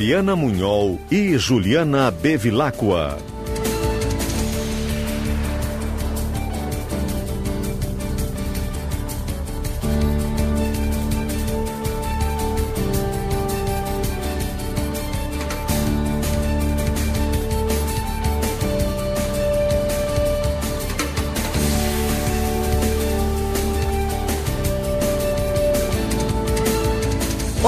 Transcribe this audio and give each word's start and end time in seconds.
Fabiana 0.00 0.34
Munhol 0.34 0.98
e 1.10 1.36
Juliana 1.36 2.10
Bevilacqua. 2.10 3.29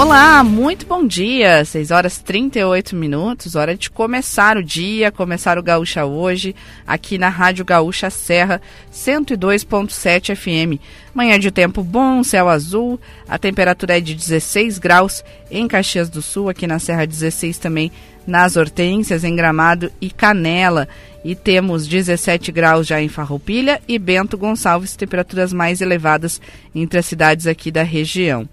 Olá, 0.03 0.43
muito 0.43 0.85
bom 0.85 1.07
dia. 1.07 1.65
6 1.65 1.93
horas 1.93 2.19
38 2.19 2.97
minutos, 2.97 3.55
hora 3.55 3.77
de 3.77 3.89
começar 3.89 4.57
o 4.57 4.63
dia, 4.63 5.13
começar 5.13 5.57
o 5.57 5.63
Gaúcha 5.63 6.05
hoje, 6.05 6.57
aqui 6.85 7.17
na 7.17 7.29
Rádio 7.29 7.65
Gaúcha 7.65 8.11
Serra 8.11 8.61
102.7 8.93 10.35
FM. 10.35 10.83
Manhã 11.15 11.39
de 11.39 11.53
tempo 11.53 11.85
bom, 11.85 12.25
céu 12.25 12.49
azul, 12.49 12.99
a 13.29 13.39
temperatura 13.39 13.99
é 13.99 14.01
de 14.01 14.13
16 14.13 14.81
graus 14.81 15.25
em 15.49 15.69
Caxias 15.69 16.11
do 16.11 16.21
Sul, 16.21 16.49
aqui 16.49 16.67
na 16.67 16.81
Serra 16.81 17.07
16 17.07 17.57
também 17.59 17.93
nas 18.27 18.57
Hortênsias, 18.57 19.23
em 19.23 19.37
Gramado 19.37 19.89
e 20.01 20.11
Canela. 20.11 20.89
E 21.25 21.37
temos 21.37 21.87
17 21.87 22.51
graus 22.51 22.89
já 22.89 23.01
em 23.01 23.09
Farroupilha 23.09 23.81
e 23.87 24.01
Bento 24.01 24.37
Gonçalves, 24.37 24.97
temperaturas 24.97 25.53
mais 25.53 25.81
elevadas 25.81 26.41
entre 26.75 26.99
as 26.99 27.07
cidades 27.07 27.47
aqui 27.47 27.71
da 27.71 27.85
região. 27.85 28.49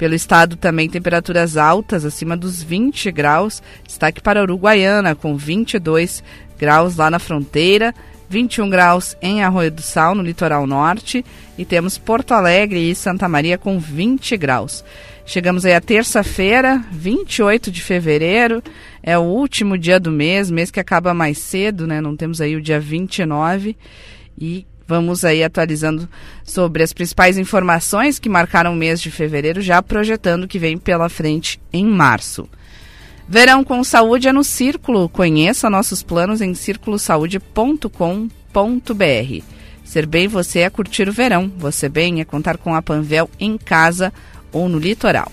Pelo 0.00 0.14
estado 0.14 0.56
também 0.56 0.88
temperaturas 0.88 1.58
altas, 1.58 2.06
acima 2.06 2.34
dos 2.34 2.62
20 2.62 3.12
graus. 3.12 3.62
Destaque 3.86 4.18
para 4.18 4.40
Uruguaiana, 4.40 5.14
com 5.14 5.36
22 5.36 6.24
graus 6.58 6.96
lá 6.96 7.10
na 7.10 7.18
fronteira, 7.18 7.94
21 8.26 8.70
graus 8.70 9.14
em 9.20 9.42
Arroio 9.42 9.70
do 9.70 9.82
Sal, 9.82 10.14
no 10.14 10.22
litoral 10.22 10.66
norte. 10.66 11.22
E 11.58 11.66
temos 11.66 11.98
Porto 11.98 12.32
Alegre 12.32 12.90
e 12.90 12.94
Santa 12.94 13.28
Maria 13.28 13.58
com 13.58 13.78
20 13.78 14.38
graus. 14.38 14.82
Chegamos 15.26 15.66
aí 15.66 15.74
a 15.74 15.82
terça-feira, 15.82 16.82
28 16.92 17.70
de 17.70 17.82
fevereiro. 17.82 18.62
É 19.02 19.18
o 19.18 19.22
último 19.24 19.76
dia 19.76 20.00
do 20.00 20.10
mês, 20.10 20.50
mês 20.50 20.70
que 20.70 20.80
acaba 20.80 21.12
mais 21.12 21.36
cedo, 21.36 21.86
né? 21.86 22.00
Não 22.00 22.16
temos 22.16 22.40
aí 22.40 22.56
o 22.56 22.62
dia 22.62 22.80
29. 22.80 23.76
E 24.38 24.66
Vamos 24.90 25.24
aí 25.24 25.44
atualizando 25.44 26.08
sobre 26.42 26.82
as 26.82 26.92
principais 26.92 27.38
informações 27.38 28.18
que 28.18 28.28
marcaram 28.28 28.72
o 28.72 28.76
mês 28.76 29.00
de 29.00 29.08
fevereiro, 29.08 29.62
já 29.62 29.80
projetando 29.80 30.42
o 30.42 30.48
que 30.48 30.58
vem 30.58 30.76
pela 30.76 31.08
frente 31.08 31.60
em 31.72 31.86
março. 31.86 32.48
Verão 33.28 33.62
com 33.62 33.84
Saúde 33.84 34.26
é 34.26 34.32
no 34.32 34.42
Círculo. 34.42 35.08
Conheça 35.08 35.70
nossos 35.70 36.02
planos 36.02 36.40
em 36.40 36.54
circulosaude.com.br. 36.54 39.44
Ser 39.84 40.06
bem 40.06 40.26
você 40.26 40.58
é 40.58 40.70
curtir 40.70 41.08
o 41.08 41.12
verão. 41.12 41.48
Você 41.56 41.88
bem 41.88 42.20
é 42.20 42.24
contar 42.24 42.56
com 42.56 42.74
a 42.74 42.82
Panvel 42.82 43.30
em 43.38 43.56
casa 43.56 44.12
ou 44.50 44.68
no 44.68 44.80
litoral. 44.80 45.30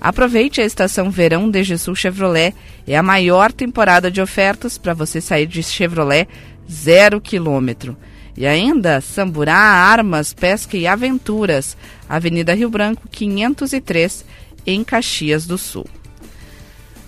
Aproveite 0.00 0.62
a 0.62 0.64
estação 0.64 1.10
Verão 1.10 1.50
de 1.50 1.76
Sul 1.76 1.94
Chevrolet. 1.94 2.54
É 2.86 2.96
a 2.96 3.02
maior 3.02 3.52
temporada 3.52 4.10
de 4.10 4.22
ofertas 4.22 4.78
para 4.78 4.94
você 4.94 5.20
sair 5.20 5.46
de 5.46 5.62
Chevrolet 5.62 6.26
zero 6.70 7.20
quilômetro. 7.20 7.94
E 8.36 8.46
ainda 8.46 9.00
Samburá, 9.00 9.56
Armas, 9.56 10.32
Pesca 10.32 10.76
e 10.76 10.86
Aventuras, 10.86 11.76
Avenida 12.08 12.54
Rio 12.54 12.70
Branco 12.70 13.08
503, 13.10 14.24
em 14.66 14.82
Caxias 14.82 15.46
do 15.46 15.56
Sul. 15.56 15.86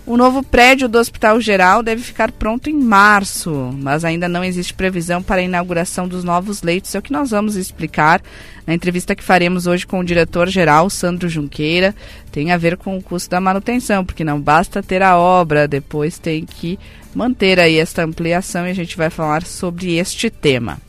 O 0.06 0.16
novo 0.16 0.40
prédio 0.40 0.88
do 0.88 0.98
Hospital 0.98 1.40
Geral 1.40 1.82
deve 1.82 2.00
ficar 2.00 2.30
pronto 2.30 2.70
em 2.70 2.74
março, 2.74 3.76
mas 3.76 4.04
ainda 4.04 4.28
não 4.28 4.44
existe 4.44 4.72
previsão 4.72 5.20
para 5.20 5.40
a 5.40 5.44
inauguração 5.44 6.06
dos 6.06 6.22
novos 6.22 6.62
leitos. 6.62 6.94
É 6.94 6.98
o 7.00 7.02
que 7.02 7.12
nós 7.12 7.30
vamos 7.30 7.56
explicar 7.56 8.22
na 8.64 8.72
entrevista 8.72 9.16
que 9.16 9.24
faremos 9.24 9.66
hoje 9.66 9.84
com 9.84 9.98
o 9.98 10.04
diretor-geral, 10.04 10.88
Sandro 10.88 11.28
Junqueira. 11.28 11.92
Tem 12.30 12.52
a 12.52 12.56
ver 12.56 12.76
com 12.76 12.96
o 12.96 13.02
custo 13.02 13.30
da 13.30 13.40
manutenção, 13.40 14.04
porque 14.04 14.22
não 14.22 14.40
basta 14.40 14.80
ter 14.80 15.02
a 15.02 15.18
obra, 15.18 15.66
depois 15.66 16.20
tem 16.20 16.46
que 16.46 16.78
manter 17.12 17.58
aí 17.58 17.76
esta 17.76 18.04
ampliação 18.04 18.64
e 18.64 18.70
a 18.70 18.74
gente 18.74 18.96
vai 18.96 19.10
falar 19.10 19.42
sobre 19.42 19.96
este 19.96 20.30
tema. 20.30 20.85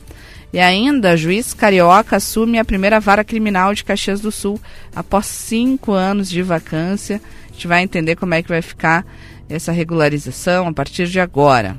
E 0.52 0.58
ainda, 0.58 1.16
juiz 1.16 1.52
carioca 1.52 2.16
assume 2.16 2.58
a 2.58 2.64
primeira 2.64 2.98
vara 2.98 3.22
criminal 3.22 3.74
de 3.74 3.84
Caxias 3.84 4.20
do 4.20 4.32
Sul 4.32 4.58
após 4.94 5.26
cinco 5.26 5.92
anos 5.92 6.30
de 6.30 6.42
vacância. 6.42 7.20
A 7.48 7.52
gente 7.52 7.66
vai 7.66 7.82
entender 7.82 8.16
como 8.16 8.34
é 8.34 8.42
que 8.42 8.48
vai 8.48 8.62
ficar 8.62 9.04
essa 9.48 9.72
regularização 9.72 10.66
a 10.66 10.72
partir 10.72 11.06
de 11.06 11.20
agora. 11.20 11.76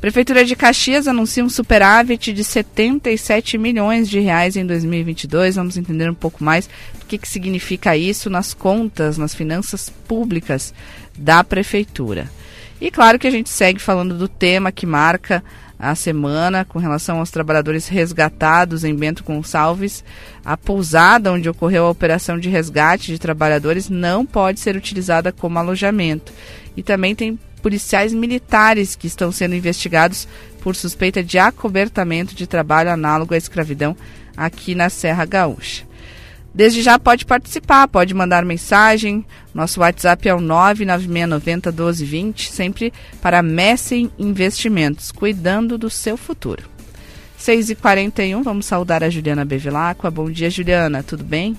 Prefeitura 0.00 0.44
de 0.44 0.54
Caxias 0.54 1.08
anuncia 1.08 1.44
um 1.44 1.48
superávit 1.48 2.32
de 2.32 2.44
77 2.44 3.56
milhões 3.56 4.08
de 4.10 4.20
reais 4.20 4.56
em 4.56 4.66
2022. 4.66 5.56
Vamos 5.56 5.76
entender 5.76 6.10
um 6.10 6.14
pouco 6.14 6.44
mais 6.44 6.68
o 7.00 7.06
que, 7.06 7.16
que 7.16 7.28
significa 7.28 7.96
isso 7.96 8.28
nas 8.28 8.52
contas, 8.52 9.16
nas 9.16 9.34
finanças 9.34 9.88
públicas 10.06 10.74
da 11.16 11.42
prefeitura. 11.42 12.30
E 12.78 12.90
claro 12.90 13.18
que 13.18 13.26
a 13.26 13.30
gente 13.30 13.48
segue 13.48 13.80
falando 13.80 14.18
do 14.18 14.28
tema 14.28 14.70
que 14.70 14.84
marca 14.84 15.42
a 15.78 15.94
semana 15.94 16.64
com 16.64 16.78
relação 16.78 17.18
aos 17.18 17.30
trabalhadores 17.30 17.88
resgatados 17.88 18.84
em 18.84 18.94
Bento 18.94 19.22
Gonçalves. 19.22 20.02
A 20.44 20.56
pousada 20.56 21.32
onde 21.32 21.48
ocorreu 21.48 21.86
a 21.86 21.90
operação 21.90 22.38
de 22.38 22.48
resgate 22.48 23.12
de 23.12 23.18
trabalhadores 23.18 23.88
não 23.88 24.24
pode 24.24 24.60
ser 24.60 24.76
utilizada 24.76 25.32
como 25.32 25.58
alojamento. 25.58 26.32
E 26.76 26.82
também 26.82 27.14
tem 27.14 27.38
policiais 27.62 28.14
militares 28.14 28.94
que 28.94 29.06
estão 29.06 29.32
sendo 29.32 29.54
investigados 29.54 30.28
por 30.60 30.74
suspeita 30.76 31.22
de 31.22 31.38
acobertamento 31.38 32.34
de 32.34 32.46
trabalho 32.46 32.90
análogo 32.90 33.34
à 33.34 33.36
escravidão 33.36 33.96
aqui 34.36 34.74
na 34.74 34.88
Serra 34.88 35.24
Gaúcha. 35.24 35.84
Desde 36.56 36.80
já 36.80 36.98
pode 36.98 37.26
participar, 37.26 37.86
pode 37.86 38.14
mandar 38.14 38.42
mensagem. 38.42 39.26
Nosso 39.52 39.80
WhatsApp 39.80 40.26
é 40.26 40.34
o 40.34 40.40
99690 40.40 41.70
1220, 41.70 42.50
sempre 42.50 42.94
para 43.20 43.42
Messem 43.42 44.10
Investimentos, 44.18 45.12
cuidando 45.12 45.76
do 45.76 45.90
seu 45.90 46.16
futuro. 46.16 46.62
6h41, 47.38 48.42
vamos 48.42 48.64
saudar 48.64 49.04
a 49.04 49.10
Juliana 49.10 49.44
Bevilacqua. 49.44 50.10
Bom 50.10 50.30
dia, 50.30 50.48
Juliana, 50.48 51.02
tudo 51.02 51.22
bem? 51.22 51.54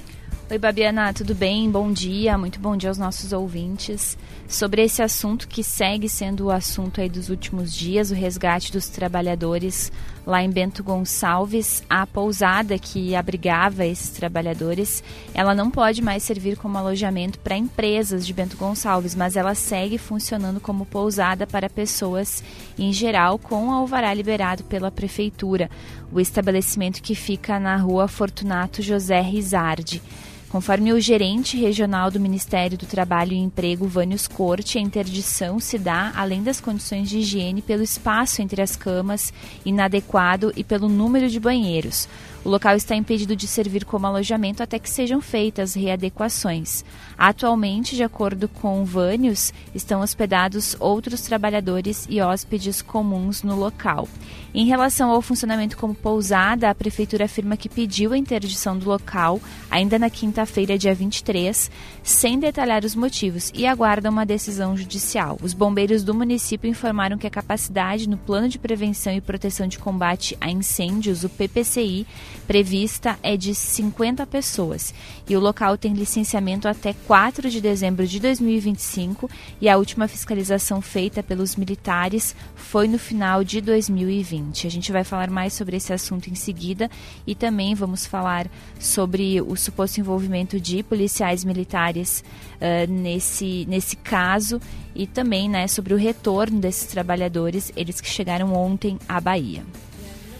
Oi, 0.49 0.57
Babiana, 0.57 1.13
tudo 1.13 1.35
bem? 1.35 1.69
Bom 1.69 1.91
dia, 1.91 2.35
muito 2.35 2.59
bom 2.59 2.75
dia 2.75 2.89
aos 2.89 2.97
nossos 2.97 3.31
ouvintes 3.31 4.17
sobre 4.47 4.81
esse 4.83 5.01
assunto 5.01 5.47
que 5.47 5.61
segue 5.61 6.07
sendo 6.07 6.45
o 6.45 6.51
assunto 6.51 7.01
aí 7.01 7.09
dos 7.09 7.29
últimos 7.29 7.73
dias, 7.73 8.11
o 8.11 8.13
resgate 8.13 8.71
dos 8.71 8.87
trabalhadores 8.87 9.91
lá 10.25 10.43
em 10.43 10.49
Bento 10.49 10.83
Gonçalves, 10.83 11.83
a 11.89 12.05
pousada 12.05 12.77
que 12.77 13.15
abrigava 13.15 13.85
esses 13.85 14.09
trabalhadores, 14.09 15.01
ela 15.33 15.55
não 15.55 15.71
pode 15.71 16.01
mais 16.01 16.21
servir 16.21 16.57
como 16.57 16.77
alojamento 16.77 17.39
para 17.39 17.55
empresas 17.55 18.27
de 18.27 18.33
Bento 18.33 18.57
Gonçalves, 18.57 19.15
mas 19.15 19.37
ela 19.37 19.55
segue 19.55 19.97
funcionando 19.97 20.59
como 20.59 20.85
pousada 20.85 21.47
para 21.47 21.69
pessoas 21.69 22.43
em 22.77 22.91
geral 22.91 23.39
com 23.39 23.71
alvará 23.71 24.13
liberado 24.13 24.63
pela 24.65 24.91
prefeitura. 24.91 25.69
O 26.11 26.19
estabelecimento 26.19 27.01
que 27.01 27.15
fica 27.15 27.57
na 27.59 27.77
rua 27.77 28.07
Fortunato 28.07 28.81
José 28.81 29.21
Rizardi. 29.21 30.01
Conforme 30.49 30.93
o 30.93 30.99
gerente 30.99 31.57
regional 31.57 32.09
do 32.09 32.21
Ministério 32.21 32.77
do 32.77 32.85
Trabalho 32.85 33.33
e 33.33 33.37
Emprego, 33.37 33.85
Vânios 33.85 34.29
Corte, 34.29 34.77
a 34.77 34.81
interdição 34.81 35.59
se 35.59 35.77
dá, 35.77 36.13
além 36.15 36.41
das 36.41 36.61
condições 36.61 37.09
de 37.09 37.19
higiene, 37.19 37.61
pelo 37.61 37.83
espaço 37.83 38.41
entre 38.41 38.61
as 38.61 38.73
camas 38.73 39.33
inadequado 39.65 40.53
e 40.55 40.63
pelo 40.63 40.87
número 40.87 41.27
de 41.27 41.37
banheiros. 41.37 42.07
O 42.43 42.49
local 42.49 42.75
está 42.75 42.95
impedido 42.95 43.35
de 43.35 43.47
servir 43.47 43.83
como 43.83 44.07
alojamento 44.07 44.63
até 44.63 44.79
que 44.79 44.89
sejam 44.89 45.19
feitas 45.21 45.73
readequações. 45.73 46.83
Atualmente, 47.17 47.95
de 47.95 48.03
acordo 48.03 48.47
com 48.47 48.85
Vânios, 48.85 49.53
estão 49.75 50.01
hospedados 50.01 50.75
outros 50.79 51.21
trabalhadores 51.21 52.05
e 52.09 52.21
hóspedes 52.21 52.81
comuns 52.81 53.43
no 53.43 53.55
local. 53.55 54.07
Em 54.53 54.65
relação 54.65 55.11
ao 55.11 55.21
funcionamento 55.21 55.77
como 55.77 55.93
pousada, 55.93 56.69
a 56.69 56.75
Prefeitura 56.75 57.25
afirma 57.25 57.57
que 57.57 57.69
pediu 57.69 58.13
a 58.13 58.17
interdição 58.17 58.77
do 58.77 58.87
local 58.87 59.41
ainda 59.69 59.99
na 59.99 60.09
quinta-feira, 60.09 60.77
dia 60.77 60.95
23, 60.95 61.69
sem 62.01 62.39
detalhar 62.39 62.85
os 62.85 62.95
motivos, 62.95 63.51
e 63.53 63.67
aguarda 63.67 64.09
uma 64.09 64.25
decisão 64.25 64.75
judicial. 64.77 65.37
Os 65.41 65.53
bombeiros 65.53 66.03
do 66.03 66.13
município 66.13 66.69
informaram 66.69 67.17
que 67.17 67.27
a 67.27 67.31
capacidade 67.31 68.07
no 68.07 68.17
Plano 68.17 68.47
de 68.47 68.57
Prevenção 68.57 69.13
e 69.13 69.21
Proteção 69.21 69.67
de 69.67 69.77
Combate 69.77 70.37
a 70.39 70.49
Incêndios, 70.49 71.23
o 71.23 71.29
PPCI, 71.29 72.07
prevista 72.47 73.19
é 73.21 73.35
de 73.35 73.53
50 73.53 74.25
pessoas. 74.25 74.93
E 75.27 75.35
o 75.35 75.39
local 75.39 75.77
tem 75.77 75.93
licenciamento 75.93 76.67
até 76.67 76.93
4 77.05 77.49
de 77.49 77.59
dezembro 77.59 78.07
de 78.07 78.19
2025 78.19 79.29
e 79.59 79.67
a 79.67 79.77
última 79.77 80.07
fiscalização 80.07 80.81
feita 80.81 81.21
pelos 81.21 81.55
militares 81.55 82.35
foi 82.55 82.87
no 82.87 82.97
final 82.97 83.43
de 83.43 83.61
2020. 83.61 84.67
A 84.67 84.71
gente 84.71 84.91
vai 84.91 85.03
falar 85.03 85.29
mais 85.29 85.53
sobre 85.53 85.77
esse 85.77 85.91
assunto 85.91 86.29
em 86.29 86.35
seguida 86.35 86.89
e 87.25 87.35
também 87.35 87.75
vamos 87.75 88.05
falar 88.05 88.47
sobre 88.79 89.41
o 89.41 89.55
suposto 89.55 89.99
envolvimento 89.99 90.59
de 90.59 90.83
policiais 90.83 91.43
militares 91.43 92.23
uh, 92.55 92.91
nesse, 92.91 93.65
nesse 93.67 93.95
caso 93.95 94.61
e 94.95 95.05
também 95.05 95.49
né, 95.49 95.67
sobre 95.67 95.93
o 95.93 95.97
retorno 95.97 96.59
desses 96.59 96.87
trabalhadores, 96.87 97.71
eles 97.75 98.01
que 98.01 98.09
chegaram 98.09 98.53
ontem 98.53 98.97
à 99.07 99.21
Bahia 99.21 99.63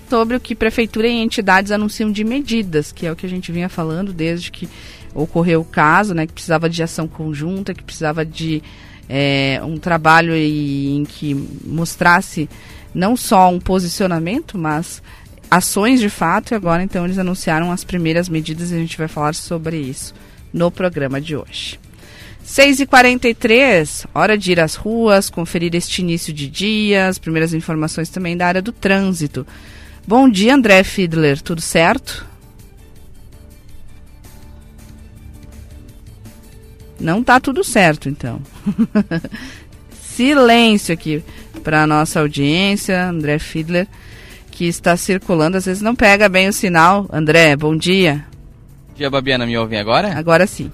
sobre 0.09 0.36
o 0.36 0.39
que 0.39 0.56
prefeitura 0.56 1.07
e 1.07 1.12
entidades 1.12 1.71
anunciam 1.71 2.12
de 2.12 2.24
medidas, 2.24 2.92
que 2.92 3.06
é 3.06 3.12
o 3.12 3.15
que 3.15 3.25
a 3.25 3.30
gente 3.30 3.51
vinha 3.51 3.69
falando 3.69 4.13
desde 4.13 4.51
que 4.51 4.68
ocorreu 5.13 5.62
o 5.62 5.65
caso, 5.65 6.13
né, 6.13 6.27
que 6.27 6.33
precisava 6.33 6.69
de 6.69 6.81
ação 6.83 7.07
conjunta, 7.07 7.74
que 7.74 7.83
precisava 7.83 8.25
de 8.25 8.62
é, 9.09 9.59
um 9.63 9.77
trabalho 9.77 10.36
em 10.36 11.04
que 11.06 11.33
mostrasse 11.65 12.50
não 12.94 13.15
só 13.15 13.50
um 13.50 13.59
posicionamento, 13.59 14.57
mas 14.57 15.01
ações 15.50 16.00
de 16.00 16.09
fato. 16.09 16.51
E 16.51 16.56
agora, 16.56 16.83
então, 16.83 17.06
eles 17.06 17.18
anunciaram 17.18 17.71
as 17.71 17.83
primeiras 17.83 18.30
medidas 18.30 18.71
e 18.71 18.75
a 18.75 18.80
gente 18.80 18.98
vai 18.98 19.07
falar 19.07 19.33
sobre 19.33 19.77
isso 19.77 20.13
no 20.54 20.71
programa 20.71 21.19
de 21.19 21.36
hoje. 21.36 21.80
6h43, 22.45 24.06
hora 24.13 24.38
de 24.38 24.54
ir 24.54 24.59
às 24.59 24.75
ruas, 24.75 25.30
conferir 25.30 25.75
este 25.75 26.01
início 26.01 26.31
de 26.31 26.48
dia, 26.48 27.07
as 27.07 27.19
primeiras 27.19 27.54
informações 27.54 28.07
também 28.07 28.38
da 28.38 28.48
área 28.48 28.62
do 28.62 28.71
trânsito. 28.71 29.45
Bom 30.07 30.30
dia, 30.30 30.56
André 30.56 30.86
Fiedler, 30.86 31.42
tudo 31.42 31.59
certo? 31.59 32.25
Não 36.98 37.21
tá 37.21 37.42
tudo 37.42 37.62
certo, 37.62 38.07
então. 38.07 38.42
Silêncio 40.01 40.94
aqui 40.94 41.21
para 41.62 41.83
a 41.83 41.88
nossa 41.88 42.21
audiência, 42.21 43.09
André 43.09 43.38
Fiedler, 43.38 43.86
que 44.50 44.63
está 44.63 44.95
circulando, 44.95 45.57
às 45.57 45.65
vezes 45.65 45.83
não 45.83 45.94
pega 45.94 46.30
bem 46.30 46.48
o 46.48 46.54
sinal. 46.54 47.06
André, 47.12 47.57
bom 47.57 47.75
dia. 47.75 48.25
Bom 48.88 48.94
dia, 48.95 49.09
Babiana, 49.09 49.45
me 49.45 49.57
ouvem 49.57 49.77
agora? 49.77 50.18
Agora 50.18 50.48
sim. 50.48 50.71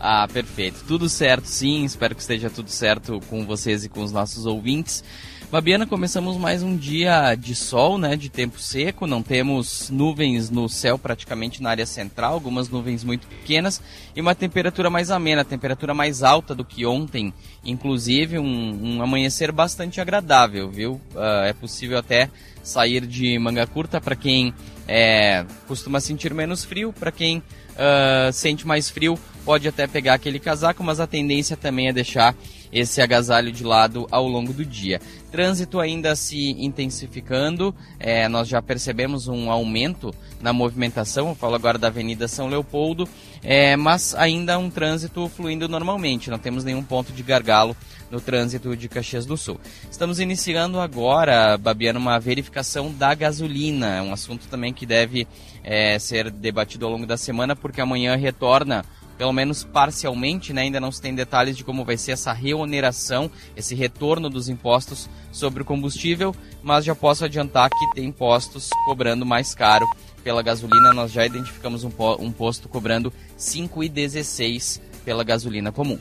Ah, 0.00 0.26
perfeito. 0.26 0.82
Tudo 0.84 1.08
certo, 1.08 1.46
sim. 1.46 1.84
Espero 1.84 2.16
que 2.16 2.20
esteja 2.20 2.50
tudo 2.50 2.70
certo 2.70 3.20
com 3.30 3.46
vocês 3.46 3.84
e 3.84 3.88
com 3.88 4.02
os 4.02 4.10
nossos 4.10 4.46
ouvintes. 4.46 5.04
Babiana, 5.54 5.86
começamos 5.86 6.36
mais 6.36 6.64
um 6.64 6.76
dia 6.76 7.36
de 7.36 7.54
sol, 7.54 7.96
né, 7.96 8.16
de 8.16 8.28
tempo 8.28 8.58
seco, 8.58 9.06
não 9.06 9.22
temos 9.22 9.88
nuvens 9.88 10.50
no 10.50 10.68
céu 10.68 10.98
praticamente 10.98 11.62
na 11.62 11.70
área 11.70 11.86
central, 11.86 12.32
algumas 12.32 12.68
nuvens 12.68 13.04
muito 13.04 13.28
pequenas 13.28 13.80
e 14.16 14.20
uma 14.20 14.34
temperatura 14.34 14.90
mais 14.90 15.12
amena, 15.12 15.44
temperatura 15.44 15.94
mais 15.94 16.24
alta 16.24 16.56
do 16.56 16.64
que 16.64 16.84
ontem, 16.84 17.32
inclusive 17.64 18.36
um, 18.36 18.96
um 18.96 19.00
amanhecer 19.00 19.52
bastante 19.52 20.00
agradável, 20.00 20.68
viu? 20.68 20.94
Uh, 21.14 21.44
é 21.46 21.52
possível 21.52 21.98
até 21.98 22.28
sair 22.60 23.06
de 23.06 23.38
manga 23.38 23.64
curta 23.64 24.00
para 24.00 24.16
quem 24.16 24.52
é, 24.88 25.46
costuma 25.68 26.00
sentir 26.00 26.34
menos 26.34 26.64
frio, 26.64 26.92
para 26.92 27.12
quem 27.12 27.38
uh, 27.38 28.32
sente 28.32 28.66
mais 28.66 28.90
frio 28.90 29.16
pode 29.44 29.68
até 29.68 29.86
pegar 29.86 30.14
aquele 30.14 30.38
casaco, 30.38 30.82
mas 30.82 30.98
a 30.98 31.06
tendência 31.06 31.56
também 31.56 31.88
é 31.88 31.92
deixar 31.92 32.34
esse 32.74 33.00
agasalho 33.00 33.52
de 33.52 33.62
lado 33.62 34.08
ao 34.10 34.26
longo 34.26 34.52
do 34.52 34.64
dia. 34.64 35.00
Trânsito 35.30 35.78
ainda 35.78 36.16
se 36.16 36.50
intensificando, 36.58 37.72
é, 38.00 38.28
nós 38.28 38.48
já 38.48 38.60
percebemos 38.60 39.28
um 39.28 39.50
aumento 39.50 40.12
na 40.40 40.52
movimentação, 40.52 41.28
eu 41.28 41.34
falo 41.36 41.54
agora 41.54 41.78
da 41.78 41.86
Avenida 41.86 42.26
São 42.26 42.48
Leopoldo, 42.48 43.08
é, 43.42 43.76
mas 43.76 44.14
ainda 44.16 44.58
um 44.58 44.68
trânsito 44.68 45.28
fluindo 45.28 45.68
normalmente, 45.68 46.30
não 46.30 46.38
temos 46.38 46.64
nenhum 46.64 46.82
ponto 46.82 47.12
de 47.12 47.22
gargalo 47.22 47.76
no 48.10 48.20
trânsito 48.20 48.76
de 48.76 48.88
Caxias 48.88 49.24
do 49.24 49.36
Sul. 49.36 49.58
Estamos 49.90 50.18
iniciando 50.18 50.80
agora, 50.80 51.56
Babiano, 51.56 51.98
uma 51.98 52.18
verificação 52.18 52.92
da 52.92 53.14
gasolina, 53.14 54.02
um 54.02 54.12
assunto 54.12 54.46
também 54.48 54.72
que 54.72 54.84
deve 54.84 55.26
é, 55.62 55.98
ser 55.98 56.30
debatido 56.30 56.86
ao 56.86 56.92
longo 56.92 57.06
da 57.06 57.16
semana, 57.16 57.54
porque 57.54 57.80
amanhã 57.80 58.16
retorna 58.16 58.84
pelo 59.16 59.32
menos 59.32 59.64
parcialmente, 59.64 60.52
né? 60.52 60.62
ainda 60.62 60.80
não 60.80 60.90
se 60.90 61.00
tem 61.00 61.14
detalhes 61.14 61.56
de 61.56 61.64
como 61.64 61.84
vai 61.84 61.96
ser 61.96 62.12
essa 62.12 62.32
reoneração, 62.32 63.30
esse 63.56 63.74
retorno 63.74 64.28
dos 64.28 64.48
impostos 64.48 65.08
sobre 65.30 65.62
o 65.62 65.64
combustível, 65.66 66.34
mas 66.62 66.84
já 66.84 66.94
posso 66.94 67.24
adiantar 67.24 67.70
que 67.70 67.94
tem 67.94 68.10
postos 68.10 68.70
cobrando 68.84 69.24
mais 69.24 69.54
caro 69.54 69.86
pela 70.22 70.42
gasolina. 70.42 70.92
Nós 70.92 71.12
já 71.12 71.24
identificamos 71.24 71.84
um, 71.84 71.90
um 72.18 72.32
posto 72.32 72.68
cobrando 72.68 73.12
5,16 73.38 74.80
pela 75.04 75.22
gasolina 75.22 75.70
comum. 75.70 75.98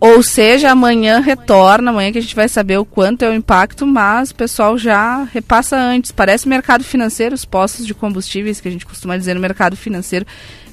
Ou 0.00 0.22
seja, 0.22 0.70
amanhã 0.70 1.20
retorna, 1.20 1.90
amanhã 1.90 2.10
que 2.10 2.16
a 2.16 2.22
gente 2.22 2.34
vai 2.34 2.48
saber 2.48 2.78
o 2.78 2.86
quanto 2.86 3.22
é 3.22 3.28
o 3.28 3.34
impacto, 3.34 3.86
mas 3.86 4.30
o 4.30 4.34
pessoal 4.34 4.78
já 4.78 5.24
repassa 5.24 5.76
antes. 5.76 6.10
Parece 6.10 6.48
mercado 6.48 6.82
financeiro, 6.82 7.34
os 7.34 7.44
postos 7.44 7.86
de 7.86 7.92
combustíveis 7.92 8.62
que 8.62 8.68
a 8.68 8.70
gente 8.70 8.86
costuma 8.86 9.18
dizer 9.18 9.34
no 9.34 9.40
mercado 9.42 9.76
financeiro, 9.76 10.24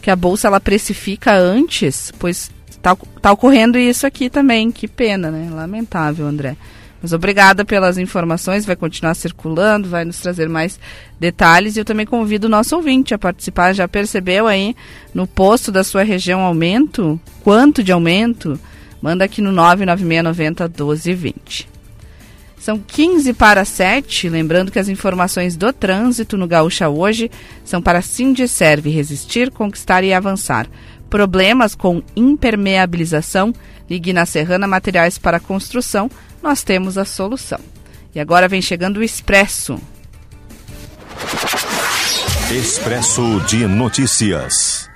que 0.08 0.12
a 0.12 0.16
bolsa 0.16 0.48
ela 0.48 0.62
precifica 0.62 1.34
antes, 1.36 2.14
pois 2.18 2.50
está 2.70 2.96
tá 3.22 3.30
ocorrendo 3.30 3.78
isso 3.78 4.08
aqui 4.08 4.30
também. 4.30 4.72
Que 4.72 4.88
pena, 4.88 5.30
né? 5.30 5.50
Lamentável, 5.52 6.26
André. 6.26 6.56
Mas 7.02 7.12
obrigada 7.12 7.66
pelas 7.66 7.98
informações, 7.98 8.66
vai 8.66 8.78
continuar 8.78 9.16
circulando, 9.16 9.90
vai 9.90 10.06
nos 10.06 10.18
trazer 10.22 10.48
mais 10.48 10.80
detalhes 11.20 11.76
e 11.76 11.82
eu 11.82 11.84
também 11.84 12.06
convido 12.06 12.48
o 12.48 12.50
nosso 12.50 12.74
ouvinte 12.74 13.14
a 13.14 13.18
participar. 13.18 13.74
Já 13.74 13.86
percebeu 13.86 14.48
aí 14.48 14.78
no 15.14 15.28
posto 15.28 15.74
da 15.74 15.84
sua 15.84 16.04
região 16.04 16.40
aumento? 16.40 17.20
Quanto 17.44 17.84
de 17.84 17.92
aumento? 17.92 18.58
Manda 19.02 19.26
aqui 19.26 19.42
no 19.42 19.52
99690 19.52 20.70
1220. 20.70 21.77
São 22.60 22.80
15 22.80 23.34
para 23.34 23.64
7, 23.64 24.30
lembrando 24.30 24.72
que 24.72 24.80
as 24.80 24.90
informações 24.90 25.56
do 25.56 25.72
trânsito 25.72 26.38
no 26.38 26.48
Gaúcha 26.48 26.90
hoje 26.90 27.30
são 27.64 27.82
para 27.82 28.02
Serve 28.02 28.90
resistir, 28.90 29.52
conquistar 29.52 30.04
e 30.04 30.14
avançar. 30.14 30.68
Problemas 31.10 31.76
com 31.76 32.02
impermeabilização, 32.16 33.54
ligue 33.90 34.12
na 34.12 34.26
Serrana 34.26 34.68
Materiais 34.68 35.18
para 35.18 35.40
Construção, 35.40 36.10
nós 36.42 36.64
temos 36.64 36.98
a 36.98 37.06
solução. 37.06 37.60
E 38.14 38.20
agora 38.20 38.48
vem 38.48 38.62
chegando 38.62 38.98
o 38.98 39.04
Expresso. 39.04 39.80
Expresso 42.52 43.40
de 43.42 43.68
Notícias. 43.68 44.90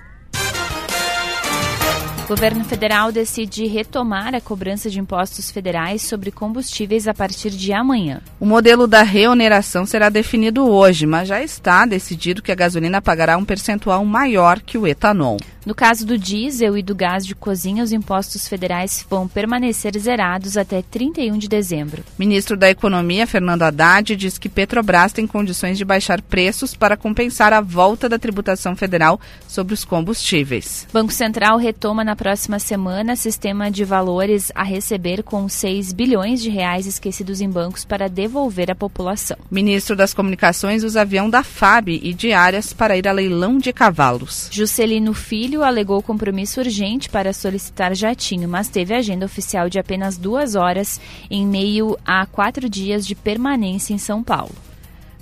O 2.31 2.33
governo 2.33 2.63
federal 2.63 3.11
decide 3.11 3.67
retomar 3.67 4.33
a 4.33 4.39
cobrança 4.39 4.89
de 4.89 4.97
impostos 4.97 5.51
federais 5.51 6.01
sobre 6.01 6.31
combustíveis 6.31 7.05
a 7.05 7.13
partir 7.13 7.49
de 7.49 7.73
amanhã. 7.73 8.21
O 8.39 8.45
modelo 8.45 8.87
da 8.87 9.03
reoneração 9.03 9.85
será 9.85 10.07
definido 10.07 10.65
hoje, 10.65 11.05
mas 11.05 11.27
já 11.27 11.43
está 11.43 11.85
decidido 11.85 12.41
que 12.41 12.49
a 12.49 12.55
gasolina 12.55 13.01
pagará 13.01 13.37
um 13.37 13.43
percentual 13.43 14.05
maior 14.05 14.61
que 14.61 14.77
o 14.77 14.87
etanol. 14.87 15.39
No 15.63 15.75
caso 15.75 16.07
do 16.07 16.17
diesel 16.17 16.75
e 16.75 16.81
do 16.81 16.95
gás 16.95 17.23
de 17.23 17.35
cozinha, 17.35 17.83
os 17.83 17.91
impostos 17.91 18.47
federais 18.47 19.05
vão 19.07 19.27
permanecer 19.27 19.95
zerados 19.99 20.57
até 20.57 20.81
31 20.81 21.37
de 21.37 21.47
dezembro. 21.47 22.03
Ministro 22.17 22.57
da 22.57 22.67
Economia, 22.67 23.27
Fernando 23.27 23.61
Haddad, 23.61 24.15
diz 24.15 24.39
que 24.39 24.49
Petrobras 24.49 25.13
tem 25.13 25.27
condições 25.27 25.77
de 25.77 25.85
baixar 25.85 26.19
preços 26.19 26.73
para 26.73 26.97
compensar 26.97 27.53
a 27.53 27.61
volta 27.61 28.09
da 28.09 28.17
tributação 28.17 28.75
federal 28.75 29.21
sobre 29.47 29.75
os 29.75 29.85
combustíveis. 29.85 30.87
Banco 30.91 31.13
Central 31.13 31.59
retoma 31.59 32.03
na 32.03 32.15
próxima 32.21 32.59
semana 32.59 33.15
sistema 33.15 33.71
de 33.71 33.83
valores 33.83 34.51
a 34.53 34.61
receber 34.61 35.23
com 35.23 35.49
6 35.49 35.91
bilhões 35.91 36.39
de 36.39 36.51
reais 36.51 36.85
esquecidos 36.85 37.41
em 37.41 37.49
bancos 37.49 37.83
para 37.83 38.07
devolver 38.07 38.69
à 38.69 38.75
população. 38.75 39.35
Ministro 39.49 39.95
das 39.95 40.13
Comunicações 40.13 40.83
usa 40.83 41.01
avião 41.01 41.27
da 41.27 41.41
FAB 41.41 41.89
e 41.89 42.13
diárias 42.13 42.73
para 42.73 42.95
ir 42.95 43.07
a 43.07 43.11
leilão 43.11 43.57
de 43.57 43.73
cavalos. 43.73 44.49
Juscelino 44.51 45.15
Filho 45.15 45.63
alegou 45.63 45.99
compromisso 46.03 46.59
urgente 46.59 47.09
para 47.09 47.33
solicitar 47.33 47.95
jatinho, 47.95 48.47
mas 48.47 48.67
teve 48.67 48.93
agenda 48.93 49.25
oficial 49.25 49.67
de 49.67 49.79
apenas 49.79 50.15
duas 50.15 50.53
horas 50.53 51.01
em 51.27 51.43
meio 51.43 51.97
a 52.05 52.27
quatro 52.27 52.69
dias 52.69 53.07
de 53.07 53.15
permanência 53.15 53.95
em 53.95 53.97
São 53.97 54.21
Paulo. 54.21 54.53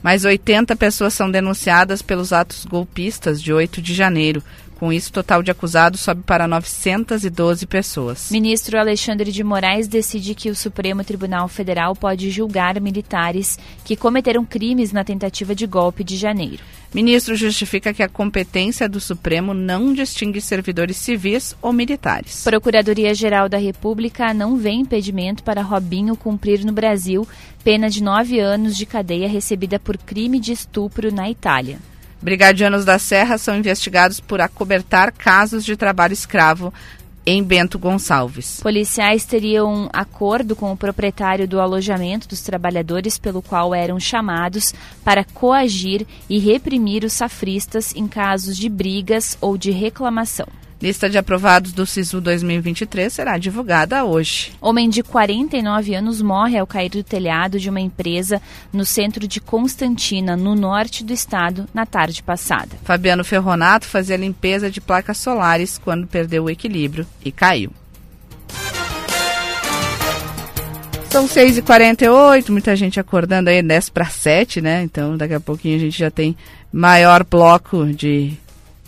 Mais 0.04 0.24
80 0.24 0.76
pessoas 0.76 1.14
são 1.14 1.30
denunciadas 1.30 2.02
pelos 2.02 2.32
atos 2.32 2.66
golpistas 2.66 3.42
de 3.42 3.52
8 3.52 3.82
de 3.82 3.94
janeiro. 3.94 4.42
Com 4.80 4.94
isso, 4.94 5.10
o 5.10 5.14
total 5.14 5.44
de 5.44 5.52
acusados 5.52 6.00
sobe 6.00 6.24
para 6.24 6.48
912 6.48 7.68
pessoas. 7.68 8.32
Ministro 8.32 8.80
Alexandre 8.80 9.30
de 9.30 9.44
Moraes 9.44 9.90
decide 9.90 10.34
que 10.34 10.50
o 10.50 10.56
Supremo 10.56 11.04
Tribunal 11.04 11.50
Federal 11.50 11.94
pode 11.94 12.32
julgar 12.32 12.80
militares 12.80 13.60
que 13.84 13.98
cometeram 13.98 14.46
crimes 14.46 14.94
na 14.94 15.04
tentativa 15.04 15.54
de 15.54 15.68
golpe 15.68 16.02
de 16.02 16.16
janeiro. 16.16 16.64
Ministro 16.94 17.36
justifica 17.36 17.94
que 17.94 18.02
a 18.02 18.08
competência 18.08 18.88
do 18.88 19.02
Supremo 19.02 19.54
não 19.54 19.94
distingue 19.94 20.40
servidores 20.40 20.96
civis 20.96 21.54
ou 21.62 21.74
militares. 21.74 22.46
Procuradoria-Geral 22.46 23.50
da 23.50 23.58
República 23.58 24.34
não 24.34 24.56
vê 24.56 24.72
impedimento 24.72 25.44
para 25.44 25.62
Robinho 25.62 26.16
cumprir 26.16 26.64
no 26.64 26.72
Brasil 26.72 27.28
pena 27.66 27.90
de 27.90 28.02
nove 28.02 28.40
anos 28.40 28.78
de 28.78 28.86
cadeia 28.86 29.28
recebida 29.28 29.78
por 29.78 29.98
crime 29.98 30.40
de 30.40 30.54
estupro 30.54 31.14
na 31.14 31.30
Itália. 31.30 31.80
Brigadianos 32.22 32.84
da 32.84 33.00
Serra 33.00 33.38
são 33.38 33.56
investigados 33.58 34.20
por 34.20 34.42
acobertar 34.42 35.12
casos 35.12 35.64
de 35.64 35.78
trabalho 35.78 36.14
escravo 36.14 36.74
em 37.26 37.44
Bento 37.44 37.78
Gonçalves. 37.78 38.60
Policiais 38.62 39.24
teriam 39.24 39.72
um 39.72 39.90
acordo 39.94 40.56
com 40.56 40.72
o 40.72 40.78
proprietário 40.78 41.48
do 41.48 41.60
alojamento 41.60 42.28
dos 42.28 42.42
trabalhadores, 42.42 43.20
pelo 43.20 43.42
qual 43.42 43.74
eram 43.74 44.00
chamados 44.00 44.74
para 45.04 45.24
coagir 45.24 46.08
e 46.28 46.40
reprimir 46.40 47.04
os 47.04 47.14
safristas 47.14 47.94
em 47.96 48.08
casos 48.08 48.58
de 48.58 48.68
brigas 48.68 49.38
ou 49.40 49.58
de 49.58 49.72
reclamação. 49.72 50.48
Lista 50.82 51.10
de 51.10 51.18
aprovados 51.18 51.74
do 51.74 51.86
SISU 51.86 52.22
2023 52.22 53.12
será 53.12 53.38
divulgada 53.38 54.06
hoje. 54.06 54.54
Homem 54.62 54.90
de 54.90 55.04
49 55.04 55.94
anos 55.94 56.22
morre 56.22 56.58
ao 56.58 56.66
cair 56.66 56.90
do 56.90 57.04
telhado 57.04 57.60
de 57.60 57.70
uma 57.70 57.82
empresa 57.82 58.42
no 58.72 58.86
centro 58.86 59.28
de 59.28 59.42
Constantina, 59.42 60.38
no 60.38 60.56
norte 60.56 61.04
do 61.04 61.12
estado, 61.12 61.68
na 61.74 61.86
tarde 61.86 62.24
passada. 62.24 62.78
Fabiano 62.86 63.26
Ferronato 63.26 63.86
fazia 63.88 64.16
limpeza 64.16 64.72
de 64.72 64.80
placas 64.80 65.18
solares 65.18 65.78
quando 65.78 66.08
perdeu 66.08 66.46
o 66.46 66.50
equilíbrio 66.50 67.06
e 67.26 67.30
caiu. 67.30 67.72
São 71.10 71.28
6h48, 71.28 72.50
muita 72.52 72.74
gente 72.78 73.02
acordando 73.02 73.50
aí 73.50 73.62
10 73.62 73.90
para 73.90 74.06
7, 74.06 74.62
né? 74.62 74.84
Então 74.84 75.18
daqui 75.18 75.34
a 75.34 75.40
pouquinho 75.42 75.76
a 75.76 75.80
gente 75.80 76.00
já 76.00 76.10
tem 76.10 76.38
maior 76.72 77.26
bloco 77.26 77.88
de 77.88 78.38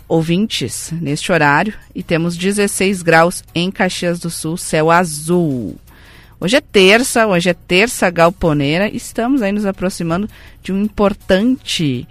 ouvintes 0.08 0.92
neste 1.00 1.32
horário 1.32 1.74
e 1.94 2.02
temos 2.02 2.36
16 2.36 3.02
graus 3.02 3.42
em 3.54 3.70
Caxias 3.70 4.18
do 4.20 4.30
Sul, 4.30 4.56
céu 4.56 4.90
azul. 4.90 5.76
Hoje 6.40 6.56
é 6.56 6.60
terça, 6.60 7.26
hoje 7.26 7.50
é 7.50 7.54
terça 7.54 8.10
galponeira, 8.10 8.88
estamos 8.88 9.42
aí 9.42 9.52
nos 9.52 9.64
aproximando 9.64 10.28
de 10.62 10.72
um 10.72 10.82
importante 10.82 12.06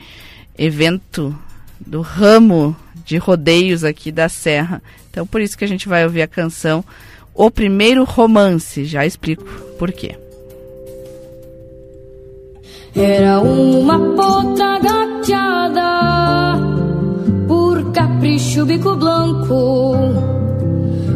evento 0.58 1.38
do 1.80 2.02
ramo 2.02 2.76
de 3.06 3.18
rodeios 3.18 3.84
aqui 3.84 4.12
da 4.12 4.30
Serra. 4.30 4.82
Então 5.10 5.28
por 5.28 5.42
isso 5.42 5.58
que 5.58 5.66
a 5.66 5.68
gente 5.68 5.90
vai 5.90 6.04
ouvir 6.06 6.22
a 6.22 6.28
canção 6.28 6.84
O 7.34 7.52
Primeiro 7.52 8.04
Romance, 8.04 8.86
já 8.86 9.06
explico 9.06 9.44
por 9.78 9.92
quê. 9.92 10.18
Era 12.96 13.40
uma 13.40 14.16
potra 14.16 14.80
gateada 14.80 16.51
capricho 18.52 18.66
bico 18.66 18.96
blanco 18.96 19.94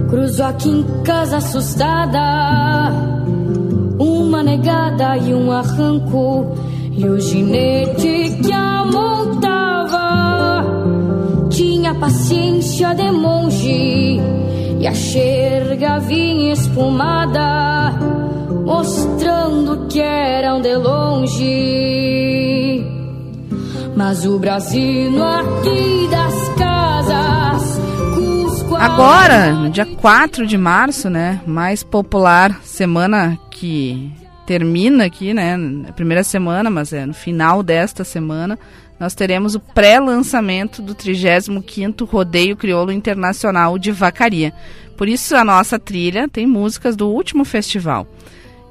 Cruzou 0.09 0.45
aqui 0.45 0.69
em 0.69 0.83
casa 1.03 1.37
assustada. 1.37 2.91
Uma 3.99 4.41
negada 4.43 5.17
e 5.17 5.33
um 5.33 5.51
arranco 5.51 6.55
E 6.91 7.05
o 7.05 7.19
ginete 7.19 8.37
que 8.41 8.51
a 8.51 8.85
montava. 8.85 10.63
Tinha 11.49 11.93
paciência 11.95 12.93
de 12.93 13.11
monge 13.11 14.21
E 14.79 14.87
a 14.87 14.93
xerga 14.93 15.99
vinha 15.99 16.53
espumada 16.53 17.93
Mostrando 18.65 19.87
que 19.87 19.99
eram 19.99 20.61
de 20.61 20.75
longe 20.75 22.34
mas 23.95 24.25
o 24.25 24.37
Brasil 24.37 25.23
aqui 25.23 26.07
das 26.09 26.49
casas. 26.57 27.79
Agora, 28.77 29.53
no 29.53 29.69
dia 29.69 29.85
4 29.85 30.45
de 30.45 30.57
março, 30.57 31.09
né? 31.09 31.41
Mais 31.47 31.83
popular 31.83 32.59
semana 32.63 33.39
que 33.49 34.11
termina 34.45 35.05
aqui, 35.05 35.33
né? 35.33 35.57
Primeira 35.95 36.23
semana, 36.23 36.69
mas 36.69 36.91
é 36.91 37.05
no 37.05 37.13
final 37.13 37.63
desta 37.63 38.03
semana, 38.03 38.59
nós 38.99 39.15
teremos 39.15 39.55
o 39.55 39.59
pré-lançamento 39.59 40.81
do 40.81 40.93
35º 40.93 42.05
Rodeio 42.05 42.55
Crioulo 42.57 42.91
Internacional 42.91 43.77
de 43.77 43.91
Vacaria. 43.91 44.53
Por 44.97 45.07
isso 45.07 45.35
a 45.35 45.43
nossa 45.43 45.79
trilha 45.79 46.27
tem 46.27 46.45
músicas 46.45 46.95
do 46.95 47.09
último 47.09 47.43
festival. 47.43 48.07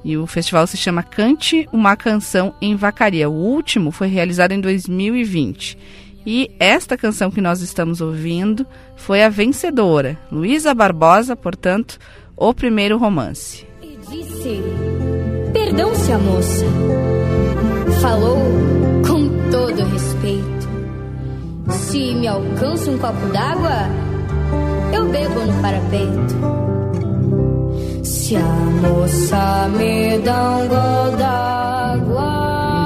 E 0.04 0.16
o 0.16 0.26
festival 0.26 0.66
se 0.66 0.76
chama 0.76 1.02
Cante 1.02 1.66
uma 1.73 1.96
Canção 1.96 2.54
em 2.61 2.76
Vacaria. 2.76 3.28
O 3.28 3.32
último 3.32 3.90
foi 3.90 4.08
realizado 4.08 4.52
em 4.52 4.61
2020. 4.61 5.78
E 6.26 6.50
esta 6.58 6.96
canção 6.96 7.30
que 7.30 7.40
nós 7.40 7.61
estamos 7.61 8.00
ouvindo 8.00 8.66
foi 8.96 9.23
a 9.23 9.28
vencedora, 9.28 10.18
Luísa 10.32 10.75
Barbosa, 10.75 11.37
portanto, 11.37 11.99
o 12.37 12.54
primeiro 12.54 12.96
romance. 12.96 13.66
E 13.82 13.99
disse: 14.11 14.62
Perdão-se 15.52 16.12
a 16.12 16.18
moça. 16.18 16.64
Falou 18.00 18.38
com 19.06 19.50
todo 19.50 19.84
respeito. 19.90 20.54
Se 21.70 22.14
me 22.14 22.26
alcança 22.26 22.90
um 22.90 22.99
copo 22.99 23.26
d'água, 23.26 23.88
eu 24.94 25.08
bebo 25.08 25.40
no 25.40 25.61
parapeito. 25.61 26.73
Moça 28.32 29.68
me 29.76 30.18
dá 30.18 30.56
um 30.56 30.68
gol 30.68 31.16
d'água. 31.18 32.22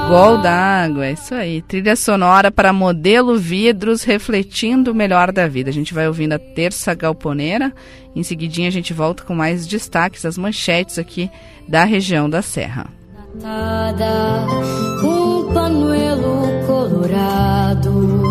Um 0.04 0.08
gol 0.08 0.38
d'água, 0.42 1.06
é 1.06 1.12
isso 1.12 1.32
aí. 1.32 1.62
Trilha 1.62 1.94
sonora 1.94 2.50
para 2.50 2.72
modelo 2.72 3.38
vidros 3.38 4.02
refletindo 4.02 4.90
o 4.90 4.94
melhor 4.94 5.30
da 5.30 5.46
vida. 5.46 5.70
A 5.70 5.72
gente 5.72 5.94
vai 5.94 6.08
ouvindo 6.08 6.32
a 6.32 6.38
terça 6.40 6.92
galponeira. 6.92 7.72
Em 8.16 8.22
seguidinha 8.24 8.66
a 8.66 8.72
gente 8.72 8.92
volta 8.92 9.22
com 9.22 9.34
mais 9.34 9.64
destaques, 9.64 10.24
as 10.24 10.36
manchetes 10.36 10.98
aqui 10.98 11.30
da 11.68 11.84
região 11.84 12.28
da 12.28 12.42
Serra. 12.42 12.88
Natada, 13.40 14.44
um 15.04 15.52
panuelo 15.52 16.66
colorado 16.66 18.22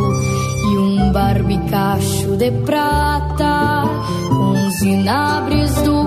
e 0.64 0.78
um 0.78 1.12
barbicacho 1.14 2.36
de 2.36 2.52
prata 2.66 3.84
com 4.28 4.68
os 4.68 4.82
inabres 4.82 5.74
do 5.84 6.07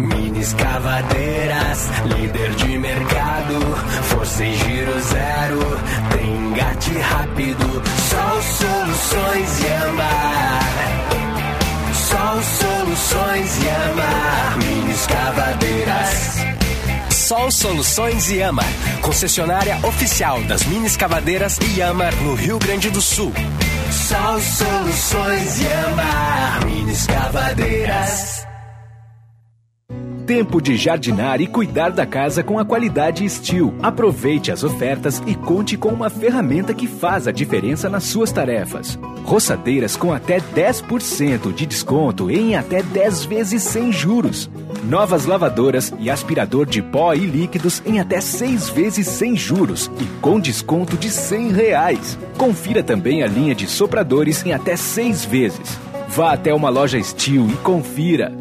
Mini 0.00 0.40
escavadeiras, 0.40 1.90
líder 2.06 2.54
de 2.54 2.78
mercado, 2.78 3.76
força 4.04 4.44
e 4.44 4.56
giro 4.56 5.00
zero, 5.00 5.60
tem 6.16 6.30
engate 6.50 6.98
rápido, 6.98 7.82
só 8.08 8.40
soluções 8.40 9.62
e 9.62 9.72
amar. 9.84 10.60
Só 11.92 12.42
soluções 12.42 13.62
e 13.62 13.68
amar, 13.68 14.58
mini 14.58 14.90
escavadeiras. 14.92 16.50
Sol 17.10 17.50
Soluções 17.52 18.28
Yama, 18.28 18.64
concessionária 19.02 19.78
oficial 19.84 20.42
das 20.42 20.64
mini 20.64 20.86
escavadeiras 20.86 21.58
Yama 21.76 22.10
no 22.22 22.34
Rio 22.34 22.58
Grande 22.58 22.90
do 22.90 23.00
Sul. 23.00 23.32
Sol 23.92 24.40
Soluções 24.40 25.60
Yama, 25.60 26.64
mini 26.66 26.92
escavadeiras. 26.92 28.49
Tempo 30.30 30.62
de 30.62 30.76
jardinar 30.76 31.40
e 31.40 31.46
cuidar 31.48 31.90
da 31.90 32.06
casa 32.06 32.44
com 32.44 32.56
a 32.56 32.64
qualidade 32.64 33.28
Steel. 33.28 33.74
Aproveite 33.82 34.52
as 34.52 34.62
ofertas 34.62 35.20
e 35.26 35.34
conte 35.34 35.76
com 35.76 35.88
uma 35.88 36.08
ferramenta 36.08 36.72
que 36.72 36.86
faz 36.86 37.26
a 37.26 37.32
diferença 37.32 37.90
nas 37.90 38.04
suas 38.04 38.30
tarefas. 38.30 38.96
Roçadeiras 39.24 39.96
com 39.96 40.12
até 40.12 40.38
10% 40.38 41.52
de 41.52 41.66
desconto 41.66 42.30
em 42.30 42.54
até 42.54 42.80
10 42.80 43.24
vezes 43.24 43.64
sem 43.64 43.90
juros. 43.90 44.48
Novas 44.84 45.26
lavadoras 45.26 45.92
e 45.98 46.08
aspirador 46.08 46.64
de 46.64 46.80
pó 46.80 47.12
e 47.12 47.26
líquidos 47.26 47.82
em 47.84 47.98
até 47.98 48.20
6 48.20 48.68
vezes 48.68 49.08
sem 49.08 49.34
juros 49.36 49.90
e 50.00 50.04
com 50.20 50.38
desconto 50.38 50.96
de 50.96 51.10
100 51.10 51.50
reais. 51.50 52.16
Confira 52.38 52.84
também 52.84 53.24
a 53.24 53.26
linha 53.26 53.52
de 53.52 53.66
sopradores 53.66 54.46
em 54.46 54.52
até 54.52 54.76
6 54.76 55.24
vezes. 55.24 55.76
Vá 56.08 56.34
até 56.34 56.54
uma 56.54 56.70
loja 56.70 57.02
Steel 57.02 57.50
e 57.50 57.56
confira. 57.64 58.32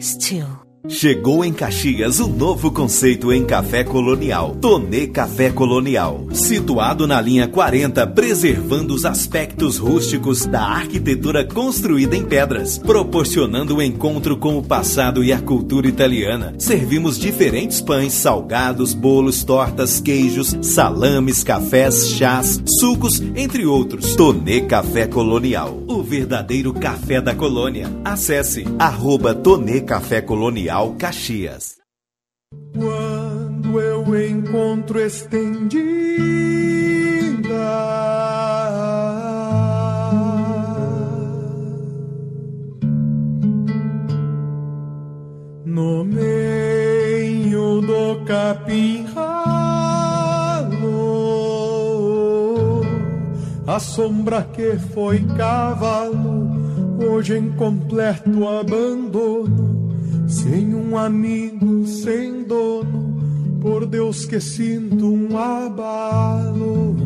Steel. 0.00 0.65
Chegou 0.88 1.44
em 1.44 1.52
Caxias 1.52 2.20
o 2.20 2.28
novo 2.28 2.70
conceito 2.70 3.32
em 3.32 3.44
café 3.44 3.82
colonial. 3.82 4.56
Tonê 4.60 5.08
Café 5.08 5.50
Colonial. 5.50 6.26
Situado 6.32 7.08
na 7.08 7.20
linha 7.20 7.48
40, 7.48 8.06
preservando 8.08 8.94
os 8.94 9.04
aspectos 9.04 9.78
rústicos 9.78 10.46
da 10.46 10.62
arquitetura 10.62 11.44
construída 11.44 12.16
em 12.16 12.22
pedras, 12.22 12.78
proporcionando 12.78 13.74
o 13.74 13.78
um 13.78 13.82
encontro 13.82 14.36
com 14.36 14.56
o 14.56 14.62
passado 14.62 15.24
e 15.24 15.32
a 15.32 15.40
cultura 15.40 15.88
italiana. 15.88 16.54
Servimos 16.56 17.18
diferentes 17.18 17.80
pães, 17.80 18.12
salgados, 18.12 18.94
bolos, 18.94 19.42
tortas, 19.42 20.00
queijos, 20.00 20.56
salames, 20.62 21.42
cafés, 21.42 22.10
chás, 22.10 22.62
sucos, 22.78 23.20
entre 23.34 23.66
outros. 23.66 24.14
Tonê 24.14 24.60
Café 24.60 25.06
Colonial. 25.06 25.82
O 25.88 26.00
verdadeiro 26.02 26.72
café 26.72 27.20
da 27.20 27.34
colônia. 27.34 27.90
Acesse 28.04 28.64
arroba 28.78 29.34
Tonê 29.34 29.80
Café 29.80 30.20
Colonial 30.20 30.75
Caxias. 30.98 31.78
Quando 32.74 33.80
eu 33.80 34.28
encontro 34.28 35.00
estendida 35.00 35.46
no 45.64 46.04
meio 46.04 47.80
do 47.80 48.22
capim 48.26 49.06
ralo, 49.14 50.82
a 53.66 53.80
sombra 53.80 54.42
que 54.42 54.78
foi 54.92 55.24
cavalo, 55.38 56.50
hoje 57.02 57.38
em 57.38 57.50
completo 57.52 58.46
abandono 58.46 59.75
sem 60.26 60.74
um 60.74 60.98
amigo, 60.98 61.86
sem 61.86 62.42
dono, 62.42 63.16
por 63.60 63.86
Deus 63.86 64.24
que 64.24 64.40
sinto 64.40 65.12
um 65.12 65.38
abalo. 65.38 66.96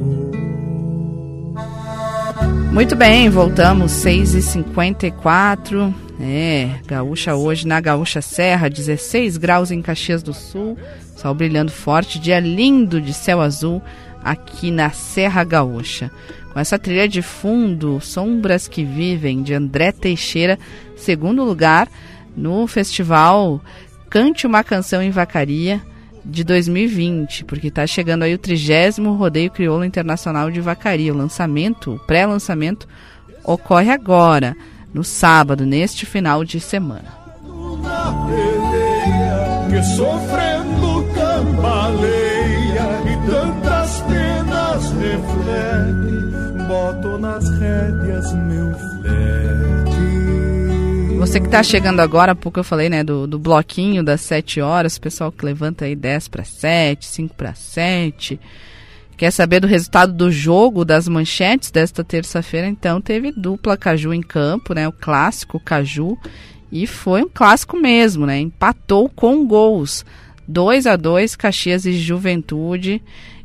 Muito 2.73 2.97
bem, 2.97 3.29
voltamos 3.29 3.93
6h54. 3.93 5.93
É, 6.23 6.79
gaúcha 6.87 7.35
hoje 7.35 7.67
na 7.67 7.81
Gaúcha 7.81 8.21
Serra, 8.21 8.69
16 8.69 9.39
graus 9.39 9.71
em 9.71 9.81
Caxias 9.81 10.23
do 10.23 10.35
Sul, 10.35 10.77
sol 11.17 11.35
brilhando 11.35 11.73
forte, 11.73 12.19
dia 12.19 12.39
lindo 12.39 13.01
de 13.01 13.15
céu 13.15 13.41
azul 13.41 13.81
aqui 14.23 14.71
na 14.71 14.91
Serra 14.91 15.43
Gaúcha. 15.45 16.11
Com 16.53 16.61
essa 16.61 16.79
trilha 16.79 17.09
de 17.09 17.23
fundo, 17.23 18.01
Sombras 18.01 18.69
que 18.69 18.85
Vivem, 18.85 19.43
de 19.43 19.55
André 19.55 19.93
Teixeira, 19.93 20.59
segundo 20.97 21.43
lugar 21.43 21.89
no 22.41 22.67
festival 22.67 23.61
Cante 24.09 24.47
uma 24.47 24.65
Canção 24.65 25.03
em 25.03 25.11
Vacaria 25.11 25.81
de 26.25 26.43
2020, 26.43 27.45
porque 27.45 27.69
está 27.69 27.87
chegando 27.87 28.23
aí 28.23 28.35
o 28.35 28.39
trigésimo 28.39 29.15
Rodeio 29.15 29.51
Crioulo 29.51 29.85
Internacional 29.85 30.51
de 30.51 30.61
Vacaria. 30.61 31.15
O 31.15 31.17
lançamento, 31.17 31.95
o 31.95 31.99
pré-lançamento, 31.99 32.89
ocorre 33.45 33.91
agora, 33.91 34.57
no 34.93 35.05
sábado, 35.05 35.65
neste 35.65 36.05
final 36.05 36.45
de 36.45 36.59
semana. 36.59 37.21
Que 39.71 39.83
sofrendo 39.85 41.07
cambaleia 41.15 42.89
e 43.07 43.31
tantas 43.31 44.01
penas 44.03 44.93
reflete, 44.93 46.67
boto 46.67 47.19
nas 47.19 47.49
rédeas 47.59 48.33
meu 48.33 48.75
flete. 48.75 48.90
Você 51.31 51.39
que 51.39 51.47
está 51.47 51.63
chegando 51.63 52.01
agora, 52.01 52.33
há 52.33 52.35
pouco 52.35 52.59
eu 52.59 52.65
falei, 52.65 52.89
né, 52.89 53.05
do, 53.05 53.25
do 53.25 53.39
bloquinho 53.39 54.03
das 54.03 54.21
7 54.23 54.61
horas, 54.61 54.97
o 54.97 55.01
pessoal 55.01 55.31
que 55.31 55.45
levanta 55.45 55.85
aí 55.85 55.95
10 55.95 56.27
para 56.27 56.43
7, 56.43 57.07
5 57.07 57.37
para 57.37 57.55
7. 57.55 58.41
Quer 59.17 59.31
saber 59.31 59.61
do 59.61 59.69
resultado 59.69 60.13
do 60.13 60.29
jogo 60.29 60.85
das 60.85 61.07
manchetes 61.07 61.71
desta 61.71 62.03
terça-feira? 62.03 62.67
Então 62.67 63.01
teve 63.01 63.31
dupla 63.31 63.77
Caju 63.77 64.13
em 64.13 64.21
campo, 64.21 64.75
né, 64.75 64.89
o 64.89 64.93
clássico 64.93 65.61
Caju, 65.61 66.19
e 66.73 66.85
foi 66.85 67.23
um 67.23 67.31
clássico 67.33 67.77
mesmo, 67.77 68.27
né? 68.27 68.41
Empatou 68.41 69.09
com 69.09 69.47
gols. 69.47 70.05
2 70.49 70.85
a 70.89 70.97
2 70.97 71.37
Caxias 71.37 71.87
e 71.87 71.93
Juventude. 71.93 73.01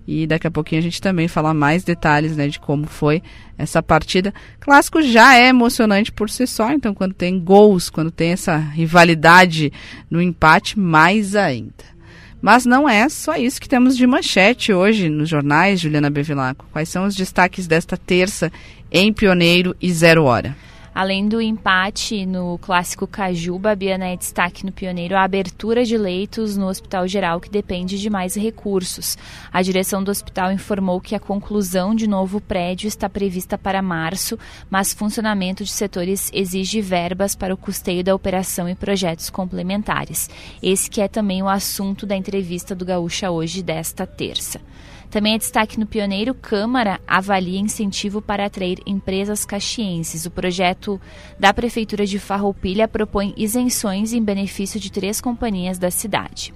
E 0.07 0.27
daqui 0.27 0.45
a 0.45 0.51
pouquinho 0.51 0.79
a 0.79 0.83
gente 0.83 1.01
também 1.01 1.27
fala 1.27 1.53
mais 1.53 1.83
detalhes 1.83 2.37
né, 2.37 2.47
de 2.47 2.59
como 2.59 2.85
foi 2.85 3.23
essa 3.57 3.81
partida. 3.81 4.33
Clássico 4.59 5.01
já 5.01 5.35
é 5.35 5.47
emocionante 5.47 6.11
por 6.11 6.29
si 6.29 6.45
só, 6.45 6.71
então 6.71 6.93
quando 6.93 7.13
tem 7.13 7.39
gols, 7.39 7.89
quando 7.89 8.11
tem 8.11 8.31
essa 8.31 8.55
rivalidade 8.55 9.71
no 10.09 10.21
empate, 10.21 10.77
mais 10.77 11.35
ainda. 11.35 11.95
Mas 12.41 12.63
não 12.63 12.87
é 12.87 13.09
só 13.09 13.35
isso 13.35 13.59
que 13.59 13.67
temos 13.67 13.97
de 13.97 14.05
manchete 14.05 14.71
hoje 14.71 15.09
nos 15.09 15.27
jornais, 15.27 15.79
Juliana 15.79 16.11
Bevilacqua. 16.11 16.67
Quais 16.71 16.89
são 16.89 17.05
os 17.05 17.15
destaques 17.15 17.65
desta 17.65 17.97
terça 17.97 18.51
em 18.91 19.11
Pioneiro 19.11 19.75
e 19.81 19.91
Zero 19.91 20.25
Hora? 20.25 20.55
Além 20.95 21.27
do 21.27 21.41
empate 21.41 22.25
no 22.25 22.57
clássico 22.57 23.05
Caju, 23.05 23.59
Babiana 23.59 24.05
é 24.05 24.15
destaque 24.15 24.65
no 24.65 24.71
Pioneiro 24.71 25.17
a 25.17 25.23
abertura 25.23 25.83
de 25.83 25.97
leitos 25.97 26.55
no 26.55 26.69
Hospital 26.69 27.05
Geral, 27.05 27.41
que 27.41 27.49
depende 27.49 27.99
de 27.99 28.09
mais 28.09 28.33
recursos. 28.33 29.17
A 29.51 29.61
direção 29.61 30.01
do 30.01 30.09
hospital 30.09 30.53
informou 30.53 31.01
que 31.01 31.13
a 31.13 31.19
conclusão 31.19 31.93
de 31.93 32.07
novo 32.07 32.39
prédio 32.39 32.87
está 32.87 33.09
prevista 33.09 33.57
para 33.57 33.81
março, 33.81 34.39
mas 34.69 34.93
funcionamento 34.93 35.65
de 35.65 35.71
setores 35.71 36.31
exige 36.33 36.79
verbas 36.79 37.35
para 37.35 37.53
o 37.53 37.57
custeio 37.57 38.01
da 38.01 38.15
operação 38.15 38.69
e 38.69 38.73
projetos 38.73 39.29
complementares. 39.29 40.29
Esse 40.63 40.89
que 40.89 41.01
é 41.01 41.09
também 41.09 41.43
o 41.43 41.49
assunto 41.49 42.05
da 42.05 42.15
entrevista 42.15 42.73
do 42.73 42.85
Gaúcha 42.85 43.29
hoje, 43.29 43.61
desta 43.61 44.07
terça. 44.07 44.61
Também 45.09 45.35
é 45.35 45.37
destaque 45.37 45.79
no 45.79 45.85
Pioneiro, 45.85 46.33
Câmara 46.33 46.99
avalia 47.07 47.59
incentivo 47.59 48.21
para 48.21 48.45
atrair 48.45 48.79
empresas 48.85 49.45
caxienses. 49.45 50.25
O 50.25 50.31
projeto 50.31 50.99
da 51.39 51.53
Prefeitura 51.53 52.05
de 52.05 52.19
Farroupilha 52.19 52.87
propõe 52.87 53.33
isenções 53.37 54.13
em 54.13 54.23
benefício 54.23 54.79
de 54.79 54.91
três 54.91 55.21
companhias 55.21 55.77
da 55.77 55.89
cidade. 55.89 56.53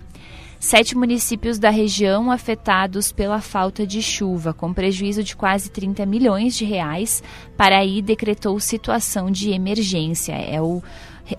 Sete 0.60 0.94
municípios 0.94 1.58
da 1.58 1.70
região 1.70 2.30
afetados 2.30 3.14
pela 3.14 3.40
falta 3.40 3.88
de 3.88 4.02
chuva, 4.02 4.54
com 4.54 4.74
prejuízo 4.74 5.24
de 5.24 5.34
quase 5.34 5.72
30 5.72 6.06
milhões 6.06 6.54
de 6.54 6.66
reais. 6.66 7.24
Paraí 7.56 8.02
decretou 8.02 8.60
situação 8.60 9.32
de 9.32 9.52
emergência. 9.52 10.34
É 10.34 10.62
o 10.62 10.84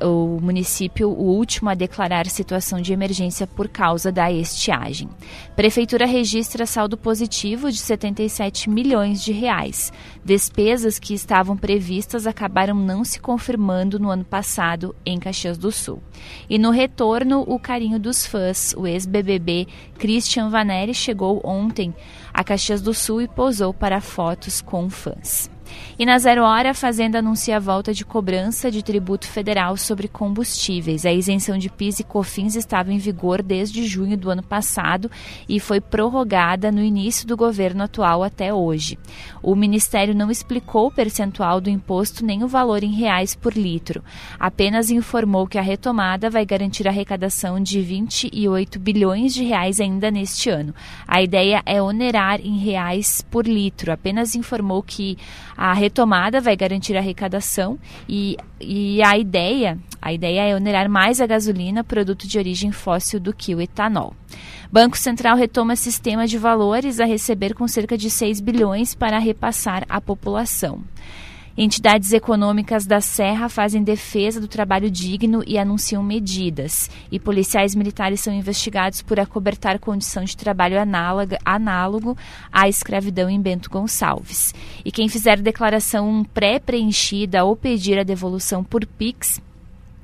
o 0.00 0.38
município 0.40 1.08
o 1.08 1.24
último 1.24 1.70
a 1.70 1.74
declarar 1.74 2.26
situação 2.26 2.80
de 2.80 2.92
emergência 2.92 3.46
por 3.46 3.68
causa 3.68 4.12
da 4.12 4.30
estiagem. 4.30 5.08
Prefeitura 5.56 6.06
registra 6.06 6.66
saldo 6.66 6.96
positivo 6.96 7.70
de 7.70 7.78
77 7.78 8.68
milhões 8.68 9.22
de 9.22 9.32
reais. 9.32 9.92
Despesas 10.24 10.98
que 10.98 11.14
estavam 11.14 11.56
previstas 11.56 12.26
acabaram 12.26 12.74
não 12.74 13.04
se 13.04 13.20
confirmando 13.20 13.98
no 13.98 14.10
ano 14.10 14.24
passado 14.24 14.94
em 15.04 15.18
Caxias 15.18 15.58
do 15.58 15.72
Sul. 15.72 16.02
E 16.48 16.58
no 16.58 16.70
retorno, 16.70 17.44
o 17.46 17.58
carinho 17.58 17.98
dos 17.98 18.26
fãs. 18.26 18.74
O 18.76 18.86
ex-BBB 18.86 19.66
Christian 19.98 20.48
Vanelli 20.48 20.94
chegou 20.94 21.40
ontem 21.44 21.94
a 22.32 22.44
Caxias 22.44 22.80
do 22.80 22.94
Sul 22.94 23.22
e 23.22 23.28
posou 23.28 23.72
para 23.72 24.00
fotos 24.00 24.60
com 24.60 24.88
fãs. 24.88 25.50
E 25.98 26.06
na 26.06 26.18
zero 26.18 26.44
hora, 26.44 26.70
a 26.70 26.74
Fazenda 26.74 27.18
anuncia 27.18 27.56
a 27.56 27.60
volta 27.60 27.92
de 27.92 28.04
cobrança 28.04 28.70
de 28.70 28.82
tributo 28.82 29.26
federal 29.26 29.76
sobre 29.76 30.08
combustíveis. 30.08 31.04
A 31.04 31.12
isenção 31.12 31.58
de 31.58 31.68
PIS 31.68 32.00
e 32.00 32.04
COFINS 32.04 32.56
estava 32.56 32.92
em 32.92 32.98
vigor 32.98 33.42
desde 33.42 33.86
junho 33.86 34.16
do 34.16 34.30
ano 34.30 34.42
passado 34.42 35.10
e 35.48 35.60
foi 35.60 35.80
prorrogada 35.80 36.72
no 36.72 36.82
início 36.82 37.26
do 37.26 37.36
governo 37.36 37.82
atual 37.82 38.22
até 38.24 38.52
hoje. 38.52 38.98
O 39.42 39.54
Ministério 39.54 40.14
não 40.14 40.30
explicou 40.30 40.86
o 40.86 40.90
percentual 40.90 41.60
do 41.60 41.68
imposto 41.68 42.24
nem 42.24 42.42
o 42.42 42.48
valor 42.48 42.82
em 42.82 42.92
reais 42.92 43.34
por 43.34 43.52
litro. 43.52 44.02
Apenas 44.38 44.90
informou 44.90 45.46
que 45.46 45.58
a 45.58 45.62
retomada 45.62 46.30
vai 46.30 46.46
garantir 46.46 46.86
a 46.86 46.90
arrecadação 46.90 47.60
de 47.60 47.80
28 47.80 48.78
bilhões 48.78 49.34
de 49.34 49.44
reais 49.44 49.80
ainda 49.80 50.10
neste 50.10 50.48
ano. 50.48 50.74
A 51.06 51.22
ideia 51.22 51.62
é 51.66 51.82
onerar 51.82 52.40
em 52.40 52.56
reais 52.58 53.22
por 53.30 53.46
litro. 53.46 53.92
Apenas 53.92 54.34
informou 54.34 54.82
que 54.82 55.18
a 55.60 55.74
retomada 55.74 56.40
vai 56.40 56.56
garantir 56.56 56.96
a 56.96 57.00
arrecadação 57.00 57.78
e, 58.08 58.34
e 58.58 59.02
a 59.02 59.18
ideia, 59.18 59.78
a 60.00 60.10
ideia 60.10 60.48
é 60.48 60.56
onerar 60.56 60.88
mais 60.88 61.20
a 61.20 61.26
gasolina, 61.26 61.84
produto 61.84 62.26
de 62.26 62.38
origem 62.38 62.72
fóssil, 62.72 63.20
do 63.20 63.30
que 63.30 63.54
o 63.54 63.60
etanol. 63.60 64.14
Banco 64.72 64.96
Central 64.96 65.36
retoma 65.36 65.76
sistema 65.76 66.26
de 66.26 66.38
valores 66.38 66.98
a 66.98 67.04
receber 67.04 67.52
com 67.52 67.68
cerca 67.68 67.98
de 67.98 68.08
6 68.08 68.40
bilhões 68.40 68.94
para 68.94 69.18
repassar 69.18 69.84
à 69.86 70.00
população. 70.00 70.82
Entidades 71.56 72.12
econômicas 72.12 72.86
da 72.86 73.00
Serra 73.00 73.48
fazem 73.48 73.82
defesa 73.82 74.40
do 74.40 74.46
trabalho 74.46 74.90
digno 74.90 75.42
e 75.46 75.58
anunciam 75.58 76.02
medidas. 76.02 76.88
E 77.10 77.18
policiais 77.18 77.74
militares 77.74 78.20
são 78.20 78.32
investigados 78.32 79.02
por 79.02 79.18
acobertar 79.18 79.78
condição 79.78 80.24
de 80.24 80.36
trabalho 80.36 80.80
análoga, 80.80 81.38
análogo 81.44 82.16
à 82.52 82.68
escravidão 82.68 83.28
em 83.28 83.40
Bento 83.40 83.68
Gonçalves. 83.68 84.54
E 84.84 84.92
quem 84.92 85.08
fizer 85.08 85.40
declaração 85.40 86.24
pré-preenchida 86.32 87.44
ou 87.44 87.56
pedir 87.56 87.98
a 87.98 88.04
devolução 88.04 88.62
por 88.62 88.86
PIX 88.86 89.40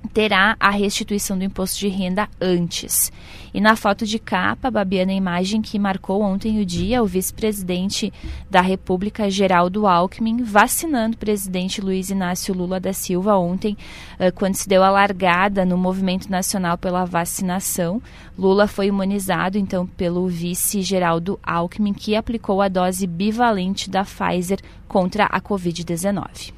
terá 0.06 0.56
a 0.58 0.70
restituição 0.70 1.36
do 1.36 1.44
imposto 1.44 1.78
de 1.78 1.88
renda 1.88 2.28
antes. 2.40 3.12
E 3.56 3.60
na 3.60 3.74
foto 3.74 4.04
de 4.04 4.18
capa, 4.18 4.70
Babiana, 4.70 5.12
a 5.12 5.14
imagem 5.14 5.62
que 5.62 5.78
marcou 5.78 6.20
ontem 6.20 6.60
o 6.60 6.66
dia, 6.66 7.02
o 7.02 7.06
vice-presidente 7.06 8.12
da 8.50 8.60
República, 8.60 9.30
Geraldo 9.30 9.86
Alckmin, 9.86 10.42
vacinando 10.42 11.16
o 11.16 11.18
presidente 11.18 11.80
Luiz 11.80 12.10
Inácio 12.10 12.54
Lula 12.54 12.78
da 12.78 12.92
Silva 12.92 13.38
ontem, 13.38 13.74
eh, 14.18 14.30
quando 14.30 14.56
se 14.56 14.68
deu 14.68 14.82
a 14.82 14.90
largada 14.90 15.64
no 15.64 15.78
movimento 15.78 16.30
nacional 16.30 16.76
pela 16.76 17.06
vacinação. 17.06 18.02
Lula 18.38 18.66
foi 18.66 18.88
imunizado, 18.88 19.56
então, 19.56 19.86
pelo 19.86 20.28
vice 20.28 20.82
Geraldo 20.82 21.40
Alckmin, 21.42 21.94
que 21.94 22.14
aplicou 22.14 22.60
a 22.60 22.68
dose 22.68 23.06
bivalente 23.06 23.88
da 23.88 24.04
Pfizer 24.04 24.60
contra 24.86 25.24
a 25.24 25.40
Covid-19. 25.40 26.55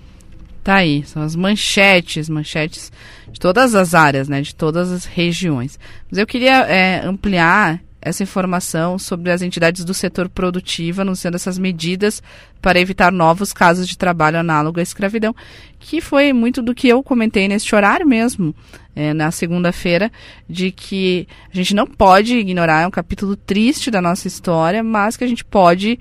Tá 0.68 0.74
aí, 0.74 1.02
são 1.06 1.22
as 1.22 1.34
manchetes, 1.34 2.28
manchetes 2.28 2.92
de 3.32 3.40
todas 3.40 3.74
as 3.74 3.94
áreas, 3.94 4.28
né, 4.28 4.42
de 4.42 4.54
todas 4.54 4.92
as 4.92 5.06
regiões. 5.06 5.78
Mas 6.10 6.18
eu 6.18 6.26
queria 6.26 6.60
é, 6.66 7.00
ampliar 7.06 7.80
essa 8.02 8.22
informação 8.22 8.98
sobre 8.98 9.32
as 9.32 9.40
entidades 9.40 9.82
do 9.82 9.94
setor 9.94 10.28
produtivo 10.28 11.00
anunciando 11.00 11.36
essas 11.36 11.58
medidas 11.58 12.22
para 12.60 12.78
evitar 12.78 13.10
novos 13.10 13.50
casos 13.50 13.88
de 13.88 13.96
trabalho 13.96 14.38
análogo 14.38 14.78
à 14.78 14.82
escravidão, 14.82 15.34
que 15.78 16.02
foi 16.02 16.34
muito 16.34 16.60
do 16.60 16.74
que 16.74 16.86
eu 16.86 17.02
comentei 17.02 17.48
neste 17.48 17.74
horário 17.74 18.06
mesmo, 18.06 18.54
é, 18.94 19.14
na 19.14 19.30
segunda-feira, 19.30 20.12
de 20.46 20.70
que 20.70 21.26
a 21.50 21.56
gente 21.56 21.74
não 21.74 21.86
pode 21.86 22.36
ignorar, 22.36 22.82
é 22.82 22.86
um 22.86 22.90
capítulo 22.90 23.36
triste 23.36 23.90
da 23.90 24.02
nossa 24.02 24.28
história, 24.28 24.82
mas 24.82 25.16
que 25.16 25.24
a 25.24 25.28
gente 25.28 25.46
pode 25.46 25.98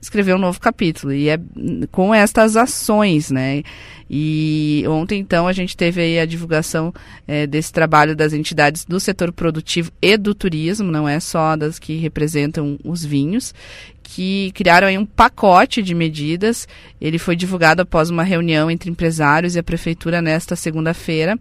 escrever 0.00 0.34
um 0.34 0.38
novo 0.38 0.58
capítulo. 0.60 1.12
E 1.12 1.28
é 1.28 1.38
com 1.90 2.14
estas 2.14 2.56
ações, 2.56 3.30
né? 3.30 3.62
E 4.12 4.82
ontem, 4.88 5.20
então, 5.20 5.46
a 5.46 5.52
gente 5.52 5.76
teve 5.76 6.00
aí 6.00 6.18
a 6.18 6.26
divulgação 6.26 6.92
é, 7.28 7.46
desse 7.46 7.72
trabalho 7.72 8.16
das 8.16 8.32
entidades 8.32 8.84
do 8.84 8.98
setor 8.98 9.32
produtivo 9.32 9.92
e 10.02 10.16
do 10.16 10.34
turismo, 10.34 10.90
não 10.90 11.08
é 11.08 11.20
só 11.20 11.54
das 11.54 11.78
que 11.78 11.94
representam 11.94 12.76
os 12.82 13.04
vinhos, 13.04 13.54
que 14.02 14.50
criaram 14.50 14.88
aí 14.88 14.98
um 14.98 15.06
pacote 15.06 15.80
de 15.80 15.94
medidas. 15.94 16.66
Ele 17.00 17.18
foi 17.18 17.36
divulgado 17.36 17.82
após 17.82 18.10
uma 18.10 18.24
reunião 18.24 18.68
entre 18.68 18.90
empresários 18.90 19.54
e 19.54 19.60
a 19.60 19.62
prefeitura 19.62 20.20
nesta 20.20 20.56
segunda-feira. 20.56 21.38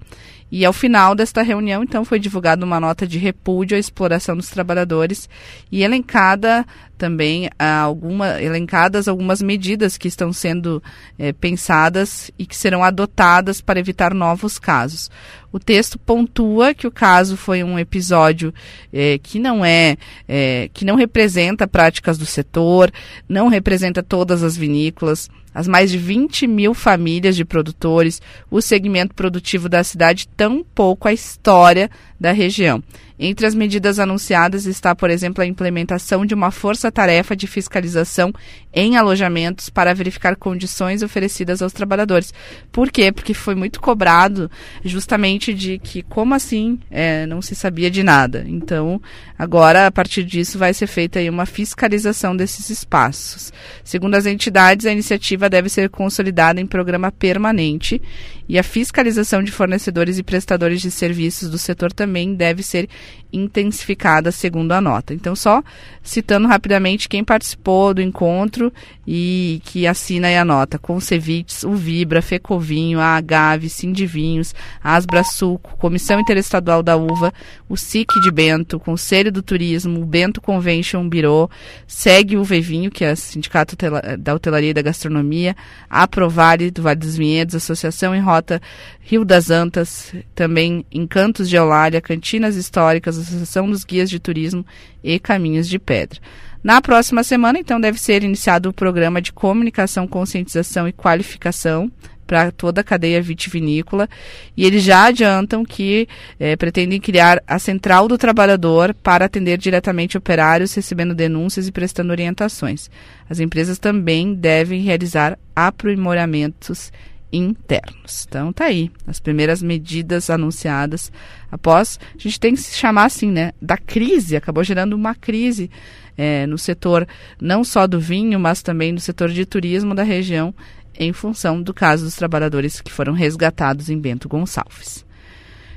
E 0.52 0.66
ao 0.66 0.74
final 0.74 1.14
desta 1.14 1.44
reunião, 1.44 1.84
então, 1.84 2.04
foi 2.04 2.20
divulgada 2.20 2.66
uma 2.66 2.80
nota 2.80 3.06
de 3.06 3.20
repúdio 3.20 3.78
à 3.78 3.80
exploração 3.80 4.36
dos 4.36 4.50
trabalhadores 4.50 5.30
e 5.72 5.84
elencada 5.84 6.66
também 6.98 7.50
alguma, 7.58 8.42
elencadas 8.42 9.08
algumas 9.08 9.42
medidas 9.42 9.98
que 9.98 10.08
estão 10.08 10.34
sendo 10.34 10.84
é, 11.18 11.32
pensadas 11.32 12.30
e 12.38 12.46
que 12.46 12.58
serão 12.60 12.84
adotadas 12.84 13.62
para 13.62 13.80
evitar 13.80 14.14
novos 14.14 14.60
casos. 14.60 15.10
O 15.52 15.60
texto 15.60 15.98
pontua 15.98 16.74
que 16.74 16.86
o 16.86 16.92
caso 16.92 17.36
foi 17.36 17.64
um 17.64 17.80
episódio 17.80 18.54
é, 18.94 19.18
que 19.18 19.40
não 19.40 19.66
é, 19.66 19.98
é, 20.28 20.70
que 20.74 20.86
não 20.86 20.96
representa 20.96 21.68
práticas 21.68 22.18
do 22.18 22.26
setor, 22.26 22.92
não 23.28 23.48
representa 23.48 24.04
todas 24.04 24.44
as 24.44 24.56
vinícolas, 24.56 25.30
as 25.54 25.68
mais 25.68 25.90
de 25.90 25.98
20 25.98 26.46
mil 26.46 26.74
famílias 26.74 27.36
de 27.36 27.44
produtores, 27.44 28.22
o 28.52 28.62
segmento 28.62 29.16
produtivo 29.16 29.68
da 29.68 29.84
cidade, 29.84 30.28
tampouco 30.38 31.08
a 31.08 31.14
história 31.14 31.90
da 32.20 32.32
região. 32.32 32.84
Entre 33.22 33.46
as 33.46 33.54
medidas 33.54 34.00
anunciadas 34.00 34.66
está, 34.66 34.96
por 34.96 35.10
exemplo, 35.10 35.44
a 35.44 35.48
implementação 35.48 36.26
de 36.26 36.34
uma 36.34 36.52
força-tarefa 36.52 37.36
de 37.36 37.48
fiscalização 37.48 38.34
em 38.74 38.96
alojamentos 38.96 39.70
para 39.70 39.94
verificar 39.94 40.36
condições 40.36 41.04
oferecidas 41.04 41.62
aos 41.62 41.74
trabalhadores. 41.74 42.34
Por 42.72 42.90
quê? 42.90 43.12
Porque 43.12 43.34
foi 43.34 43.56
muito 43.56 43.82
cobrado 43.82 44.50
justamente 44.86 45.54
de 45.54 45.80
que, 45.80 46.02
como 46.04 46.34
assim, 46.34 46.80
é, 46.90 47.26
não 47.26 47.42
se 47.42 47.56
sabia 47.56 47.92
de 47.92 48.04
nada. 48.04 48.46
Então, 48.48 49.02
agora, 49.38 49.88
a 49.88 49.92
partir 49.92 50.24
disso, 50.24 50.58
vai 50.58 50.74
ser 50.74 50.88
feita 50.88 51.20
uma 51.30 51.46
fiscalização 51.46 52.36
desses 52.36 52.70
espaços. 52.70 53.52
Segundo 53.84 54.16
as 54.16 54.26
entidades, 54.26 54.86
a 54.86 54.92
iniciativa 54.92 55.50
deve 55.50 55.68
ser 55.68 55.90
consolidada 55.90 56.62
em 56.62 56.66
programa 56.66 57.12
permanente 57.12 58.02
e 58.48 58.58
a 58.58 58.64
fiscalização 58.64 59.44
de 59.44 59.52
fornecedores 59.52 60.18
e 60.18 60.24
prestadores 60.24 60.82
de 60.82 60.90
serviços 60.90 61.50
do 61.50 61.58
setor 61.58 61.92
também 61.92 62.34
deve 62.34 62.64
ser 62.64 62.90
intensificada, 63.32 64.32
segundo 64.32 64.72
a 64.72 64.82
nota. 64.82 65.14
Então, 65.14 65.36
só 65.36 65.64
citando 66.02 66.48
rapidamente 66.48 67.08
quem 67.08 67.24
participou 67.24 67.94
do 67.94 68.02
encontro 68.02 68.74
e 69.06 69.62
que 69.66 69.86
assina 69.86 70.28
aí 70.28 70.38
a 70.38 70.46
nota: 70.46 70.80
Concevits, 70.80 71.64
o 71.64 71.74
Vibra, 71.74 72.22
Fecovinho, 72.22 73.00
a 73.00 73.16
Agave, 73.16 73.70
Sindivinhos, 73.70 74.56
Asbra 74.84 75.24
Suco, 75.24 75.78
Comissão 75.78 76.20
Interestadual 76.20 76.82
da 76.82 76.96
Uva, 76.96 77.34
o 77.68 77.78
SIC 77.78 78.10
de 78.24 78.32
Bento, 78.32 78.80
Conselho 78.80 79.32
do 79.32 79.44
Turismo, 79.44 80.02
o 80.02 80.06
Bento 80.06 80.42
Convention 80.42 81.08
Bureau, 81.08 81.50
segue 81.88 82.38
o 82.38 82.44
Vevinho, 82.44 82.90
que 82.90 83.06
é 83.06 83.14
o 83.14 83.18
Sindicato 83.18 83.76
da 84.18 84.34
Hotelaria 84.34 84.72
e 84.72 84.74
da 84.74 84.82
Gastronomia, 84.82 85.56
a 85.90 86.08
Provale 86.08 86.72
do 86.72 86.82
Vale 86.82 87.00
dos 87.00 87.16
Vinhedos, 87.16 87.56
Associação 87.56 88.16
em 88.16 88.22
Rota 88.22 88.62
Rio 89.10 89.26
das 89.26 89.50
Antas, 89.50 90.14
também 90.36 90.86
Encantos 90.92 91.50
de 91.50 91.56
Eulália, 91.56 92.00
Cantinas 92.00 92.56
Históricas, 92.56 92.99
Associação 93.08 93.70
dos 93.70 93.84
Guias 93.86 94.10
de 94.10 94.20
Turismo 94.20 94.66
e 95.04 95.20
Caminhos 95.20 95.70
de 95.70 95.80
Pedra. 95.80 96.20
Na 96.62 96.82
próxima 96.82 97.24
semana, 97.24 97.58
então, 97.58 97.80
deve 97.80 98.00
ser 98.00 98.24
iniciado 98.24 98.70
o 98.70 98.74
programa 98.74 99.22
de 99.22 99.32
comunicação, 99.32 100.06
conscientização 100.06 100.88
e 100.88 100.92
qualificação 100.92 101.90
para 102.30 102.52
toda 102.52 102.82
a 102.82 102.84
cadeia 102.84 103.20
vitivinícola 103.20 104.08
e 104.56 104.64
eles 104.64 104.84
já 104.84 105.06
adiantam 105.06 105.66
que 105.66 106.08
é, 106.40 106.56
pretendem 106.56 107.02
criar 107.02 107.42
a 107.48 107.58
Central 107.58 108.08
do 108.08 108.20
Trabalhador 108.20 108.94
para 108.94 109.26
atender 109.26 109.58
diretamente 109.58 110.16
operários, 110.16 110.76
recebendo 110.76 111.16
denúncias 111.16 111.68
e 111.68 111.72
prestando 111.72 112.12
orientações. 112.12 112.88
As 113.28 113.40
empresas 113.40 113.80
também 113.80 114.36
devem 114.36 114.82
realizar 114.82 115.40
aprimoramentos 115.56 116.92
internos. 117.32 118.26
Então 118.28 118.52
tá 118.52 118.66
aí, 118.66 118.92
as 119.06 119.20
primeiras 119.20 119.62
medidas 119.62 120.30
anunciadas 120.30 121.12
após, 121.52 122.00
a 122.16 122.22
gente 122.22 122.40
tem 122.40 122.54
que 122.54 122.62
se 122.62 122.76
chamar 122.76 123.06
assim, 123.06 123.32
né, 123.32 123.52
da 123.62 123.78
crise, 123.78 124.36
acabou 124.36 124.64
gerando 124.64 124.94
uma 124.94 125.16
crise 125.16 125.70
é, 126.18 126.46
no 126.46 126.58
setor 126.58 127.08
não 127.40 127.64
só 127.64 127.88
do 127.88 128.00
vinho, 128.00 128.40
mas 128.40 128.62
também 128.62 128.92
no 128.92 129.00
setor 129.00 129.30
de 129.30 129.46
turismo 129.46 129.96
da 129.96 130.04
região, 130.04 130.54
em 130.98 131.14
função 131.14 131.62
do 131.62 131.74
caso 131.74 132.04
dos 132.04 132.16
trabalhadores 132.16 132.82
que 132.82 132.92
foram 132.92 133.14
resgatados 133.14 133.90
em 133.90 133.98
Bento 133.98 134.28
Gonçalves. 134.28 135.06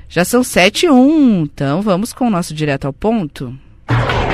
Já 0.09 0.25
são 0.25 0.43
sete 0.43 0.85
e 0.85 0.89
um, 0.89 1.43
então 1.43 1.81
vamos 1.81 2.13
com 2.13 2.27
o 2.27 2.29
nosso 2.29 2.53
direto 2.53 2.85
ao 2.85 2.93
ponto. 2.93 3.57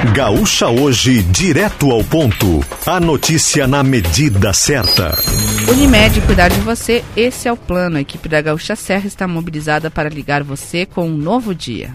Gaúcha 0.06 0.70
hoje, 0.70 1.22
direto 1.24 1.92
ao 1.92 2.02
ponto. 2.04 2.66
A 2.86 3.02
notícia 3.02 3.68
na 3.68 3.84
medida 3.84 4.54
certa. 4.54 5.14
Unimed, 5.70 6.22
cuidar 6.22 6.48
de 6.48 6.60
você, 6.62 7.04
esse 7.18 7.50
é 7.50 7.52
o 7.52 7.58
plano. 7.58 7.98
A 7.98 8.02
equipe 8.02 8.30
da 8.30 8.42
Gaúcha 8.42 8.78
Serra 8.78 9.08
está 9.08 9.28
mobilizada 9.28 9.92
para 9.92 10.08
ligar 10.08 10.42
você 10.42 10.86
com 10.86 11.06
um 11.06 11.18
novo 11.18 11.54
dia. 11.54 11.94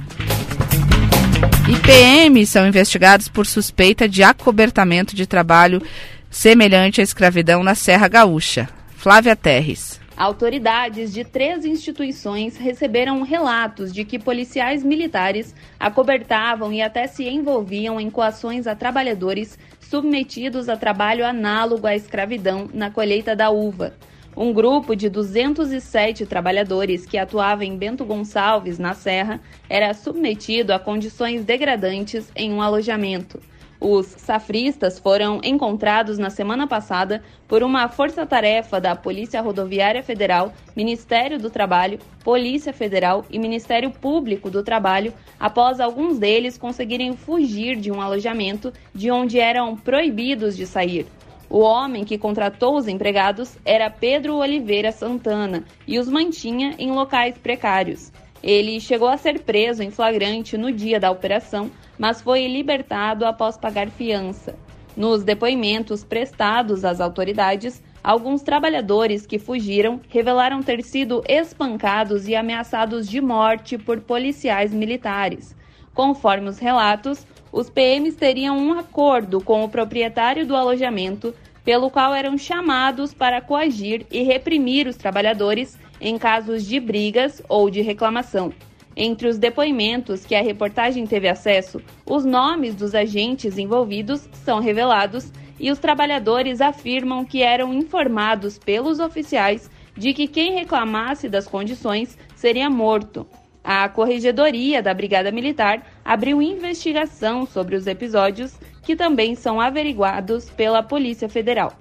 IPM 1.67 2.45
são 2.47 2.69
investigados 2.69 3.27
por 3.27 3.47
suspeita 3.47 4.07
de 4.07 4.23
acobertamento 4.23 5.17
de 5.17 5.27
trabalho 5.27 5.83
semelhante 6.31 7.01
à 7.01 7.05
escravidão 7.05 7.65
na 7.65 7.75
Serra 7.75 8.07
Gaúcha. 8.07 8.69
Flávia 8.99 9.35
Terres. 9.35 9.99
Autoridades 10.17 11.13
de 11.13 11.25
três 11.25 11.65
instituições 11.65 12.57
receberam 12.57 13.23
relatos 13.23 13.93
de 13.93 14.05
que 14.05 14.17
policiais 14.17 14.85
militares 14.85 15.53
acobertavam 15.79 16.73
e 16.73 16.81
até 16.81 17.09
se 17.09 17.29
envolviam 17.29 18.01
em 18.01 18.09
coações 18.09 18.69
a 18.69 18.77
trabalhadores 18.77 19.59
submetidos 19.81 20.69
a 20.69 20.77
trabalho 20.77 21.27
análogo 21.27 21.89
à 21.89 21.97
escravidão 21.97 22.71
na 22.73 22.93
colheita 22.93 23.35
da 23.35 23.51
uva. 23.51 23.93
Um 24.37 24.53
grupo 24.53 24.95
de 24.95 25.09
207 25.09 26.27
trabalhadores 26.27 27.05
que 27.05 27.19
atuava 27.19 27.65
em 27.65 27.77
Bento 27.77 28.05
Gonçalves, 28.05 28.79
na 28.79 28.95
Serra, 28.95 29.41
era 29.69 29.93
submetido 29.95 30.73
a 30.73 30.79
condições 30.79 31.45
degradantes 31.45 32.31
em 32.37 32.53
um 32.53 32.63
alojamento. 32.63 33.41
Os 33.87 34.07
safristas 34.07 34.99
foram 34.99 35.43
encontrados 35.45 36.17
na 36.17 36.31
semana 36.31 36.67
passada 36.67 37.23
por 37.47 37.63
uma 37.63 37.87
força-tarefa 37.87 38.81
da 38.81 38.97
Polícia 38.97 39.43
Rodoviária 39.43 40.03
Federal, 40.03 40.55
Ministério 40.75 41.39
do 41.39 41.51
Trabalho, 41.51 41.99
Polícia 42.25 42.73
Federal 42.73 43.27
e 43.29 43.39
Ministério 43.39 43.91
Público 43.91 44.49
do 44.49 44.63
Trabalho, 44.63 45.13
após 45.39 45.81
alguns 45.81 46.19
deles 46.19 46.57
conseguirem 46.57 47.15
fugir 47.15 47.77
de 47.77 47.93
um 47.93 48.01
alojamento 48.01 48.73
de 48.95 49.11
onde 49.11 49.39
eram 49.39 49.77
proibidos 49.77 50.57
de 50.57 50.67
sair. 50.67 51.07
O 51.51 51.59
homem 51.59 52.07
que 52.07 52.17
contratou 52.17 52.79
os 52.79 52.89
empregados 52.89 53.55
era 53.67 53.91
Pedro 53.91 54.37
Oliveira 54.37 54.93
Santana 54.93 55.63
e 55.87 55.99
os 55.99 56.09
mantinha 56.09 56.75
em 56.79 56.91
locais 56.91 57.37
precários. 57.37 58.11
Ele 58.47 58.79
chegou 58.79 59.09
a 59.09 59.17
ser 59.17 59.41
preso 59.41 59.83
em 59.83 59.91
flagrante 59.91 60.59
no 60.59 60.71
dia 60.71 61.01
da 61.01 61.11
operação, 61.11 61.71
mas 61.99 62.21
foi 62.21 62.47
libertado 62.47 63.25
após 63.25 63.57
pagar 63.57 63.89
fiança. 63.89 64.55
Nos 64.95 65.25
depoimentos 65.25 66.05
prestados 66.05 66.85
às 66.85 67.01
autoridades, 67.01 67.83
alguns 68.03 68.43
trabalhadores 68.43 69.25
que 69.25 69.39
fugiram 69.39 69.99
revelaram 70.11 70.63
ter 70.63 70.85
sido 70.85 71.25
espancados 71.27 72.29
e 72.29 72.37
ameaçados 72.37 73.09
de 73.09 73.19
morte 73.19 73.79
por 73.79 74.03
policiais 74.03 74.75
militares. 74.75 75.57
Conforme 75.95 76.51
os 76.51 76.59
relatos, 76.59 77.27
os 77.51 77.71
PMs 77.71 78.15
teriam 78.15 78.59
um 78.59 78.79
acordo 78.79 79.41
com 79.41 79.65
o 79.65 79.71
proprietário 79.71 80.47
do 80.47 80.55
alojamento, 80.55 81.35
pelo 81.65 81.91
qual 81.91 82.15
eram 82.15 82.37
chamados 82.37 83.15
para 83.15 83.41
coagir 83.41 84.05
e 84.11 84.23
reprimir 84.23 84.87
os 84.87 84.97
trabalhadores 84.97 85.79
em 86.05 86.19
casos 86.19 86.67
de 86.67 86.79
brigas 86.79 87.43
ou 87.49 87.71
de 87.71 87.81
reclamação. 87.81 88.53
Entre 88.95 89.27
os 89.27 89.39
depoimentos 89.39 90.25
que 90.27 90.35
a 90.35 90.43
reportagem 90.43 91.07
teve 91.07 91.27
acesso, 91.29 91.81
os 92.05 92.27
nomes 92.27 92.75
dos 92.75 92.95
agentes 92.95 93.57
envolvidos 93.57 94.29
são 94.45 94.61
revelados 94.61 95.33
e 95.59 95.71
os 95.71 95.79
trabalhadores 95.79 96.61
afirmam 96.61 97.25
que 97.25 97.43
eram 97.43 97.73
informados 97.73 98.59
pelos 98.59 99.01
oficiais 99.01 99.71
de 99.97 100.13
que 100.13 100.29
quem 100.29 100.53
reclamasse 100.53 101.27
das 101.27 101.49
condições 101.49 102.19
seria 102.37 102.69
morto. 102.69 103.27
A 103.65 103.89
Corregedoria 103.89 104.83
da 104.83 104.93
Brigada 104.93 105.33
Militar 105.33 105.87
abriu 106.05 106.43
investigação 106.43 107.47
sobre 107.47 107.77
os 107.77 107.87
episódios, 107.87 108.61
que 108.83 108.95
também 108.95 109.35
são 109.35 109.59
averiguados 109.59 110.51
pela 110.51 110.83
Polícia 110.83 111.31
Federal. 111.31 111.73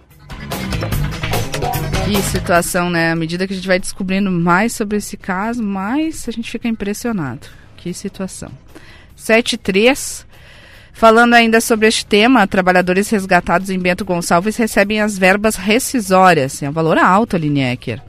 Que 2.05 2.21
situação, 2.21 2.89
né? 2.89 3.11
À 3.11 3.15
medida 3.15 3.47
que 3.47 3.53
a 3.53 3.55
gente 3.55 3.67
vai 3.67 3.79
descobrindo 3.79 4.29
mais 4.29 4.73
sobre 4.73 4.97
esse 4.97 5.15
caso, 5.15 5.63
mais 5.63 6.27
a 6.27 6.31
gente 6.31 6.51
fica 6.51 6.67
impressionado. 6.67 7.47
Que 7.77 7.93
situação. 7.93 8.51
7.3. 9.17 10.25
Falando 10.91 11.33
ainda 11.33 11.59
sobre 11.61 11.87
este 11.87 12.05
tema, 12.05 12.45
trabalhadores 12.45 13.09
resgatados 13.09 13.69
em 13.69 13.79
Bento 13.79 14.05
Gonçalves 14.05 14.57
recebem 14.57 15.01
as 15.01 15.17
verbas 15.17 15.55
rescisórias. 15.55 16.61
É 16.61 16.69
um 16.69 16.73
valor 16.73 16.97
alto, 16.97 17.35
Aline 17.35 17.61
Ecker. 17.61 18.01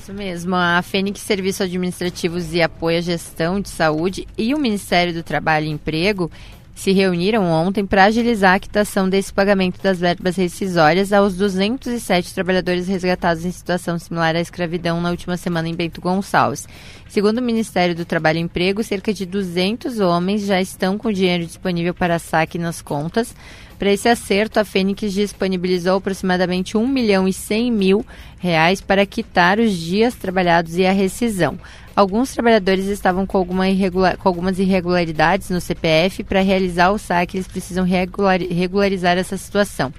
Isso 0.00 0.12
mesmo. 0.14 0.54
A 0.54 0.80
Fênix 0.80 1.20
Serviços 1.20 1.62
Administrativos 1.62 2.54
e 2.54 2.62
Apoio 2.62 2.98
à 2.98 3.00
Gestão 3.00 3.60
de 3.60 3.68
Saúde 3.68 4.26
e 4.38 4.54
o 4.54 4.58
Ministério 4.58 5.12
do 5.12 5.22
Trabalho 5.22 5.66
e 5.66 5.70
Emprego 5.70 6.30
se 6.80 6.92
reuniram 6.92 7.44
ontem 7.44 7.84
para 7.84 8.04
agilizar 8.04 8.54
a 8.54 8.58
quitação 8.58 9.06
desse 9.06 9.30
pagamento 9.30 9.82
das 9.82 10.00
verbas 10.00 10.34
rescisórias 10.34 11.12
aos 11.12 11.36
207 11.36 12.32
trabalhadores 12.32 12.88
resgatados 12.88 13.44
em 13.44 13.50
situação 13.50 13.98
similar 13.98 14.34
à 14.34 14.40
escravidão 14.40 14.98
na 14.98 15.10
última 15.10 15.36
semana 15.36 15.68
em 15.68 15.74
Bento 15.74 16.00
Gonçalves. 16.00 16.66
Segundo 17.06 17.36
o 17.36 17.42
Ministério 17.42 17.94
do 17.94 18.06
Trabalho 18.06 18.38
e 18.38 18.40
Emprego, 18.40 18.82
cerca 18.82 19.12
de 19.12 19.26
200 19.26 20.00
homens 20.00 20.46
já 20.46 20.58
estão 20.58 20.96
com 20.96 21.12
dinheiro 21.12 21.44
disponível 21.44 21.92
para 21.92 22.18
saque 22.18 22.56
nas 22.56 22.80
contas. 22.80 23.34
Para 23.78 23.92
esse 23.92 24.08
acerto, 24.08 24.58
a 24.58 24.64
Fênix 24.64 25.12
disponibilizou 25.12 25.98
aproximadamente 25.98 26.78
1 26.78 26.86
milhão 26.86 27.28
e 27.28 27.32
100 27.32 27.72
mil 27.72 28.06
reais 28.38 28.80
para 28.80 29.04
quitar 29.04 29.58
os 29.58 29.72
dias 29.76 30.14
trabalhados 30.14 30.76
e 30.78 30.86
a 30.86 30.92
rescisão. 30.92 31.58
Alguns 31.94 32.32
trabalhadores 32.32 32.86
estavam 32.86 33.26
com, 33.26 33.36
alguma 33.36 33.68
irregular, 33.68 34.16
com 34.16 34.28
algumas 34.28 34.58
irregularidades 34.58 35.50
no 35.50 35.60
CPF. 35.60 36.24
Para 36.24 36.40
realizar 36.40 36.90
o 36.90 36.98
saque, 36.98 37.36
eles 37.36 37.48
precisam 37.48 37.84
regular, 37.84 38.40
regularizar 38.40 39.18
essa 39.18 39.36
situação. 39.36 39.92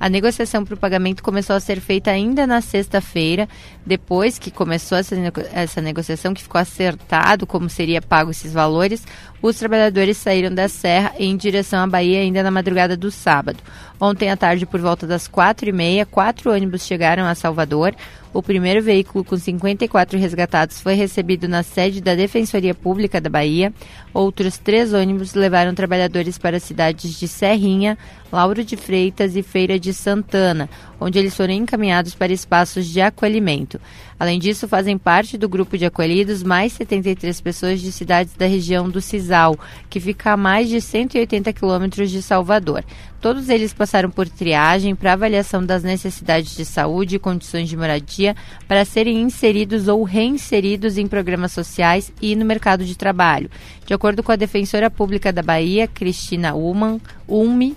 A 0.00 0.08
negociação 0.08 0.64
para 0.64 0.74
o 0.74 0.78
pagamento 0.78 1.24
começou 1.24 1.56
a 1.56 1.60
ser 1.60 1.80
feita 1.80 2.10
ainda 2.10 2.46
na 2.46 2.60
sexta-feira, 2.60 3.48
depois 3.84 4.38
que 4.38 4.50
começou 4.50 4.96
essa, 4.96 5.16
essa 5.52 5.80
negociação, 5.80 6.32
que 6.32 6.42
ficou 6.42 6.60
acertado 6.60 7.44
como 7.44 7.68
seria 7.68 8.00
pago 8.00 8.30
esses 8.30 8.52
valores, 8.52 9.04
os 9.40 9.56
trabalhadores 9.56 10.16
saíram 10.16 10.54
da 10.54 10.68
Serra 10.68 11.12
em 11.18 11.36
direção 11.36 11.82
à 11.82 11.86
Bahia 11.86 12.20
ainda 12.20 12.42
na 12.42 12.50
madrugada 12.50 12.96
do 12.96 13.10
sábado. 13.10 13.58
Ontem 14.00 14.30
à 14.30 14.36
tarde, 14.36 14.66
por 14.66 14.80
volta 14.80 15.06
das 15.06 15.26
quatro 15.26 15.68
e 15.68 15.72
meia, 15.72 16.06
quatro 16.06 16.52
ônibus 16.52 16.86
chegaram 16.86 17.24
a 17.24 17.34
Salvador. 17.34 17.94
O 18.32 18.42
primeiro 18.42 18.82
veículo 18.82 19.24
com 19.24 19.36
54 19.36 20.18
resgatados 20.18 20.80
foi 20.80 20.94
recebido 20.94 21.48
na 21.48 21.62
sede 21.62 22.00
da 22.00 22.14
Defensoria 22.14 22.74
Pública 22.74 23.20
da 23.20 23.30
Bahia. 23.30 23.72
Outros 24.12 24.58
três 24.58 24.92
ônibus 24.92 25.34
levaram 25.34 25.74
trabalhadores 25.74 26.36
para 26.36 26.58
as 26.58 26.62
cidades 26.62 27.18
de 27.18 27.26
Serrinha, 27.26 27.96
Lauro 28.30 28.62
de 28.62 28.76
Freitas 28.76 29.34
e 29.34 29.42
Feira 29.42 29.78
de 29.78 29.94
Santana, 29.94 30.68
onde 31.00 31.18
eles 31.18 31.34
foram 31.34 31.54
encaminhados 31.54 32.14
para 32.14 32.32
espaços 32.32 32.86
de 32.86 33.00
acolhimento. 33.00 33.80
Além 34.18 34.40
disso, 34.40 34.66
fazem 34.66 34.98
parte 34.98 35.38
do 35.38 35.48
grupo 35.48 35.78
de 35.78 35.86
acolhidos 35.86 36.42
mais 36.42 36.72
73 36.72 37.40
pessoas 37.40 37.80
de 37.80 37.92
cidades 37.92 38.34
da 38.34 38.46
região 38.46 38.90
do 38.90 39.00
Cisal, 39.00 39.56
que 39.88 40.00
fica 40.00 40.32
a 40.32 40.36
mais 40.36 40.68
de 40.68 40.80
180 40.80 41.52
quilômetros 41.52 42.10
de 42.10 42.20
Salvador. 42.20 42.84
Todos 43.20 43.48
eles 43.48 43.72
passaram 43.72 44.10
por 44.10 44.28
triagem 44.28 44.94
para 44.94 45.12
avaliação 45.12 45.64
das 45.64 45.82
necessidades 45.82 46.56
de 46.56 46.64
saúde 46.64 47.16
e 47.16 47.18
condições 47.18 47.68
de 47.68 47.76
moradia 47.76 48.34
para 48.66 48.84
serem 48.84 49.22
inseridos 49.22 49.86
ou 49.86 50.02
reinseridos 50.02 50.98
em 50.98 51.06
programas 51.06 51.52
sociais 51.52 52.12
e 52.20 52.34
no 52.34 52.44
mercado 52.44 52.84
de 52.84 52.96
trabalho. 52.96 53.50
De 53.86 53.94
acordo 53.94 54.22
com 54.22 54.32
a 54.32 54.36
defensora 54.36 54.90
pública 54.90 55.32
da 55.32 55.42
Bahia, 55.42 55.86
Cristina 55.86 56.54
Uman, 56.54 57.00
UMI, 57.26 57.76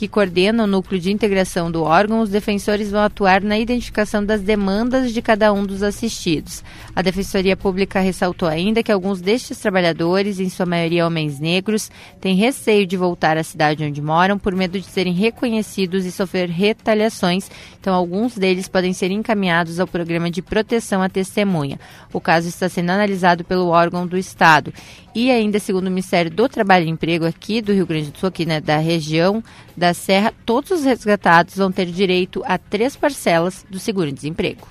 que 0.00 0.08
coordena 0.08 0.64
o 0.64 0.66
núcleo 0.66 0.98
de 0.98 1.12
integração 1.12 1.70
do 1.70 1.82
órgão, 1.82 2.22
os 2.22 2.30
defensores 2.30 2.90
vão 2.90 3.02
atuar 3.02 3.42
na 3.42 3.58
identificação 3.58 4.24
das 4.24 4.40
demandas 4.40 5.12
de 5.12 5.20
cada 5.20 5.52
um 5.52 5.62
dos 5.62 5.82
assistidos. 5.82 6.64
A 6.96 7.02
Defensoria 7.02 7.54
Pública 7.54 8.00
ressaltou 8.00 8.48
ainda 8.48 8.82
que 8.82 8.90
alguns 8.90 9.20
destes 9.20 9.58
trabalhadores, 9.58 10.40
em 10.40 10.48
sua 10.48 10.64
maioria 10.64 11.06
homens 11.06 11.38
negros, 11.38 11.90
têm 12.18 12.34
receio 12.34 12.86
de 12.86 12.96
voltar 12.96 13.36
à 13.36 13.44
cidade 13.44 13.84
onde 13.84 14.00
moram 14.00 14.38
por 14.38 14.54
medo 14.54 14.80
de 14.80 14.86
serem 14.86 15.12
reconhecidos 15.12 16.06
e 16.06 16.10
sofrer 16.10 16.48
retaliações, 16.48 17.50
então 17.78 17.92
alguns 17.94 18.38
deles 18.38 18.68
podem 18.68 18.94
ser 18.94 19.10
encaminhados 19.10 19.78
ao 19.78 19.86
programa 19.86 20.30
de 20.30 20.40
proteção 20.40 21.02
à 21.02 21.10
testemunha. 21.10 21.78
O 22.10 22.22
caso 22.22 22.48
está 22.48 22.70
sendo 22.70 22.88
analisado 22.88 23.44
pelo 23.44 23.68
órgão 23.68 24.06
do 24.06 24.16
Estado. 24.16 24.72
E 25.14 25.30
ainda, 25.30 25.58
segundo 25.58 25.88
o 25.88 25.90
Ministério 25.90 26.30
do 26.30 26.48
Trabalho 26.48 26.86
e 26.86 26.88
Emprego 26.88 27.26
aqui 27.26 27.60
do 27.60 27.72
Rio 27.72 27.86
Grande 27.86 28.12
do 28.12 28.18
Sul, 28.18 28.28
aqui 28.28 28.46
né, 28.46 28.60
da 28.60 28.78
região 28.78 29.42
da 29.76 29.89
Serra, 29.94 30.32
todos 30.44 30.70
os 30.70 30.84
resgatados 30.84 31.56
vão 31.56 31.70
ter 31.72 31.86
direito 31.86 32.42
a 32.44 32.58
três 32.58 32.96
parcelas 32.96 33.64
do 33.68 33.78
seguro-desemprego. 33.78 34.66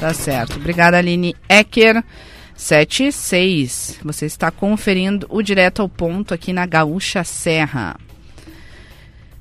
Tá 0.00 0.14
certo. 0.14 0.56
Obrigada, 0.56 0.96
Aline 0.96 1.34
Ecker. 1.48 2.02
7 2.54 3.04
e 3.04 3.12
6. 3.12 4.00
Você 4.02 4.26
está 4.26 4.50
conferindo 4.50 5.26
o 5.30 5.40
direto 5.42 5.80
ao 5.80 5.88
ponto 5.88 6.34
aqui 6.34 6.52
na 6.52 6.66
Gaúcha 6.66 7.22
Serra. 7.22 7.96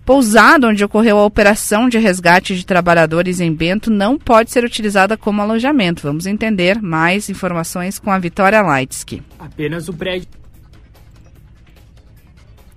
Pousada 0.06 0.68
onde 0.68 0.86
ocorreu 0.86 1.18
a 1.18 1.26
operação 1.26 1.90
de 1.90 1.98
resgate 1.98 2.56
de 2.56 2.66
trabalhadores 2.66 3.42
em 3.42 3.52
Bento 3.52 3.92
não 3.92 4.18
pode 4.18 4.52
ser 4.52 4.64
utilizada 4.64 5.18
como 5.18 5.42
alojamento. 5.42 6.04
Vamos 6.04 6.26
entender 6.26 6.82
mais 6.82 7.28
informações 7.28 8.00
com 8.00 8.12
a 8.12 8.20
Vitória 8.20 8.62
Leitsky. 8.62 9.22
Apenas 9.38 9.90
o 9.90 9.94
prédio. 9.94 10.30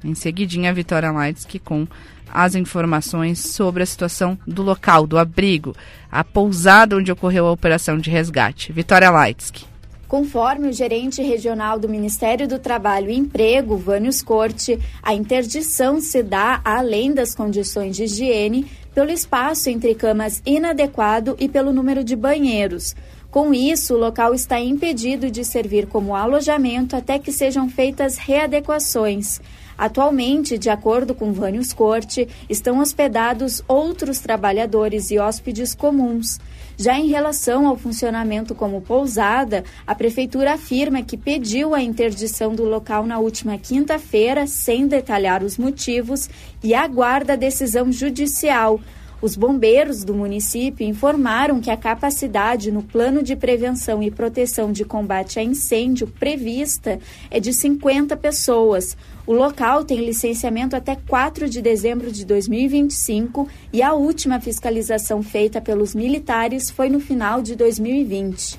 Em 0.05 0.15
seguidinha, 0.15 0.71
a 0.71 0.75
Vitória 0.75 1.11
Leitsky 1.11 1.59
com 1.59 1.87
as 2.33 2.55
informações 2.55 3.41
sobre 3.41 3.83
a 3.83 3.87
situação 3.87 4.39
do 4.47 4.63
local, 4.63 5.07
do 5.07 5.19
abrigo, 5.19 5.75
a 6.11 6.23
pousada 6.23 6.97
onde 6.97 7.11
ocorreu 7.11 7.47
a 7.47 7.53
operação 7.53 7.99
de 7.99 8.09
resgate. 8.09 8.73
Vitória 8.73 9.11
Leitsky. 9.11 9.65
Conforme 10.11 10.69
o 10.69 10.73
gerente 10.73 11.23
regional 11.23 11.79
do 11.79 11.89
Ministério 11.89 12.49
do 12.49 12.59
Trabalho 12.59 13.11
e 13.11 13.17
Emprego, 13.17 13.77
Vânios 13.77 14.21
Corte, 14.21 14.77
a 15.01 15.15
interdição 15.15 16.01
se 16.01 16.21
dá 16.21 16.61
além 16.65 17.15
das 17.15 17.33
condições 17.33 17.95
de 17.95 18.05
higiene 18.05 18.67
pelo 18.93 19.13
espaço 19.13 19.71
entre 19.71 19.95
camas 19.95 20.43
inadequado 20.45 21.37
e 21.39 21.49
pelo 21.49 21.73
número 21.73 22.03
de 22.03 22.17
banheiros. 22.17 22.97
Com 23.31 23.55
isso, 23.55 23.95
o 23.95 23.99
local 23.99 24.35
está 24.35 24.59
impedido 24.59 25.31
de 25.31 25.45
servir 25.45 25.87
como 25.87 26.17
alojamento 26.17 26.97
até 26.97 27.17
que 27.17 27.31
sejam 27.31 27.69
feitas 27.69 28.19
readequações. 28.19 29.41
Atualmente, 29.81 30.59
de 30.59 30.69
acordo 30.69 31.15
com 31.15 31.33
Vânios 31.33 31.73
Corte, 31.73 32.29
estão 32.51 32.81
hospedados 32.81 33.63
outros 33.67 34.19
trabalhadores 34.19 35.11
e 35.11 35.19
hóspedes 35.19 35.75
comuns. 35.75 36.39
Já 36.77 36.99
em 36.99 37.07
relação 37.07 37.67
ao 37.67 37.79
funcionamento 37.79 38.55
como 38.55 38.83
pousada, 38.83 39.65
a 39.87 39.95
Prefeitura 39.95 40.53
afirma 40.53 41.03
que 41.03 41.17
pediu 41.17 41.75
a 41.75 41.81
interdição 41.81 42.55
do 42.55 42.65
local 42.65 43.07
na 43.07 43.19
última 43.19 43.57
quinta-feira, 43.57 44.47
sem 44.47 44.87
detalhar 44.87 45.43
os 45.43 45.57
motivos, 45.57 46.29
e 46.63 46.75
aguarda 46.75 47.33
a 47.33 47.37
decisão 47.37 47.91
judicial. 47.91 48.79
Os 49.23 49.37
bombeiros 49.37 50.03
do 50.03 50.15
município 50.15 50.87
informaram 50.87 51.61
que 51.61 51.71
a 51.71 51.77
capacidade 51.77 52.73
no 52.73 52.83
plano 52.83 53.23
de 53.23 53.37
prevenção 53.37 54.03
e 54.03 54.11
proteção 54.11 54.73
de 54.73 54.83
combate 54.83 55.39
a 55.39 55.43
incêndio 55.43 56.07
prevista 56.07 56.99
é 57.31 57.39
de 57.39 57.53
50 57.53 58.17
pessoas. 58.17 58.97
O 59.31 59.33
local 59.33 59.85
tem 59.85 60.05
licenciamento 60.05 60.75
até 60.75 60.97
4 60.97 61.49
de 61.49 61.63
dezembro 61.63 62.11
de 62.11 62.27
2025 62.27 63.49
e 63.73 63.81
a 63.81 63.93
última 63.93 64.41
fiscalização 64.41 65.23
feita 65.23 65.61
pelos 65.61 65.95
militares 65.95 66.69
foi 66.69 66.89
no 66.89 66.99
final 66.99 67.41
de 67.41 67.55
2020. 67.55 68.59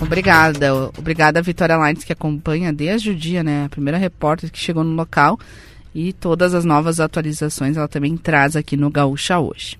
Obrigada. 0.00 0.90
Obrigada, 0.98 1.40
Vitória 1.42 1.76
Lines, 1.76 2.02
que 2.02 2.12
acompanha 2.12 2.72
desde 2.72 3.10
o 3.10 3.14
dia, 3.14 3.44
né? 3.44 3.66
A 3.66 3.68
primeira 3.68 3.98
repórter 3.98 4.50
que 4.50 4.58
chegou 4.58 4.82
no 4.82 4.96
local 4.96 5.38
e 5.94 6.12
todas 6.12 6.52
as 6.52 6.64
novas 6.64 6.98
atualizações 6.98 7.76
ela 7.76 7.86
também 7.86 8.16
traz 8.16 8.56
aqui 8.56 8.76
no 8.76 8.90
Gaúcha 8.90 9.38
hoje. 9.38 9.78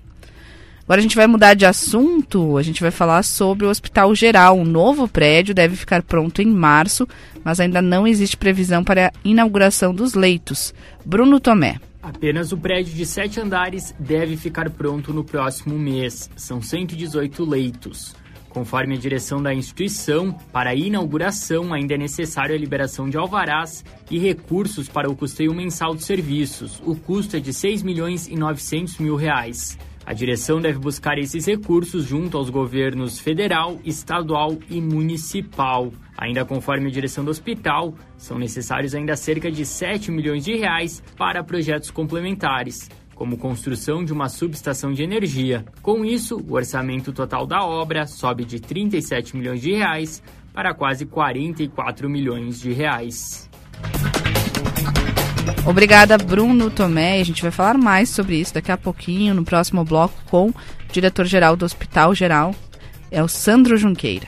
Agora 0.87 1.01
a 1.01 1.03
gente 1.03 1.17
vai 1.17 1.27
mudar 1.27 1.53
de 1.53 1.65
assunto, 1.65 2.57
a 2.57 2.63
gente 2.63 2.79
vai 2.79 2.91
falar 2.91 3.21
sobre 3.21 3.65
o 3.65 3.69
Hospital 3.69 4.15
Geral. 4.15 4.57
Um 4.57 4.63
novo 4.63 5.05
prédio 5.05 5.53
deve 5.53 5.75
ficar 5.75 6.01
pronto 6.01 6.41
em 6.41 6.45
março, 6.45 7.05
mas 7.43 7.59
ainda 7.59 7.81
não 7.81 8.07
existe 8.07 8.37
previsão 8.37 8.85
para 8.85 9.07
a 9.07 9.11
inauguração 9.21 9.93
dos 9.93 10.13
leitos. 10.13 10.73
Bruno 11.05 11.41
Tomé. 11.41 11.77
Apenas 12.01 12.53
o 12.53 12.57
prédio 12.57 12.93
de 12.93 13.05
sete 13.05 13.37
andares 13.37 13.93
deve 13.99 14.37
ficar 14.37 14.69
pronto 14.69 15.13
no 15.13 15.25
próximo 15.25 15.77
mês. 15.77 16.29
São 16.37 16.61
118 16.61 17.43
leitos. 17.43 18.15
Conforme 18.47 18.95
a 18.95 18.97
direção 18.97 19.43
da 19.43 19.53
instituição, 19.53 20.31
para 20.53 20.69
a 20.69 20.75
inauguração 20.75 21.73
ainda 21.73 21.95
é 21.95 21.97
necessário 21.97 22.55
a 22.55 22.57
liberação 22.57 23.09
de 23.09 23.17
alvarás 23.17 23.83
e 24.09 24.17
recursos 24.17 24.87
para 24.87 25.11
o 25.11 25.15
custeio 25.17 25.53
mensal 25.53 25.93
dos 25.93 26.05
serviços. 26.05 26.81
O 26.85 26.95
custo 26.95 27.35
é 27.35 27.41
de 27.41 27.51
6 27.51 27.83
milhões 27.83 28.25
e 28.25 28.37
900 28.37 28.99
mil 28.99 29.17
reais. 29.17 29.77
A 30.07 30.13
direção 30.13 30.61
deve 30.61 30.79
buscar 30.79 31.17
esses 31.17 31.45
recursos 31.45 32.05
junto 32.05 32.37
aos 32.37 32.49
governos 32.49 33.19
federal, 33.19 33.77
estadual 33.83 34.57
e 34.69 34.79
municipal. 34.79 35.91
Ainda 36.17 36.45
conforme 36.45 36.87
a 36.87 36.89
direção 36.89 37.25
do 37.25 37.29
hospital, 37.29 37.93
são 38.15 38.39
necessários 38.39 38.95
ainda 38.95 39.17
cerca 39.17 39.51
de 39.51 39.65
7 39.65 40.09
milhões 40.09 40.45
de 40.45 40.55
reais 40.55 41.03
para 41.17 41.43
projetos 41.43 41.91
complementares, 41.91 42.89
como 43.15 43.37
construção 43.37 44.01
de 44.05 44.13
uma 44.13 44.29
subestação 44.29 44.93
de 44.93 45.03
energia. 45.03 45.65
Com 45.81 46.05
isso, 46.05 46.37
o 46.37 46.53
orçamento 46.53 47.11
total 47.11 47.45
da 47.45 47.65
obra 47.65 48.07
sobe 48.07 48.45
de 48.45 48.61
37 48.61 49.35
milhões 49.35 49.59
de 49.59 49.73
reais 49.73 50.23
para 50.53 50.73
quase 50.73 51.05
44 51.05 52.09
milhões 52.09 52.61
de 52.61 52.71
reais. 52.71 53.49
Obrigada, 55.65 56.17
Bruno 56.17 56.69
Tomé. 56.69 57.19
A 57.19 57.23
gente 57.23 57.41
vai 57.41 57.51
falar 57.51 57.77
mais 57.77 58.09
sobre 58.09 58.37
isso 58.37 58.53
daqui 58.53 58.71
a 58.71 58.77
pouquinho, 58.77 59.33
no 59.33 59.43
próximo 59.43 59.83
bloco, 59.83 60.15
com 60.29 60.49
o 60.49 60.55
diretor-geral 60.91 61.55
do 61.55 61.65
Hospital 61.65 62.15
Geral, 62.15 62.55
é 63.11 63.21
o 63.23 63.27
Sandro 63.27 63.77
Junqueira. 63.77 64.27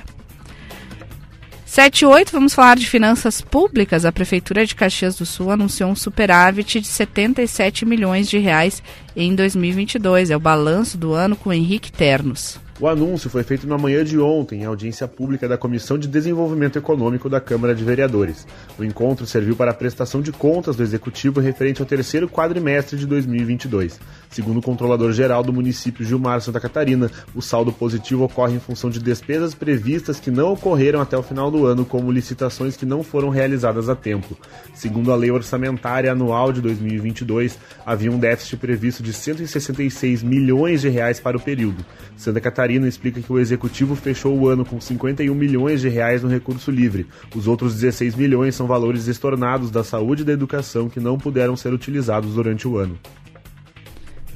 7 1.66 2.02
e 2.02 2.06
8, 2.06 2.32
vamos 2.32 2.56
falar 2.56 2.78
de 2.78 2.90
finanças 2.90 3.42
públicas. 3.42 4.04
A 4.04 4.12
Prefeitura 4.12 4.66
de 4.66 4.74
Caxias 4.74 5.16
do 5.18 5.26
Sul 5.26 5.52
anunciou 5.52 5.92
um 5.92 5.96
superávit 5.96 6.82
de 6.82 6.88
77 6.88 7.86
milhões 7.86 8.28
de 8.28 8.40
reais 8.40 8.82
em 9.16 9.36
2022. 9.36 10.32
É 10.32 10.36
o 10.36 10.40
balanço 10.40 10.98
do 10.98 11.14
ano 11.14 11.36
com 11.36 11.54
Henrique 11.54 11.92
Ternos. 11.92 12.60
O 12.82 12.88
anúncio 12.88 13.30
foi 13.30 13.44
feito 13.44 13.68
na 13.68 13.78
manhã 13.78 14.06
de 14.06 14.18
ontem, 14.18 14.62
em 14.62 14.66
audiência 14.66 15.06
pública 15.06 15.50
da 15.50 15.58
Comissão 15.58 15.98
de 15.98 16.08
Desenvolvimento 16.08 16.80
Econômico 16.80 17.28
da 17.28 17.42
Câmara 17.42 17.76
de 17.76 17.84
Vereadores. 17.84 18.48
O 18.78 18.86
encontro 18.86 19.26
serviu 19.26 19.54
para 19.54 19.72
a 19.72 19.74
prestação 19.74 20.22
de 20.22 20.32
contas 20.32 20.78
do 20.78 20.84
Executivo 20.84 21.42
referente 21.42 21.82
ao 21.82 21.86
terceiro 21.86 22.30
quadrimestre 22.30 22.98
de 22.98 23.06
2022. 23.06 24.00
Segundo 24.30 24.60
o 24.60 24.62
controlador-geral 24.62 25.44
do 25.44 25.52
município 25.52 26.06
Gilmar 26.06 26.40
Santa 26.40 26.58
Catarina, 26.58 27.12
o 27.36 27.42
saldo 27.42 27.74
positivo 27.74 28.24
ocorre 28.24 28.56
em 28.56 28.62
função 28.62 28.90
de 28.90 29.02
despesas 29.02 29.54
previstas 29.54 30.18
que 30.18 30.32
não 30.32 30.54
ocorreram 30.54 31.02
até 31.02 31.18
o 31.18 31.24
final 31.24 31.52
do 31.52 31.66
ano, 31.66 31.84
como 31.84 32.10
licitações 32.10 32.78
que 32.78 32.86
não 32.86 33.04
foram 33.04 33.28
realizadas 33.28 33.90
a 33.90 33.96
tempo. 33.96 34.38
Segundo 34.74 35.12
a 35.12 35.18
Lei 35.18 35.32
Orçamentária 35.32 36.14
Anual 36.14 36.54
de 36.54 36.62
2022, 36.62 37.60
havia 37.86 38.10
um 38.10 38.18
déficit 38.18 38.56
previsto 38.56 39.04
de 39.04 39.12
166 39.12 40.24
milhões 40.24 40.80
de 40.80 40.88
reais 40.88 41.20
para 41.20 41.36
o 41.36 41.42
período. 41.42 41.86
Santa 42.16 42.40
Catarina 42.40 42.69
Catarina 42.70 42.88
explica 42.88 43.20
que 43.20 43.34
o 43.34 43.40
executivo 43.40 43.96
fechou 43.96 44.38
o 44.38 44.48
ano 44.48 44.64
com 44.64 44.80
51 44.80 45.34
milhões 45.34 45.82
de 45.82 45.90
reais 45.90 46.22
no 46.22 46.30
recurso 46.30 46.70
livre. 46.70 47.08
Os 47.36 47.48
outros 47.48 47.74
16 47.74 48.14
milhões 48.14 48.54
são 48.54 48.68
valores 48.68 49.08
estornados 49.08 49.72
da 49.72 49.84
saúde 49.84 50.22
e 50.22 50.26
da 50.26 50.34
educação 50.34 50.88
que 50.88 51.00
não 51.00 51.18
puderam 51.18 51.58
ser 51.58 51.74
utilizados 51.74 52.36
durante 52.36 52.68
o 52.68 52.78
ano. 52.78 53.00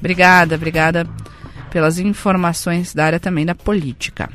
Obrigada, 0.00 0.56
obrigada 0.56 1.06
pelas 1.70 2.00
informações 2.00 2.92
da 2.92 3.04
área 3.04 3.20
também 3.20 3.46
da 3.46 3.54
política. 3.54 4.28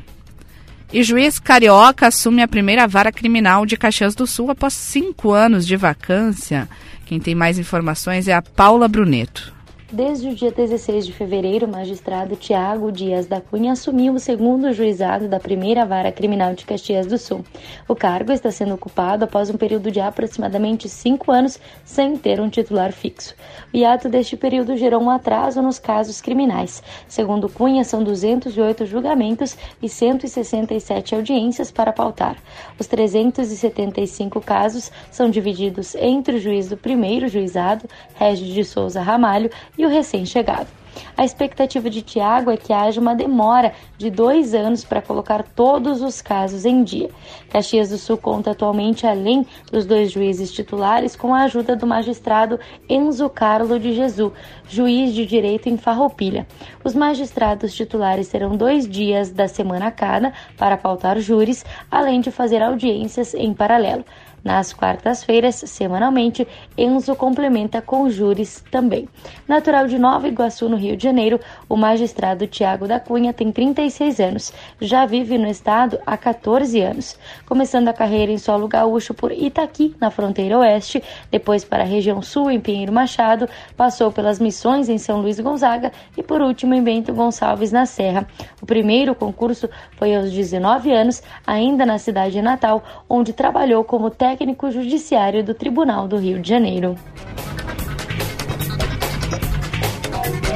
E 0.90 1.02
juiz 1.02 1.38
carioca 1.38 2.06
assume 2.06 2.40
a 2.40 2.48
primeira 2.48 2.88
vara 2.88 3.12
criminal 3.12 3.66
de 3.66 3.76
Caxias 3.76 4.14
do 4.14 4.26
Sul 4.26 4.50
após 4.50 4.72
cinco 4.72 5.32
anos 5.32 5.66
de 5.66 5.76
vacância. 5.76 6.66
Quem 7.04 7.20
tem 7.20 7.34
mais 7.34 7.58
informações 7.58 8.28
é 8.28 8.32
a 8.32 8.40
Paula 8.40 8.88
Bruneto. 8.88 9.59
Desde 9.92 10.28
o 10.28 10.34
dia 10.36 10.52
16 10.52 11.04
de 11.04 11.12
fevereiro, 11.12 11.66
o 11.66 11.68
magistrado 11.68 12.36
Tiago 12.36 12.92
Dias 12.92 13.26
da 13.26 13.40
Cunha 13.40 13.72
assumiu 13.72 14.12
o 14.12 14.20
segundo 14.20 14.72
juizado 14.72 15.26
da 15.26 15.40
primeira 15.40 15.84
vara 15.84 16.12
criminal 16.12 16.54
de 16.54 16.64
Caxias 16.64 17.08
do 17.08 17.18
Sul. 17.18 17.44
O 17.88 17.96
cargo 17.96 18.30
está 18.30 18.52
sendo 18.52 18.74
ocupado 18.74 19.24
após 19.24 19.50
um 19.50 19.56
período 19.56 19.90
de 19.90 19.98
aproximadamente 19.98 20.88
cinco 20.88 21.32
anos 21.32 21.58
sem 21.84 22.16
ter 22.16 22.40
um 22.40 22.48
titular 22.48 22.92
fixo. 22.92 23.34
O 23.74 23.76
hiato 23.76 24.08
deste 24.08 24.36
período 24.36 24.76
gerou 24.76 25.02
um 25.02 25.10
atraso 25.10 25.60
nos 25.60 25.80
casos 25.80 26.20
criminais. 26.20 26.80
Segundo 27.08 27.48
Cunha, 27.48 27.82
são 27.82 28.04
208 28.04 28.86
julgamentos 28.86 29.56
e 29.82 29.88
167 29.88 31.16
audiências 31.16 31.72
para 31.72 31.92
pautar. 31.92 32.36
Os 32.78 32.86
375 32.86 34.40
casos 34.40 34.92
são 35.10 35.28
divididos 35.28 35.96
entre 35.96 36.36
o 36.36 36.40
juiz 36.40 36.68
do 36.68 36.76
primeiro 36.76 37.26
juizado, 37.26 37.88
Regis 38.14 38.54
de 38.54 38.64
Souza 38.64 39.02
Ramalho, 39.02 39.50
e 39.80 39.86
o 39.86 39.88
recém-chegado. 39.88 40.68
A 41.16 41.24
expectativa 41.24 41.88
de 41.88 42.02
Tiago 42.02 42.50
é 42.50 42.56
que 42.56 42.72
haja 42.72 43.00
uma 43.00 43.14
demora 43.14 43.72
de 43.96 44.10
dois 44.10 44.54
anos 44.54 44.84
para 44.84 45.00
colocar 45.00 45.42
todos 45.42 46.02
os 46.02 46.20
casos 46.20 46.64
em 46.64 46.82
dia. 46.82 47.10
Caxias 47.48 47.90
do 47.90 47.98
Sul 47.98 48.16
conta 48.16 48.50
atualmente, 48.50 49.06
além 49.06 49.46
dos 49.70 49.86
dois 49.86 50.10
juízes 50.12 50.52
titulares, 50.52 51.16
com 51.16 51.34
a 51.34 51.44
ajuda 51.44 51.76
do 51.76 51.86
magistrado 51.86 52.58
Enzo 52.88 53.28
Carlo 53.30 53.78
de 53.78 53.94
Jesus, 53.94 54.32
juiz 54.68 55.14
de 55.14 55.24
direito 55.24 55.68
em 55.68 55.76
Farroupilha. 55.76 56.46
Os 56.84 56.94
magistrados 56.94 57.74
titulares 57.74 58.28
terão 58.28 58.56
dois 58.56 58.88
dias 58.88 59.30
da 59.30 59.48
semana 59.48 59.90
cada 59.90 60.32
para 60.56 60.76
pautar 60.76 61.18
júris, 61.20 61.64
além 61.90 62.20
de 62.20 62.30
fazer 62.30 62.62
audiências 62.62 63.34
em 63.34 63.54
paralelo. 63.54 64.04
Nas 64.42 64.72
quartas-feiras, 64.72 65.56
semanalmente, 65.66 66.48
Enzo 66.76 67.14
complementa 67.14 67.82
com 67.82 68.08
júris 68.08 68.64
também. 68.70 69.06
Natural 69.46 69.86
de 69.86 69.98
Nova 69.98 70.28
Iguaçu, 70.28 70.66
no 70.66 70.76
Rio 70.76 70.96
de 70.96 71.04
Janeiro, 71.04 71.38
o 71.68 71.76
magistrado 71.76 72.46
Tiago 72.46 72.88
da 72.88 72.98
Cunha 72.98 73.34
tem 73.34 73.52
36 73.52 74.18
anos. 74.18 74.52
Já 74.80 75.04
vive 75.04 75.36
no 75.36 75.46
estado 75.46 75.98
há 76.06 76.16
14 76.16 76.80
anos. 76.80 77.18
Começando 77.46 77.88
a 77.88 77.92
carreira 77.92 78.32
em 78.32 78.38
solo 78.38 78.66
gaúcho 78.66 79.12
por 79.12 79.30
Itaqui, 79.30 79.94
na 80.00 80.10
fronteira 80.10 80.58
oeste, 80.58 81.02
depois 81.30 81.62
para 81.62 81.82
a 81.82 81.86
região 81.86 82.22
sul, 82.22 82.50
em 82.50 82.58
Pinheiro 82.60 82.92
Machado, 82.92 83.46
passou 83.76 84.10
pelas 84.10 84.38
missões 84.38 84.88
em 84.88 84.96
São 84.96 85.20
Luís 85.20 85.38
Gonzaga 85.38 85.92
e, 86.16 86.22
por 86.22 86.40
último, 86.40 86.72
em 86.74 86.82
Bento 86.82 87.12
Gonçalves, 87.12 87.72
na 87.72 87.84
Serra. 87.84 88.26
O 88.62 88.66
primeiro 88.66 89.14
concurso 89.14 89.68
foi 89.96 90.16
aos 90.16 90.30
19 90.30 90.90
anos, 90.92 91.22
ainda 91.46 91.84
na 91.84 91.98
cidade 91.98 92.40
natal, 92.40 92.82
onde 93.06 93.34
trabalhou 93.34 93.84
como 93.84 94.08
técnico 94.08 94.29
técnico 94.30 94.70
judiciário 94.70 95.42
do 95.42 95.52
Tribunal 95.52 96.06
do 96.06 96.16
Rio 96.16 96.40
de 96.40 96.48
Janeiro. 96.48 96.96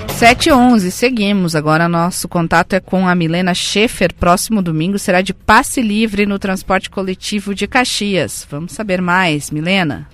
7h11, 0.09 0.91
seguimos. 0.91 1.57
Agora 1.57 1.89
nosso 1.89 2.29
contato 2.29 2.75
é 2.75 2.81
com 2.81 3.09
a 3.09 3.15
Milena 3.17 3.53
Schaefer. 3.53 4.15
Próximo 4.15 4.63
domingo 4.63 4.97
será 4.97 5.21
de 5.21 5.35
passe 5.35 5.83
livre 5.83 6.25
no 6.25 6.39
transporte 6.39 6.89
coletivo 6.89 7.53
de 7.53 7.67
Caxias. 7.67 8.47
Vamos 8.49 8.73
saber 8.73 9.03
mais, 9.03 9.51
Milena. 9.51 10.09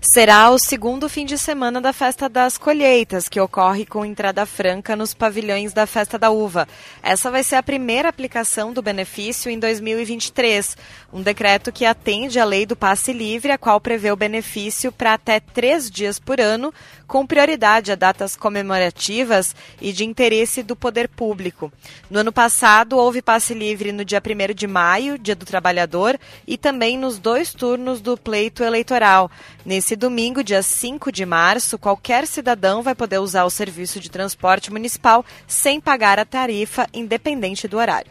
Será 0.00 0.50
o 0.50 0.58
segundo 0.58 1.08
fim 1.08 1.24
de 1.24 1.38
semana 1.38 1.80
da 1.80 1.92
Festa 1.92 2.28
das 2.28 2.58
Colheitas, 2.58 3.28
que 3.28 3.40
ocorre 3.40 3.84
com 3.84 4.04
entrada 4.04 4.44
franca 4.46 4.94
nos 4.94 5.14
pavilhões 5.14 5.72
da 5.72 5.86
Festa 5.86 6.18
da 6.18 6.30
Uva. 6.30 6.68
Essa 7.02 7.30
vai 7.30 7.42
ser 7.42 7.56
a 7.56 7.62
primeira 7.62 8.08
aplicação 8.08 8.72
do 8.72 8.82
benefício 8.82 9.50
em 9.50 9.58
2023. 9.58 10.76
Um 11.12 11.22
decreto 11.22 11.72
que 11.72 11.84
atende 11.84 12.38
à 12.38 12.44
lei 12.44 12.66
do 12.66 12.76
passe 12.76 13.12
livre, 13.12 13.52
a 13.52 13.58
qual 13.58 13.80
prevê 13.80 14.10
o 14.10 14.16
benefício 14.16 14.92
para 14.92 15.14
até 15.14 15.40
três 15.40 15.90
dias 15.90 16.18
por 16.18 16.40
ano, 16.40 16.72
com 17.06 17.26
prioridade 17.26 17.92
a 17.92 17.94
datas 17.94 18.36
comemorativas 18.36 19.54
e 19.80 19.92
de 19.92 20.04
interesse 20.04 20.62
do 20.62 20.74
poder 20.74 21.08
público. 21.08 21.72
No 22.10 22.20
ano 22.20 22.32
passado, 22.32 22.96
houve 22.96 23.22
passe 23.22 23.54
livre 23.54 23.92
no 23.92 24.04
dia 24.04 24.20
1 24.20 24.54
de 24.54 24.66
maio, 24.66 25.18
Dia 25.18 25.34
do 25.34 25.46
Trabalhador, 25.46 26.18
e 26.46 26.58
também 26.58 26.98
nos 26.98 27.18
dois 27.18 27.52
turnos 27.52 28.00
do 28.00 28.16
pleito 28.16 28.62
eleitoral. 28.62 29.30
Nesse 29.64 29.96
domingo, 29.96 30.42
dia 30.42 30.62
5 30.62 31.10
de 31.12 31.24
março, 31.24 31.78
qualquer 31.78 32.26
cidadão 32.26 32.82
vai 32.82 32.94
poder 32.94 33.18
usar 33.18 33.44
o 33.44 33.50
serviço 33.50 34.00
de 34.00 34.10
transporte 34.10 34.72
municipal 34.72 35.24
sem 35.46 35.80
pagar 35.80 36.18
a 36.18 36.24
tarifa, 36.24 36.86
independente 36.92 37.68
do 37.68 37.76
horário. 37.76 38.10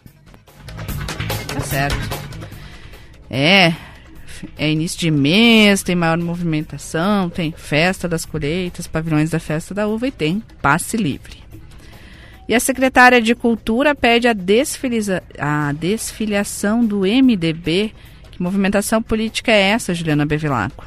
Tá 1.54 1.62
certo. 1.62 1.98
É, 3.30 3.74
é 4.58 4.72
início 4.72 5.00
de 5.00 5.12
mês, 5.12 5.84
tem 5.84 5.96
maior 5.96 6.18
movimentação, 6.18 7.30
tem 7.30 7.52
festa 7.52 8.08
das 8.08 8.26
colheitas, 8.26 8.88
pavilhões 8.88 9.30
da 9.30 9.40
festa 9.40 9.74
da 9.74 9.88
uva 9.88 10.08
e 10.08 10.12
tem 10.12 10.42
passe 10.62 10.98
livre. 10.98 11.44
E 12.48 12.54
a 12.54 12.60
secretária 12.60 13.22
de 13.22 13.34
Cultura 13.34 13.96
pede 13.96 14.28
a, 14.28 14.34
desfiliza, 14.34 15.24
a 15.40 15.72
desfiliação 15.74 16.86
do 16.86 17.00
MDB. 17.02 17.92
Que 18.32 18.42
movimentação 18.42 19.02
política 19.02 19.52
é 19.52 19.70
essa, 19.70 19.94
Juliana 19.94 20.26
Bevilacqua? 20.26 20.86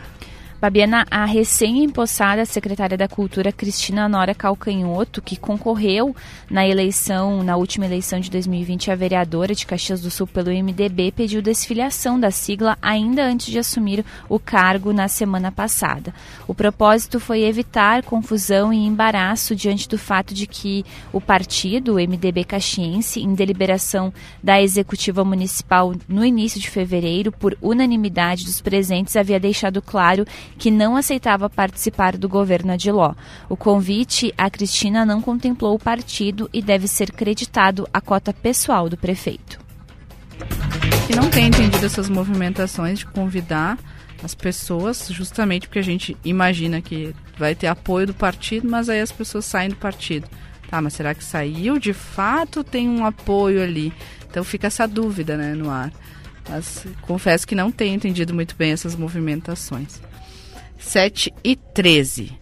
Babiana, 0.61 1.07
a 1.09 1.25
recém-empossada 1.25 2.45
secretária 2.45 2.99
da 2.99 3.07
Cultura, 3.07 3.53
Cristina 3.53 4.09
Nora 4.09 4.35
Calcanhoto, 4.35 5.23
que 5.23 5.37
concorreu 5.37 6.17
na 6.51 6.67
eleição, 6.67 7.45
na 7.45 7.57
última 7.57 7.87
eleição 7.87 8.19
de 8.19 8.29
2020, 8.29 8.91
a 8.91 8.97
vereadora 8.97 9.55
de 9.55 9.65
Caxias 9.65 10.01
do 10.01 10.11
Sul 10.11 10.27
pelo 10.27 10.51
MDB, 10.51 11.13
pediu 11.13 11.41
desfiliação 11.41 12.19
da 12.19 12.33
sigla 12.33 12.77
ainda 12.83 13.25
antes 13.25 13.47
de 13.47 13.59
assumir 13.61 14.05
o 14.29 14.37
cargo 14.41 14.93
na 14.93 15.07
semana 15.07 15.53
passada. 15.53 16.13
O 16.49 16.53
propósito 16.53 17.21
foi 17.21 17.43
evitar 17.43 18.03
confusão 18.03 18.73
e 18.73 18.85
embaraço 18.85 19.55
diante 19.55 19.89
do 19.89 19.97
fato 19.97 20.35
de 20.35 20.49
que 20.49 20.85
o 21.13 21.21
partido, 21.21 21.95
o 21.95 22.01
MDB 22.01 22.43
Caxiense, 22.43 23.21
em 23.21 23.33
deliberação 23.33 24.13
da 24.43 24.61
Executiva 24.61 25.25
Municipal 25.25 25.95
no 26.09 26.25
início 26.25 26.61
de 26.61 26.69
fevereiro, 26.69 27.31
por 27.31 27.57
unanimidade 27.63 28.45
dos 28.45 28.61
presentes, 28.61 29.15
havia 29.15 29.39
deixado 29.39 29.81
claro 29.81 30.27
que 30.59 30.71
não 30.71 30.97
aceitava 30.97 31.49
participar 31.49 32.17
do 32.17 32.29
governo 32.29 32.73
Adiló. 32.73 33.15
O 33.49 33.57
convite 33.57 34.35
a 34.37 34.51
Cristina 34.51 35.07
não 35.07 35.23
contemplou 35.23 35.77
o 35.77 35.79
partido 35.79 36.51
e 36.53 36.61
deve 36.61 36.89
ser 36.89 37.13
creditado 37.13 37.89
à 37.95 38.01
cota 38.01 38.33
pessoal 38.33 38.89
do 38.89 38.97
prefeito. 38.97 39.59
E 41.09 41.17
não 41.17 41.31
tem 41.31 41.47
entendido 41.47 41.87
essas 41.87 42.11
movimentações 42.11 42.99
de 42.99 43.07
convidar 43.07 43.79
as 44.23 44.35
pessoas, 44.35 45.09
justamente 45.11 45.69
porque 45.69 45.79
a 45.79 45.83
gente 45.83 46.17
imagina 46.25 46.83
que 46.83 47.15
vai 47.39 47.55
ter 47.55 47.69
apoio 47.69 48.09
do 48.09 48.15
partido, 48.15 48.69
mas 48.69 48.89
aí 48.89 49.01
as 49.01 49.13
pessoas 49.13 49.45
saem 49.45 49.71
do 49.71 49.77
partido. 49.77 50.29
Tá, 50.69 50.83
mas 50.83 50.93
será 50.93 51.15
que 51.15 51.25
saiu? 51.25 51.79
De 51.79 51.95
fato 51.95 52.63
tem 52.63 52.89
um 52.89 53.07
apoio 53.07 53.63
ali. 53.63 53.93
Então 54.29 54.45
fica 54.45 54.67
essa 54.67 54.87
dúvida 54.87 55.37
né, 55.37 55.55
no 55.55 55.71
ar. 55.71 55.91
Mas 56.49 56.85
confesso 57.03 57.47
que 57.47 57.55
não 57.55 57.71
tenho 57.71 57.95
entendido 57.95 58.35
muito 58.35 58.55
bem 58.57 58.73
essas 58.73 58.95
movimentações. 58.95 60.01
7 60.79 61.35
e 61.45 61.57
13. 61.57 62.39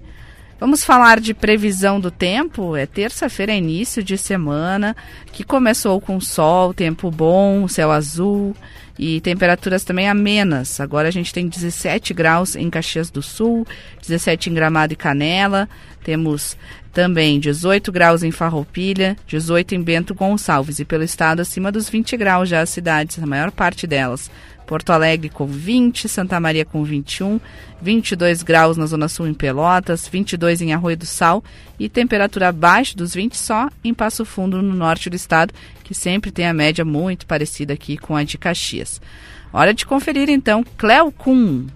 Vamos 0.59 0.83
falar 0.83 1.21
de 1.21 1.35
previsão 1.35 2.01
do 2.01 2.11
tempo. 2.11 2.75
É 2.77 2.87
terça-feira, 2.87 3.53
é 3.53 3.59
início 3.59 4.03
de 4.03 4.17
semana, 4.17 4.97
que 5.33 5.45
começou 5.45 6.01
com 6.01 6.19
sol, 6.19 6.73
tempo 6.73 7.11
bom, 7.11 7.69
céu 7.69 7.91
azul 7.91 8.57
e 8.99 9.21
temperaturas 9.21 9.85
também 9.85 10.09
amenas. 10.09 10.81
Agora 10.81 11.09
a 11.09 11.11
gente 11.11 11.33
tem 11.33 11.47
17 11.47 12.15
graus 12.15 12.57
em 12.57 12.71
Caxias 12.71 13.11
do 13.11 13.21
Sul, 13.21 13.67
17 14.01 14.49
em 14.49 14.55
Gramado 14.55 14.95
e 14.95 14.97
Canela. 14.97 15.69
Temos 16.03 16.57
também 16.91 17.39
18 17.39 17.93
graus 17.93 18.23
em 18.23 18.31
Farroupilha, 18.31 19.15
18 19.27 19.75
em 19.75 19.83
Bento 19.83 20.15
Gonçalves 20.15 20.79
e 20.79 20.85
pelo 20.87 21.05
estado 21.05 21.41
acima 21.41 21.71
dos 21.71 21.91
20 21.91 22.17
graus 22.17 22.49
já 22.49 22.63
as 22.63 22.71
cidades, 22.71 23.23
a 23.23 23.27
maior 23.27 23.51
parte 23.51 23.87
delas. 23.87 24.31
Porto 24.67 24.91
Alegre 24.91 25.29
com 25.29 25.47
20, 25.47 26.09
Santa 26.09 26.41
Maria 26.41 26.65
com 26.65 26.83
21, 26.83 27.41
22 27.81 28.43
graus 28.43 28.77
na 28.77 28.87
Zona 28.87 29.09
Sul 29.09 29.29
em 29.29 29.35
Pelotas, 29.35 30.09
22 30.09 30.61
em 30.61 30.73
Arroio 30.73 30.97
do 30.97 31.07
Sal 31.07 31.43
e 31.79 31.89
temperatura 31.89 32.49
abaixo 32.49 32.97
dos 32.97 33.15
20 33.15 33.37
só 33.37 33.69
em 33.85 33.95
Passo 33.95 34.25
Fundo, 34.25 34.61
no 34.61 34.75
norte 34.75 35.09
do 35.09 35.17
estado, 35.17 35.55
que 35.85 35.95
sempre 35.95 36.31
tem 36.31 36.47
a 36.47 36.55
média 36.55 36.85
muito 36.85 37.27
parecida 37.27 37.75
aqui 37.75 37.97
com 37.97 38.17
a 38.17 38.25
de 38.25 38.37
Caxias. 38.37 39.01
Hora 39.53 39.73
de 39.73 39.87
conferir 39.87 40.29
então 40.29 40.65
Cleo 40.77 41.13
Kuhn. 41.13 41.67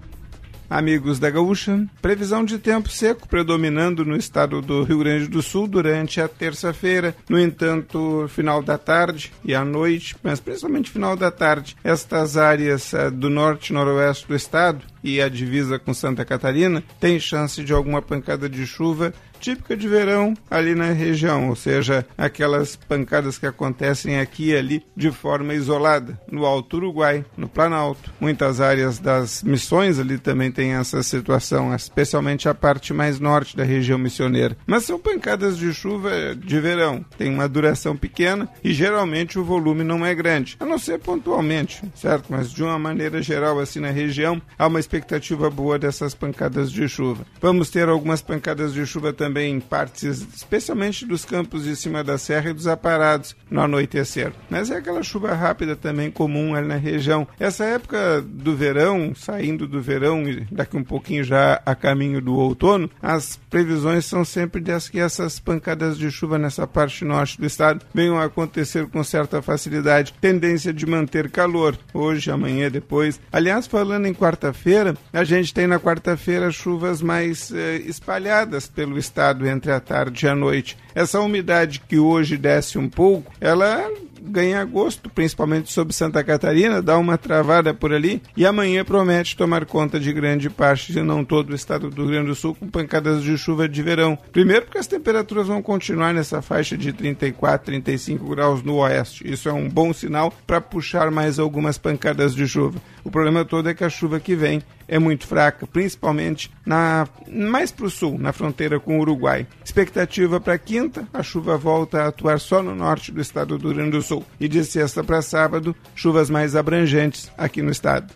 Amigos 0.70 1.18
da 1.18 1.28
Gaúcha, 1.28 1.84
previsão 2.00 2.44
de 2.44 2.56
tempo 2.56 2.88
seco 2.88 3.28
predominando 3.28 4.04
no 4.04 4.16
estado 4.16 4.62
do 4.62 4.84
Rio 4.84 5.00
Grande 5.00 5.26
do 5.26 5.42
Sul 5.42 5.66
durante 5.66 6.20
a 6.20 6.28
terça-feira. 6.28 7.12
No 7.28 7.40
entanto, 7.40 8.26
final 8.28 8.62
da 8.62 8.78
tarde 8.78 9.32
e 9.44 9.52
à 9.52 9.64
noite, 9.64 10.14
mas 10.22 10.38
principalmente 10.38 10.88
final 10.88 11.16
da 11.16 11.28
tarde, 11.28 11.76
estas 11.82 12.36
áreas 12.36 12.92
uh, 12.92 13.10
do 13.10 13.28
norte 13.28 13.70
e 13.70 13.72
noroeste 13.72 14.28
do 14.28 14.36
estado 14.36 14.84
e 15.02 15.20
a 15.20 15.28
divisa 15.28 15.76
com 15.76 15.92
Santa 15.92 16.24
Catarina 16.24 16.84
têm 17.00 17.18
chance 17.18 17.64
de 17.64 17.72
alguma 17.72 18.00
pancada 18.00 18.48
de 18.48 18.64
chuva 18.64 19.12
típica 19.40 19.76
de 19.76 19.88
verão 19.88 20.34
ali 20.50 20.74
na 20.74 20.92
região, 20.92 21.48
ou 21.48 21.56
seja, 21.56 22.06
aquelas 22.16 22.76
pancadas 22.76 23.38
que 23.38 23.46
acontecem 23.46 24.20
aqui 24.20 24.50
e 24.50 24.56
ali 24.56 24.84
de 24.94 25.10
forma 25.10 25.54
isolada, 25.54 26.20
no 26.30 26.44
Alto 26.44 26.76
Uruguai, 26.76 27.24
no 27.36 27.48
Planalto. 27.48 28.12
Muitas 28.20 28.60
áreas 28.60 28.98
das 28.98 29.42
missões 29.42 29.98
ali 29.98 30.18
também 30.18 30.52
tem 30.52 30.74
essa 30.74 31.02
situação, 31.02 31.74
especialmente 31.74 32.48
a 32.48 32.54
parte 32.54 32.92
mais 32.92 33.18
norte 33.18 33.56
da 33.56 33.64
região 33.64 33.98
missioneira. 33.98 34.56
Mas 34.66 34.84
são 34.84 34.98
pancadas 34.98 35.56
de 35.56 35.72
chuva 35.72 36.10
de 36.36 36.60
verão, 36.60 37.04
tem 37.16 37.32
uma 37.32 37.48
duração 37.48 37.96
pequena 37.96 38.48
e 38.62 38.72
geralmente 38.72 39.38
o 39.38 39.44
volume 39.44 39.82
não 39.82 40.04
é 40.04 40.14
grande, 40.14 40.56
a 40.60 40.66
não 40.66 40.78
ser 40.78 40.98
pontualmente, 40.98 41.82
certo? 41.94 42.26
Mas 42.28 42.52
de 42.52 42.62
uma 42.62 42.78
maneira 42.78 43.22
geral, 43.22 43.58
assim 43.58 43.80
na 43.80 43.90
região, 43.90 44.40
há 44.58 44.66
uma 44.66 44.80
expectativa 44.80 45.48
boa 45.48 45.78
dessas 45.78 46.14
pancadas 46.14 46.70
de 46.70 46.86
chuva. 46.88 47.24
Vamos 47.40 47.70
ter 47.70 47.88
algumas 47.88 48.20
pancadas 48.20 48.74
de 48.74 48.84
chuva 48.84 49.12
também 49.12 49.29
também 49.30 49.60
partes, 49.60 50.26
especialmente 50.34 51.06
dos 51.06 51.24
campos 51.24 51.62
de 51.62 51.76
cima 51.76 52.02
da 52.02 52.18
serra 52.18 52.50
e 52.50 52.52
dos 52.52 52.66
aparados 52.66 53.36
no 53.48 53.60
anoitecer. 53.60 54.32
Mas 54.50 54.72
é 54.72 54.76
aquela 54.76 55.04
chuva 55.04 55.32
rápida 55.34 55.76
também 55.76 56.10
comum 56.10 56.52
ali 56.52 56.66
na 56.66 56.76
região. 56.76 57.28
Essa 57.38 57.64
época 57.64 58.20
do 58.20 58.56
verão, 58.56 59.12
saindo 59.14 59.68
do 59.68 59.80
verão 59.80 60.28
e 60.28 60.46
daqui 60.50 60.76
um 60.76 60.82
pouquinho 60.82 61.22
já 61.22 61.62
a 61.64 61.76
caminho 61.76 62.20
do 62.20 62.34
outono, 62.34 62.90
as 63.00 63.38
previsões 63.48 64.04
são 64.04 64.24
sempre 64.24 64.60
de 64.60 64.70
que 64.90 64.98
essas 64.98 65.38
pancadas 65.38 65.98
de 65.98 66.10
chuva 66.10 66.38
nessa 66.38 66.66
parte 66.66 67.04
norte 67.04 67.38
do 67.38 67.46
estado 67.46 67.84
venham 67.92 68.18
a 68.18 68.24
acontecer 68.24 68.86
com 68.86 69.04
certa 69.04 69.42
facilidade. 69.42 70.14
Tendência 70.20 70.72
de 70.72 70.86
manter 70.86 71.30
calor 71.30 71.78
hoje, 71.92 72.30
amanhã, 72.30 72.70
depois. 72.70 73.20
Aliás, 73.30 73.66
falando 73.66 74.06
em 74.06 74.14
quarta-feira, 74.14 74.96
a 75.12 75.22
gente 75.22 75.52
tem 75.52 75.66
na 75.66 75.78
quarta-feira 75.78 76.50
chuvas 76.50 77.02
mais 77.02 77.52
eh, 77.52 77.76
espalhadas 77.84 78.66
pelo 78.66 78.98
estado 78.98 79.19
estado 79.20 79.46
entre 79.46 79.70
a 79.70 79.78
tarde 79.78 80.24
e 80.24 80.28
a 80.28 80.34
noite. 80.34 80.78
Essa 80.94 81.20
umidade 81.20 81.80
que 81.86 81.98
hoje 81.98 82.38
desce 82.38 82.78
um 82.78 82.88
pouco, 82.88 83.30
ela 83.38 83.86
ganha 84.22 84.64
gosto, 84.64 85.08
principalmente 85.10 85.72
sobre 85.72 85.94
Santa 85.94 86.22
Catarina, 86.22 86.82
dá 86.82 86.98
uma 86.98 87.16
travada 87.18 87.72
por 87.72 87.92
ali 87.92 88.22
e 88.36 88.44
amanhã 88.46 88.84
promete 88.84 89.36
tomar 89.36 89.64
conta 89.64 89.98
de 89.98 90.12
grande 90.12 90.48
parte, 90.50 90.92
se 90.92 91.02
não 91.02 91.24
todo 91.24 91.50
o 91.50 91.54
estado 91.54 91.90
do 91.90 92.02
Rio 92.02 92.12
Grande 92.12 92.28
do 92.28 92.34
Sul, 92.34 92.54
com 92.54 92.68
pancadas 92.68 93.22
de 93.22 93.36
chuva 93.36 93.68
de 93.68 93.82
verão. 93.82 94.18
Primeiro, 94.32 94.66
porque 94.66 94.78
as 94.78 94.86
temperaturas 94.86 95.46
vão 95.46 95.62
continuar 95.62 96.12
nessa 96.12 96.42
faixa 96.42 96.76
de 96.76 96.92
34, 96.92 97.66
35 97.66 98.28
graus 98.28 98.62
no 98.62 98.76
oeste. 98.76 99.30
Isso 99.30 99.48
é 99.48 99.52
um 99.52 99.68
bom 99.68 99.92
sinal 99.92 100.32
para 100.46 100.60
puxar 100.60 101.10
mais 101.10 101.38
algumas 101.38 101.78
pancadas 101.78 102.34
de 102.34 102.46
chuva. 102.46 102.80
O 103.02 103.10
problema 103.10 103.44
todo 103.44 103.68
é 103.68 103.74
que 103.74 103.84
a 103.84 103.90
chuva 103.90 104.20
que 104.20 104.34
vem 104.34 104.62
é 104.90 104.98
muito 104.98 105.24
fraca, 105.24 105.68
principalmente 105.68 106.50
na 106.66 107.06
mais 107.30 107.70
para 107.70 107.86
o 107.86 107.90
sul, 107.90 108.18
na 108.18 108.32
fronteira 108.32 108.80
com 108.80 108.98
o 108.98 109.00
Uruguai. 109.00 109.46
Expectativa 109.64 110.40
para 110.40 110.58
quinta, 110.58 111.06
a 111.14 111.22
chuva 111.22 111.56
volta 111.56 112.02
a 112.02 112.08
atuar 112.08 112.40
só 112.40 112.60
no 112.60 112.74
norte 112.74 113.12
do 113.12 113.20
estado 113.20 113.56
do 113.56 113.68
Rio 113.68 113.76
Grande 113.76 113.92
do 113.92 114.02
Sul. 114.02 114.26
E 114.40 114.48
de 114.48 114.64
sexta 114.64 115.04
para 115.04 115.22
sábado, 115.22 115.76
chuvas 115.94 116.28
mais 116.28 116.56
abrangentes 116.56 117.30
aqui 117.38 117.62
no 117.62 117.70
estado. 117.70 118.12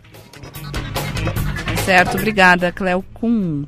Certo, 1.85 2.16
obrigada, 2.16 2.72
Cleo 2.72 3.05
Kuhn. 3.14 3.64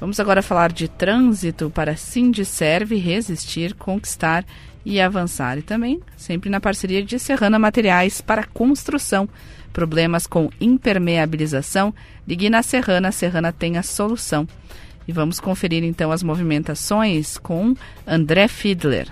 Vamos 0.00 0.18
agora 0.18 0.40
falar 0.40 0.72
de 0.72 0.88
trânsito 0.88 1.68
para 1.68 1.96
Serve 1.96 2.96
resistir, 2.96 3.74
conquistar 3.74 4.46
e 4.86 4.98
avançar. 4.98 5.58
E 5.58 5.62
também 5.62 6.00
sempre 6.16 6.48
na 6.48 6.60
parceria 6.60 7.04
de 7.04 7.18
Serrana 7.18 7.58
Materiais 7.58 8.22
para 8.22 8.44
Construção. 8.44 9.28
Problemas 9.72 10.26
com 10.26 10.50
impermeabilização, 10.60 11.94
ligue 12.26 12.50
na 12.50 12.62
Serrana, 12.62 13.08
a 13.08 13.12
Serrana 13.12 13.52
tem 13.52 13.76
a 13.76 13.82
solução. 13.82 14.46
E 15.06 15.12
vamos 15.12 15.40
conferir 15.40 15.82
então 15.84 16.12
as 16.12 16.22
movimentações 16.22 17.38
com 17.38 17.74
André 18.06 18.46
Fiedler. 18.46 19.08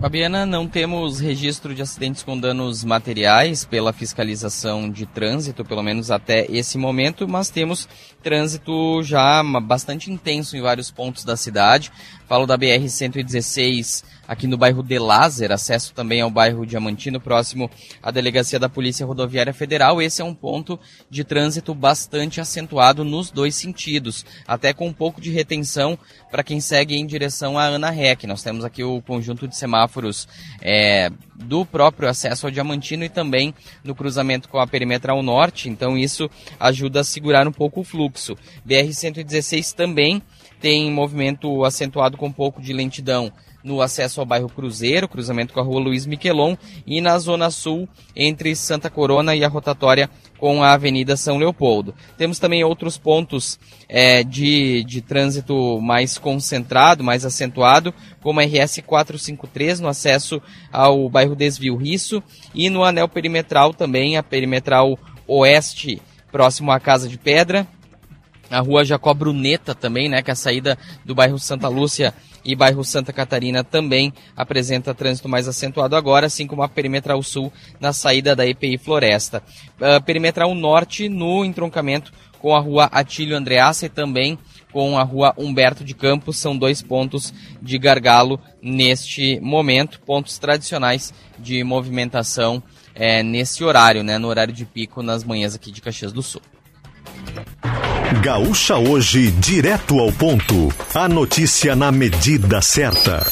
Fabiana, 0.00 0.46
não 0.46 0.68
temos 0.68 1.18
registro 1.18 1.74
de 1.74 1.82
acidentes 1.82 2.22
com 2.22 2.38
danos 2.38 2.84
materiais 2.84 3.64
pela 3.64 3.92
fiscalização 3.92 4.88
de 4.88 5.04
trânsito, 5.06 5.64
pelo 5.64 5.82
menos 5.82 6.08
até 6.08 6.46
esse 6.48 6.78
momento, 6.78 7.26
mas 7.26 7.50
temos 7.50 7.88
trânsito 8.22 9.02
já 9.02 9.42
bastante 9.60 10.08
intenso 10.08 10.56
em 10.56 10.60
vários 10.60 10.88
pontos 10.88 11.24
da 11.24 11.36
cidade. 11.36 11.90
Falo 12.28 12.46
da 12.46 12.56
BR-116 12.56 14.04
aqui 14.28 14.46
no 14.46 14.58
bairro 14.58 14.82
de 14.82 14.98
Lázer, 14.98 15.50
acesso 15.50 15.94
também 15.94 16.20
ao 16.20 16.30
bairro 16.30 16.66
Diamantino, 16.66 17.18
próximo 17.18 17.70
à 18.02 18.10
delegacia 18.10 18.58
da 18.58 18.68
Polícia 18.68 19.06
Rodoviária 19.06 19.54
Federal. 19.54 20.02
Esse 20.02 20.20
é 20.20 20.24
um 20.24 20.34
ponto 20.34 20.78
de 21.08 21.24
trânsito 21.24 21.74
bastante 21.74 22.38
acentuado 22.38 23.02
nos 23.04 23.30
dois 23.30 23.54
sentidos, 23.54 24.26
até 24.46 24.74
com 24.74 24.86
um 24.86 24.92
pouco 24.92 25.18
de 25.18 25.30
retenção 25.30 25.98
para 26.30 26.42
quem 26.42 26.60
segue 26.60 26.94
em 26.94 27.06
direção 27.06 27.58
à 27.58 27.64
Ana 27.64 27.88
Rec. 27.88 28.24
Nós 28.24 28.42
temos 28.42 28.66
aqui 28.66 28.84
o 28.84 29.00
conjunto 29.00 29.48
de 29.48 29.56
semáforos 29.56 30.28
é, 30.60 31.10
do 31.34 31.64
próprio 31.64 32.08
acesso 32.08 32.46
ao 32.46 32.52
Diamantino 32.52 33.04
e 33.04 33.08
também 33.08 33.54
no 33.82 33.94
cruzamento 33.94 34.48
com 34.48 34.58
a 34.58 34.66
Perimetral 34.66 35.22
Norte, 35.22 35.70
então 35.70 35.96
isso 35.96 36.28
ajuda 36.60 37.00
a 37.00 37.04
segurar 37.04 37.48
um 37.48 37.52
pouco 37.52 37.80
o 37.80 37.84
fluxo. 37.84 38.36
BR-116 38.68 39.72
também 39.72 40.22
tem 40.60 40.90
movimento 40.90 41.64
acentuado 41.64 42.16
com 42.16 42.26
um 42.26 42.32
pouco 42.32 42.60
de 42.60 42.72
lentidão 42.72 43.32
no 43.62 43.80
acesso 43.80 44.20
ao 44.20 44.26
bairro 44.26 44.48
Cruzeiro, 44.48 45.08
cruzamento 45.08 45.52
com 45.52 45.60
a 45.60 45.62
rua 45.62 45.80
Luiz 45.80 46.06
Miquelon, 46.06 46.56
e 46.86 47.00
na 47.00 47.18
zona 47.18 47.50
sul, 47.50 47.88
entre 48.14 48.54
Santa 48.54 48.88
Corona 48.88 49.34
e 49.34 49.44
a 49.44 49.48
rotatória 49.48 50.08
com 50.38 50.62
a 50.62 50.72
Avenida 50.72 51.16
São 51.16 51.38
Leopoldo. 51.38 51.94
Temos 52.16 52.38
também 52.38 52.62
outros 52.62 52.96
pontos 52.96 53.58
é, 53.88 54.22
de, 54.22 54.84
de 54.84 55.00
trânsito 55.00 55.80
mais 55.80 56.16
concentrado, 56.16 57.02
mais 57.02 57.24
acentuado, 57.24 57.92
como 58.22 58.40
a 58.40 58.44
RS 58.44 58.80
453 58.86 59.80
no 59.80 59.88
acesso 59.88 60.40
ao 60.72 61.08
bairro 61.08 61.34
Desvio 61.34 61.76
Risso 61.76 62.22
e 62.54 62.70
no 62.70 62.84
anel 62.84 63.08
perimetral 63.08 63.74
também, 63.74 64.16
a 64.16 64.22
perimetral 64.22 64.98
oeste, 65.26 66.00
próximo 66.30 66.70
à 66.70 66.78
Casa 66.78 67.08
de 67.08 67.18
Pedra, 67.18 67.66
a 68.50 68.60
rua 68.60 68.84
Jacó 68.84 69.12
Bruneta 69.12 69.74
também, 69.74 70.08
né, 70.08 70.22
que 70.22 70.30
é 70.30 70.32
a 70.32 70.36
saída 70.36 70.78
do 71.04 71.14
bairro 71.14 71.38
Santa 71.38 71.68
Lúcia 71.68 72.14
e 72.44 72.54
bairro 72.54 72.84
Santa 72.84 73.12
Catarina 73.12 73.62
também 73.62 74.12
apresenta 74.36 74.94
trânsito 74.94 75.28
mais 75.28 75.48
acentuado 75.48 75.96
agora, 75.96 76.26
assim 76.26 76.46
como 76.46 76.62
a 76.62 76.68
Perimetral 76.68 77.22
Sul 77.22 77.52
na 77.80 77.92
saída 77.92 78.34
da 78.34 78.46
EPI 78.46 78.78
Floresta. 78.78 79.42
Uh, 79.80 80.02
perimetral 80.02 80.54
Norte 80.54 81.08
no 81.08 81.44
entroncamento 81.44 82.12
com 82.38 82.54
a 82.54 82.60
rua 82.60 82.84
Atílio 82.92 83.36
Andreassa 83.36 83.86
e 83.86 83.88
também 83.88 84.38
com 84.72 84.98
a 84.98 85.02
rua 85.02 85.34
Humberto 85.36 85.82
de 85.82 85.94
Campos, 85.94 86.36
são 86.36 86.56
dois 86.56 86.82
pontos 86.82 87.32
de 87.60 87.78
gargalo 87.78 88.38
neste 88.62 89.40
momento, 89.40 90.00
pontos 90.00 90.38
tradicionais 90.38 91.12
de 91.38 91.64
movimentação 91.64 92.62
é, 92.94 93.22
nesse 93.22 93.64
horário, 93.64 94.02
né, 94.02 94.18
no 94.18 94.28
horário 94.28 94.52
de 94.52 94.64
pico 94.64 95.02
nas 95.02 95.24
manhãs 95.24 95.54
aqui 95.54 95.70
de 95.70 95.80
Caxias 95.80 96.12
do 96.12 96.22
Sul. 96.22 96.42
Gaúcha 98.22 98.76
hoje, 98.76 99.30
direto 99.30 99.98
ao 100.00 100.10
ponto. 100.12 100.72
A 100.94 101.08
notícia 101.08 101.76
na 101.76 101.92
medida 101.92 102.60
certa. 102.62 103.24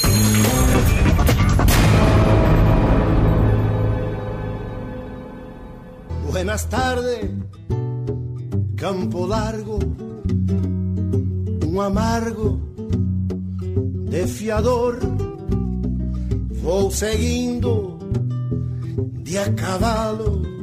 Buenas 6.31 6.65
tardes, 6.67 7.31
Campo 8.77 9.27
Largo, 9.27 9.79
um 11.67 11.81
amargo 11.81 12.61
defiador. 14.11 14.99
Vou 16.63 16.91
seguindo 16.91 17.99
de 19.23 19.39
a 19.39 19.53
cavalo 19.55 20.56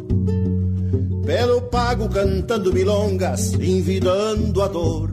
pelo 1.26 1.62
pago 1.62 2.10
cantando 2.10 2.74
milongas, 2.74 3.54
envidando 3.54 4.62
a 4.62 4.68
dor. 4.68 5.10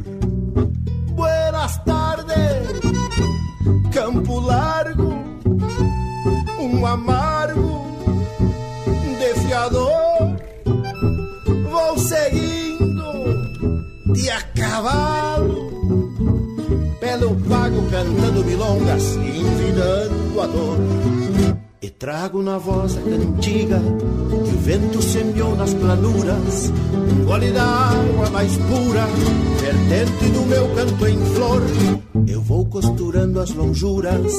Buenas 1.08 1.82
tardes, 1.84 2.36
Campo 3.92 4.40
Largo, 4.40 5.14
um 6.58 6.86
amargo 6.86 7.86
defiador. 9.18 10.36
Vou 11.70 11.98
seguindo 11.98 13.12
de 14.12 14.30
a 14.30 14.42
cavalo, 14.42 15.70
pelo 16.98 17.36
pago 17.48 17.82
cantando 17.90 18.44
milongas, 18.44 19.16
envidando 19.16 20.40
a 20.40 20.46
dor. 20.46 21.49
Trago 22.00 22.42
na 22.42 22.56
voz 22.56 22.96
a 22.96 23.02
cantiga 23.02 23.78
que 23.78 24.54
o 24.54 24.58
vento 24.62 25.02
semeou 25.02 25.54
nas 25.54 25.74
planuras, 25.74 26.72
um 26.94 27.26
gole 27.26 27.52
da 27.52 27.62
água 27.62 28.30
mais 28.30 28.56
pura, 28.56 29.06
vertente 29.60 30.30
do 30.30 30.46
meu 30.46 30.74
canto 30.74 31.06
em 31.06 31.18
flor. 31.34 31.62
Eu 32.26 32.40
vou 32.40 32.64
costurando 32.64 33.38
as 33.38 33.50
lonjuras 33.50 34.32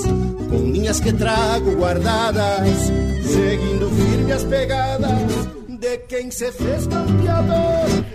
com 0.49 0.71
linhas 0.71 0.99
que 0.99 1.13
trago 1.13 1.75
guardadas, 1.75 2.79
seguindo 3.25 3.91
firme 3.95 4.31
as 4.31 4.43
pegadas 4.43 5.21
de 5.67 5.97
quem 6.07 6.31
se 6.31 6.51
fez 6.51 6.87
campeador. 6.87 8.10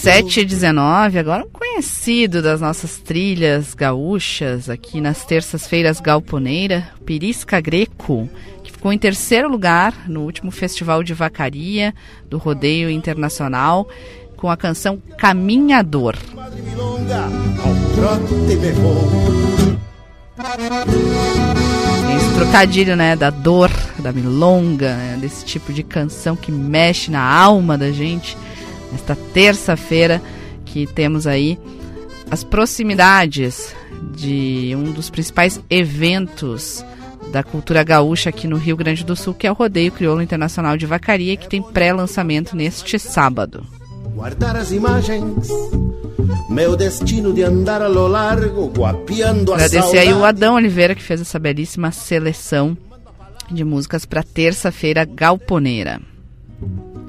7 0.00 0.40
e 0.40 0.44
19, 0.44 1.18
agora 1.18 1.44
um 1.44 1.50
conhecido 1.50 2.40
das 2.40 2.62
nossas 2.62 2.98
trilhas 2.98 3.74
gaúchas 3.74 4.70
aqui 4.70 5.02
nas 5.02 5.24
terças-feiras 5.26 6.00
galponeira, 6.00 6.88
Pirisca 7.04 7.60
Greco, 7.60 8.28
que 8.62 8.72
ficou 8.72 8.90
em 8.90 8.98
terceiro 8.98 9.48
lugar 9.48 10.08
no 10.08 10.22
último 10.22 10.50
Festival 10.50 11.02
de 11.02 11.12
Vacaria 11.12 11.94
do 12.30 12.38
Rodeio 12.38 12.88
Internacional 12.88 13.86
com 14.34 14.48
a 14.48 14.56
canção 14.56 15.02
Caminhador. 15.18 16.16
Esse 22.16 22.34
trocadilho, 22.34 22.96
né, 22.96 23.14
da 23.14 23.28
dor, 23.28 23.70
da 23.98 24.10
milonga, 24.10 24.96
né, 24.96 25.18
desse 25.20 25.44
tipo 25.44 25.70
de 25.70 25.82
canção 25.82 26.34
que 26.34 26.50
mexe 26.50 27.10
na 27.10 27.22
alma 27.22 27.76
da 27.76 27.90
gente 27.92 28.36
esta 28.94 29.16
terça-feira 29.16 30.22
que 30.64 30.86
temos 30.86 31.26
aí 31.26 31.58
as 32.30 32.42
proximidades 32.42 33.74
de 34.16 34.72
um 34.76 34.92
dos 34.92 35.10
principais 35.10 35.60
eventos 35.68 36.84
da 37.30 37.42
cultura 37.42 37.82
gaúcha 37.82 38.30
aqui 38.30 38.46
no 38.46 38.56
Rio 38.56 38.76
Grande 38.76 39.04
do 39.04 39.16
Sul, 39.16 39.34
que 39.34 39.46
é 39.46 39.50
o 39.50 39.54
Rodeio 39.54 39.92
Crioulo 39.92 40.22
Internacional 40.22 40.76
de 40.76 40.86
Vacaria, 40.86 41.36
que 41.36 41.48
tem 41.48 41.62
pré-lançamento 41.62 42.56
neste 42.56 42.98
sábado. 42.98 43.66
Guardar 44.14 44.56
as 44.56 44.70
imagens, 44.70 45.48
meu 46.48 46.76
destino 46.76 47.32
de 47.32 47.42
andar 47.42 47.82
a 47.82 47.88
lo 47.88 48.06
largo, 48.06 48.68
guapiando 48.68 49.52
a 49.52 49.56
Agradecer 49.56 49.98
aí 49.98 50.12
o 50.12 50.24
Adão 50.24 50.54
Oliveira 50.54 50.94
que 50.94 51.02
fez 51.02 51.20
essa 51.20 51.38
belíssima 51.38 51.90
seleção 51.90 52.76
de 53.50 53.64
músicas 53.64 54.04
para 54.04 54.22
terça-feira 54.22 55.04
galponeira. 55.04 56.00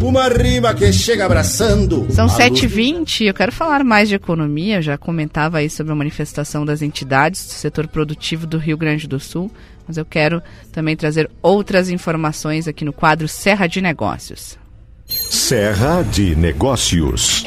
Uma 0.01 0.27
rima 0.27 0.73
que 0.73 0.91
chega 0.91 1.25
abraçando. 1.25 2.05
São 2.11 2.27
7h20 2.27 3.21
eu 3.21 3.33
quero 3.33 3.51
falar 3.51 3.83
mais 3.83 4.09
de 4.09 4.15
economia. 4.15 4.77
Eu 4.77 4.81
já 4.81 4.97
comentava 4.97 5.59
aí 5.59 5.69
sobre 5.69 5.93
a 5.93 5.95
manifestação 5.95 6.65
das 6.65 6.81
entidades 6.81 7.45
do 7.45 7.51
setor 7.51 7.87
produtivo 7.87 8.45
do 8.45 8.57
Rio 8.57 8.77
Grande 8.77 9.07
do 9.07 9.19
Sul. 9.19 9.49
Mas 9.87 9.97
eu 9.97 10.05
quero 10.05 10.41
também 10.71 10.95
trazer 10.95 11.29
outras 11.41 11.89
informações 11.89 12.67
aqui 12.67 12.83
no 12.83 12.93
quadro 12.93 13.27
Serra 13.27 13.67
de 13.67 13.81
Negócios. 13.81 14.57
Serra 15.05 16.03
de 16.03 16.35
Negócios. 16.35 17.45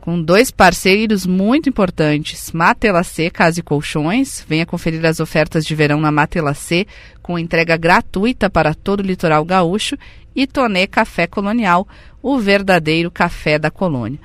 Com 0.00 0.22
dois 0.22 0.50
parceiros 0.50 1.26
muito 1.26 1.68
importantes, 1.68 2.50
Matelacê 2.52 3.30
Casa 3.30 3.60
e 3.60 3.62
Colchões. 3.62 4.44
Venha 4.48 4.64
conferir 4.64 5.04
as 5.04 5.20
ofertas 5.20 5.66
de 5.66 5.74
verão 5.74 6.00
na 6.00 6.10
Matelacê 6.10 6.86
com 7.22 7.38
entrega 7.38 7.76
gratuita 7.76 8.48
para 8.48 8.74
todo 8.74 9.00
o 9.00 9.06
litoral 9.06 9.44
gaúcho 9.44 9.96
e 10.38 10.46
Tonê 10.46 10.86
Café 10.86 11.26
Colonial, 11.26 11.88
o 12.22 12.38
verdadeiro 12.38 13.10
café 13.10 13.58
da 13.58 13.72
colônia. 13.72 14.20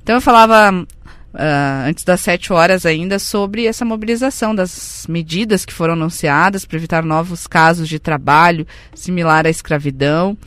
Então 0.00 0.14
eu 0.14 0.20
falava 0.20 0.72
uh, 0.72 1.88
antes 1.88 2.04
das 2.04 2.20
sete 2.20 2.52
horas 2.52 2.86
ainda 2.86 3.18
sobre 3.18 3.66
essa 3.66 3.84
mobilização 3.84 4.54
das 4.54 5.04
medidas 5.08 5.64
que 5.64 5.72
foram 5.72 5.94
anunciadas 5.94 6.64
para 6.64 6.76
evitar 6.76 7.04
novos 7.04 7.48
casos 7.48 7.88
de 7.88 7.98
trabalho 7.98 8.64
similar 8.94 9.48
à 9.48 9.50
escravidão 9.50 10.38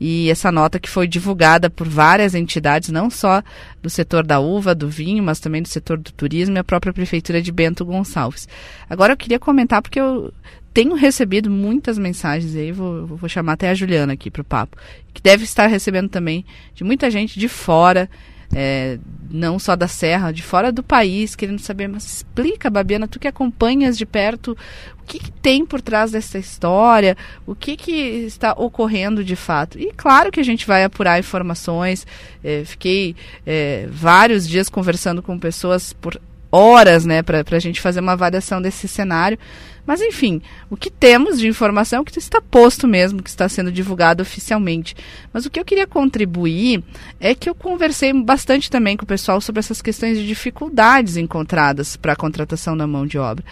e 0.00 0.30
essa 0.30 0.52
nota 0.52 0.78
que 0.78 0.88
foi 0.88 1.08
divulgada 1.08 1.68
por 1.68 1.86
várias 1.86 2.34
entidades, 2.34 2.90
não 2.90 3.10
só 3.10 3.42
do 3.82 3.90
setor 3.90 4.24
da 4.24 4.38
uva, 4.38 4.72
do 4.72 4.88
vinho, 4.88 5.22
mas 5.22 5.40
também 5.40 5.60
do 5.60 5.68
setor 5.68 5.98
do 5.98 6.12
turismo 6.12 6.56
e 6.56 6.58
a 6.58 6.64
própria 6.64 6.92
prefeitura 6.92 7.42
de 7.42 7.50
Bento 7.50 7.84
Gonçalves. 7.84 8.48
Agora 8.88 9.12
eu 9.12 9.16
queria 9.16 9.38
comentar 9.38 9.82
porque 9.82 10.00
eu 10.00 10.32
tenho 10.72 10.94
recebido 10.94 11.50
muitas 11.50 11.98
mensagens 11.98 12.54
aí, 12.54 12.72
vou, 12.72 13.06
vou 13.06 13.28
chamar 13.28 13.54
até 13.54 13.70
a 13.70 13.74
Juliana 13.74 14.12
aqui 14.12 14.30
para 14.30 14.42
o 14.42 14.44
papo, 14.44 14.76
que 15.12 15.20
deve 15.20 15.44
estar 15.44 15.66
recebendo 15.66 16.08
também 16.08 16.44
de 16.74 16.84
muita 16.84 17.10
gente 17.10 17.38
de 17.38 17.48
fora, 17.48 18.08
é, 18.54 18.98
não 19.30 19.58
só 19.58 19.76
da 19.76 19.88
Serra, 19.88 20.32
de 20.32 20.42
fora 20.42 20.72
do 20.72 20.82
país, 20.82 21.34
querendo 21.36 21.60
saber, 21.60 21.88
mas 21.88 22.04
explica, 22.04 22.70
Babiana, 22.70 23.08
tu 23.08 23.18
que 23.18 23.28
acompanhas 23.28 23.96
de 23.96 24.06
perto, 24.06 24.56
o 25.00 25.04
que, 25.04 25.18
que 25.18 25.32
tem 25.32 25.64
por 25.64 25.80
trás 25.80 26.12
dessa 26.12 26.38
história, 26.38 27.16
o 27.46 27.54
que, 27.54 27.76
que 27.76 27.92
está 27.92 28.52
ocorrendo 28.52 29.24
de 29.24 29.36
fato. 29.36 29.78
E 29.78 29.92
claro 29.92 30.30
que 30.30 30.40
a 30.40 30.44
gente 30.44 30.66
vai 30.66 30.84
apurar 30.84 31.18
informações, 31.18 32.06
é, 32.42 32.64
fiquei 32.64 33.16
é, 33.44 33.88
vários 33.90 34.48
dias 34.48 34.68
conversando 34.68 35.22
com 35.22 35.38
pessoas 35.38 35.92
por 35.92 36.20
horas, 36.50 37.04
né, 37.04 37.22
para 37.22 37.44
a 37.50 37.58
gente 37.58 37.80
fazer 37.80 38.00
uma 38.00 38.12
avaliação 38.12 38.60
desse 38.60 38.88
cenário. 38.88 39.38
Mas 39.86 40.00
enfim, 40.00 40.40
o 40.68 40.76
que 40.76 40.90
temos 40.90 41.38
de 41.38 41.48
informação 41.48 42.02
é 42.02 42.04
que 42.04 42.18
está 42.18 42.40
posto 42.40 42.86
mesmo, 42.86 43.22
que 43.22 43.30
está 43.30 43.48
sendo 43.48 43.72
divulgado 43.72 44.22
oficialmente. 44.22 44.94
Mas 45.32 45.46
o 45.46 45.50
que 45.50 45.58
eu 45.58 45.64
queria 45.64 45.86
contribuir 45.86 46.82
é 47.18 47.34
que 47.34 47.48
eu 47.48 47.54
conversei 47.54 48.12
bastante 48.12 48.70
também 48.70 48.96
com 48.96 49.04
o 49.04 49.08
pessoal 49.08 49.40
sobre 49.40 49.60
essas 49.60 49.82
questões 49.82 50.18
de 50.18 50.26
dificuldades 50.26 51.16
encontradas 51.16 51.96
para 51.96 52.12
a 52.12 52.16
contratação 52.16 52.76
da 52.76 52.86
mão 52.86 53.06
de 53.06 53.18
obra. 53.18 53.44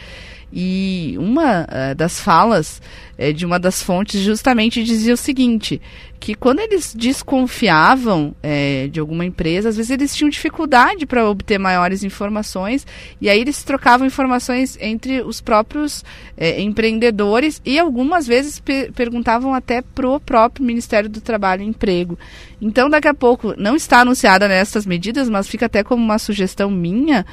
E 0.52 1.14
uma 1.18 1.62
uh, 1.62 1.94
das 1.94 2.20
falas 2.20 2.80
uh, 3.18 3.32
de 3.32 3.44
uma 3.44 3.58
das 3.58 3.82
fontes 3.82 4.20
justamente 4.20 4.82
dizia 4.82 5.14
o 5.14 5.16
seguinte: 5.16 5.80
que 6.20 6.34
quando 6.34 6.60
eles 6.60 6.94
desconfiavam 6.94 8.34
uh, 8.42 8.88
de 8.88 9.00
alguma 9.00 9.24
empresa, 9.24 9.68
às 9.68 9.76
vezes 9.76 9.90
eles 9.90 10.14
tinham 10.14 10.28
dificuldade 10.28 11.06
para 11.06 11.28
obter 11.28 11.58
maiores 11.58 12.02
informações, 12.04 12.86
e 13.20 13.28
aí 13.28 13.40
eles 13.40 13.62
trocavam 13.62 14.06
informações 14.06 14.76
entre 14.80 15.22
os 15.22 15.40
próprios 15.40 16.04
empreendedores 16.56 17.60
e 17.64 17.78
algumas 17.78 18.26
vezes 18.26 18.60
pe 18.60 18.92
perguntavam 18.92 19.52
até 19.52 19.82
para 19.82 20.08
o 20.08 20.20
próprio 20.20 20.64
Ministério 20.64 21.08
do 21.08 21.20
Trabalho 21.20 21.62
e 21.62 21.66
Emprego. 21.66 22.16
Então, 22.60 22.88
daqui 22.88 23.08
a 23.08 23.14
pouco, 23.14 23.54
não 23.56 23.74
está 23.74 24.00
anunciada 24.00 24.46
nessas 24.46 24.86
medidas, 24.86 25.28
mas 25.28 25.48
fica 25.48 25.66
até 25.66 25.82
como 25.82 26.02
uma 26.02 26.18
sugestão 26.18 26.70
minha 26.70 27.26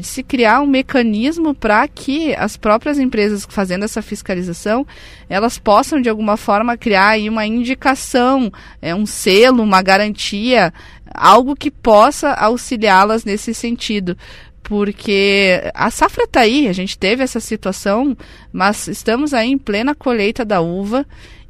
de 0.00 0.06
se 0.06 0.22
criar 0.22 0.60
um 0.60 0.66
mecanismo 0.66 1.54
para 1.54 1.86
que 1.86 2.34
as 2.34 2.56
próprias 2.56 2.98
empresas 2.98 3.46
fazendo 3.48 3.84
essa 3.84 4.02
fiscalização, 4.02 4.86
elas 5.28 5.58
possam 5.58 6.00
de 6.00 6.08
alguma 6.08 6.36
forma 6.36 6.76
criar 6.76 7.18
uma 7.20 7.46
indicação, 7.46 8.52
é, 8.80 8.94
um 8.94 9.06
selo, 9.06 9.62
uma 9.62 9.82
garantia, 9.82 10.72
algo 11.14 11.56
que 11.56 11.70
possa 11.70 12.32
auxiliá-las 12.32 13.24
nesse 13.24 13.54
sentido 13.54 14.16
porque 14.62 15.60
a 15.74 15.90
safra 15.90 16.24
está 16.24 16.40
aí, 16.40 16.68
a 16.68 16.72
gente 16.72 16.96
teve 16.96 17.22
essa 17.22 17.40
situação, 17.40 18.16
mas 18.52 18.86
estamos 18.86 19.34
aí 19.34 19.50
em 19.50 19.58
plena 19.58 19.94
colheita 19.94 20.44
da 20.44 20.60
uva 20.60 21.04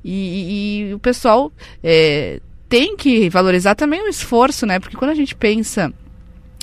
e, 0.05 0.89
e 0.89 0.95
o 0.95 0.99
pessoal 0.99 1.53
é, 1.85 2.41
tem 2.69 2.97
que 2.97 3.29
valorizar 3.29 3.75
também 3.75 4.03
o 4.03 4.09
esforço, 4.09 4.67
né? 4.67 4.81
Porque 4.81 4.97
quando 4.97 5.11
a 5.11 5.15
gente 5.15 5.35
pensa 5.35 5.93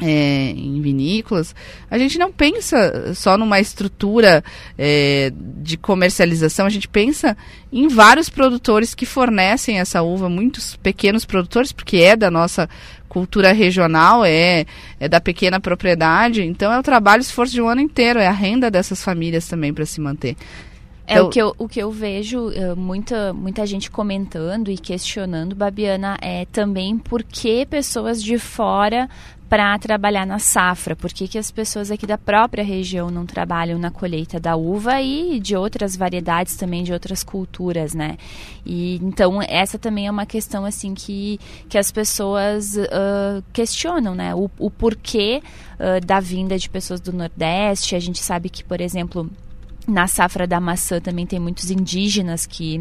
é, 0.01 0.51
em 0.51 0.81
vinícolas, 0.81 1.53
a 1.89 1.97
gente 1.97 2.17
não 2.17 2.31
pensa 2.31 3.13
só 3.13 3.37
numa 3.37 3.59
estrutura 3.59 4.43
é, 4.77 5.31
de 5.35 5.77
comercialização, 5.77 6.65
a 6.65 6.69
gente 6.69 6.87
pensa 6.87 7.35
em 7.71 7.87
vários 7.87 8.29
produtores 8.29 8.95
que 8.95 9.05
fornecem 9.05 9.79
essa 9.79 10.01
uva, 10.01 10.29
muitos 10.29 10.75
pequenos 10.77 11.25
produtores, 11.25 11.71
porque 11.71 11.97
é 11.97 12.15
da 12.15 12.31
nossa 12.31 12.69
cultura 13.07 13.51
regional, 13.51 14.23
é, 14.23 14.65
é 14.99 15.09
da 15.09 15.19
pequena 15.19 15.59
propriedade, 15.59 16.43
então 16.43 16.71
é 16.71 16.79
o 16.79 16.83
trabalho, 16.83 17.21
esforço 17.21 17.53
de 17.53 17.61
um 17.61 17.67
ano 17.67 17.81
inteiro, 17.81 18.19
é 18.19 18.27
a 18.27 18.31
renda 18.31 18.69
dessas 18.69 19.03
famílias 19.03 19.47
também 19.47 19.73
para 19.73 19.85
se 19.85 19.99
manter. 19.99 20.35
É 21.09 21.13
então, 21.13 21.25
o 21.25 21.29
que 21.31 21.41
eu, 21.41 21.55
o 21.57 21.67
que 21.67 21.79
eu 21.79 21.89
vejo 21.89 22.49
uh, 22.49 22.75
muita, 22.77 23.33
muita 23.33 23.65
gente 23.65 23.89
comentando 23.89 24.69
e 24.69 24.77
questionando, 24.77 25.55
Babiana, 25.55 26.15
é 26.21 26.45
também 26.45 26.99
por 26.99 27.23
que 27.23 27.65
pessoas 27.65 28.21
de 28.21 28.37
fora 28.37 29.09
para 29.49 29.77
trabalhar 29.79 30.25
na 30.27 30.37
safra? 30.37 30.95
Por 30.95 31.11
que, 31.11 31.27
que 31.27 31.37
as 31.37 31.49
pessoas 31.49 31.89
aqui 31.89 32.05
da 32.05 32.17
própria 32.17 32.63
região 32.63 33.09
não 33.09 33.25
trabalham 33.25 33.79
na 33.79 33.89
colheita 33.89 34.39
da 34.39 34.55
uva 34.55 35.01
e 35.01 35.39
de 35.39 35.55
outras 35.55 35.95
variedades 35.95 36.55
também, 36.55 36.83
de 36.83 36.93
outras 36.93 37.23
culturas, 37.23 37.95
né? 37.95 38.17
E 38.63 38.97
então 39.01 39.41
essa 39.41 39.79
também 39.79 40.05
é 40.05 40.11
uma 40.11 40.25
questão 40.25 40.63
assim 40.63 40.93
que, 40.93 41.39
que 41.67 41.77
as 41.77 41.91
pessoas 41.91 42.75
uh, 42.75 43.43
questionam, 43.51 44.13
né? 44.13 44.35
O, 44.35 44.49
o 44.59 44.69
porquê 44.69 45.41
uh, 45.79 46.05
da 46.05 46.19
vinda 46.19 46.57
de 46.57 46.69
pessoas 46.69 47.01
do 47.01 47.11
Nordeste. 47.11 47.95
A 47.95 47.99
gente 47.99 48.19
sabe 48.19 48.49
que, 48.49 48.63
por 48.63 48.79
exemplo, 48.79 49.27
na 49.87 50.05
safra 50.05 50.45
da 50.45 50.59
maçã 50.59 51.01
também 51.01 51.25
tem 51.25 51.39
muitos 51.39 51.71
indígenas 51.71 52.45
que 52.45 52.77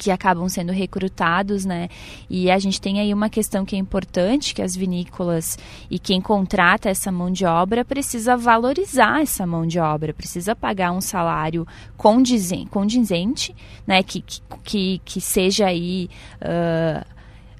que 0.00 0.10
acabam 0.10 0.48
sendo 0.48 0.72
recrutados, 0.72 1.66
né? 1.66 1.90
E 2.30 2.50
a 2.50 2.58
gente 2.58 2.80
tem 2.80 3.00
aí 3.00 3.12
uma 3.12 3.28
questão 3.28 3.66
que 3.66 3.76
é 3.76 3.78
importante, 3.78 4.54
que 4.54 4.62
as 4.62 4.74
vinícolas 4.74 5.58
e 5.90 5.98
quem 5.98 6.22
contrata 6.22 6.88
essa 6.88 7.12
mão 7.12 7.30
de 7.30 7.44
obra 7.44 7.84
precisa 7.84 8.34
valorizar 8.34 9.20
essa 9.20 9.46
mão 9.46 9.66
de 9.66 9.78
obra, 9.78 10.14
precisa 10.14 10.56
pagar 10.56 10.90
um 10.92 11.02
salário 11.02 11.66
condizente, 11.98 13.54
né? 13.86 14.02
Que, 14.02 14.24
que, 14.64 15.02
que 15.04 15.20
seja 15.20 15.66
aí... 15.66 16.08
Uh, 16.40 17.04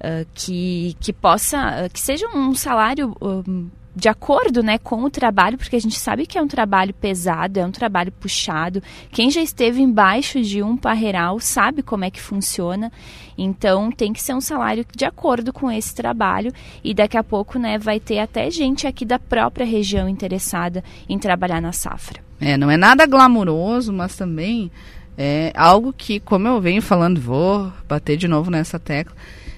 uh, 0.00 0.26
que, 0.32 0.96
que 0.98 1.12
possa... 1.12 1.84
Uh, 1.84 1.92
que 1.92 2.00
seja 2.00 2.26
um 2.34 2.54
salário 2.54 3.14
de 3.94 4.08
acordo 4.08 4.62
né, 4.62 4.78
com 4.78 5.02
o 5.02 5.10
trabalho, 5.10 5.58
porque 5.58 5.76
a 5.76 5.80
gente 5.80 5.98
sabe 5.98 6.26
que 6.26 6.38
é 6.38 6.42
um 6.42 6.46
trabalho 6.48 6.94
pesado, 6.94 7.58
é 7.58 7.66
um 7.66 7.70
trabalho 7.70 8.12
puxado. 8.12 8.82
Quem 9.10 9.30
já 9.30 9.40
esteve 9.40 9.82
embaixo 9.82 10.40
de 10.40 10.62
um 10.62 10.76
parreiral 10.76 11.40
sabe 11.40 11.82
como 11.82 12.04
é 12.04 12.10
que 12.10 12.20
funciona. 12.20 12.92
Então 13.36 13.90
tem 13.90 14.12
que 14.12 14.22
ser 14.22 14.34
um 14.34 14.40
salário 14.40 14.84
de 14.94 15.04
acordo 15.04 15.52
com 15.52 15.70
esse 15.70 15.94
trabalho 15.94 16.52
e 16.84 16.94
daqui 16.94 17.16
a 17.16 17.24
pouco 17.24 17.58
né, 17.58 17.78
vai 17.78 17.98
ter 17.98 18.18
até 18.18 18.50
gente 18.50 18.86
aqui 18.86 19.04
da 19.04 19.18
própria 19.18 19.66
região 19.66 20.08
interessada 20.08 20.84
em 21.08 21.18
trabalhar 21.18 21.60
na 21.60 21.72
safra. 21.72 22.20
É, 22.40 22.56
não 22.56 22.70
é 22.70 22.76
nada 22.76 23.06
glamuroso, 23.06 23.92
mas 23.92 24.16
também 24.16 24.70
é 25.18 25.52
algo 25.54 25.92
que, 25.92 26.20
como 26.20 26.48
eu 26.48 26.60
venho 26.60 26.80
falando, 26.80 27.20
vou 27.20 27.70
bater 27.88 28.16
de 28.16 28.26
novo 28.26 28.50
nessa 28.50 28.78
tecla, 28.78 29.14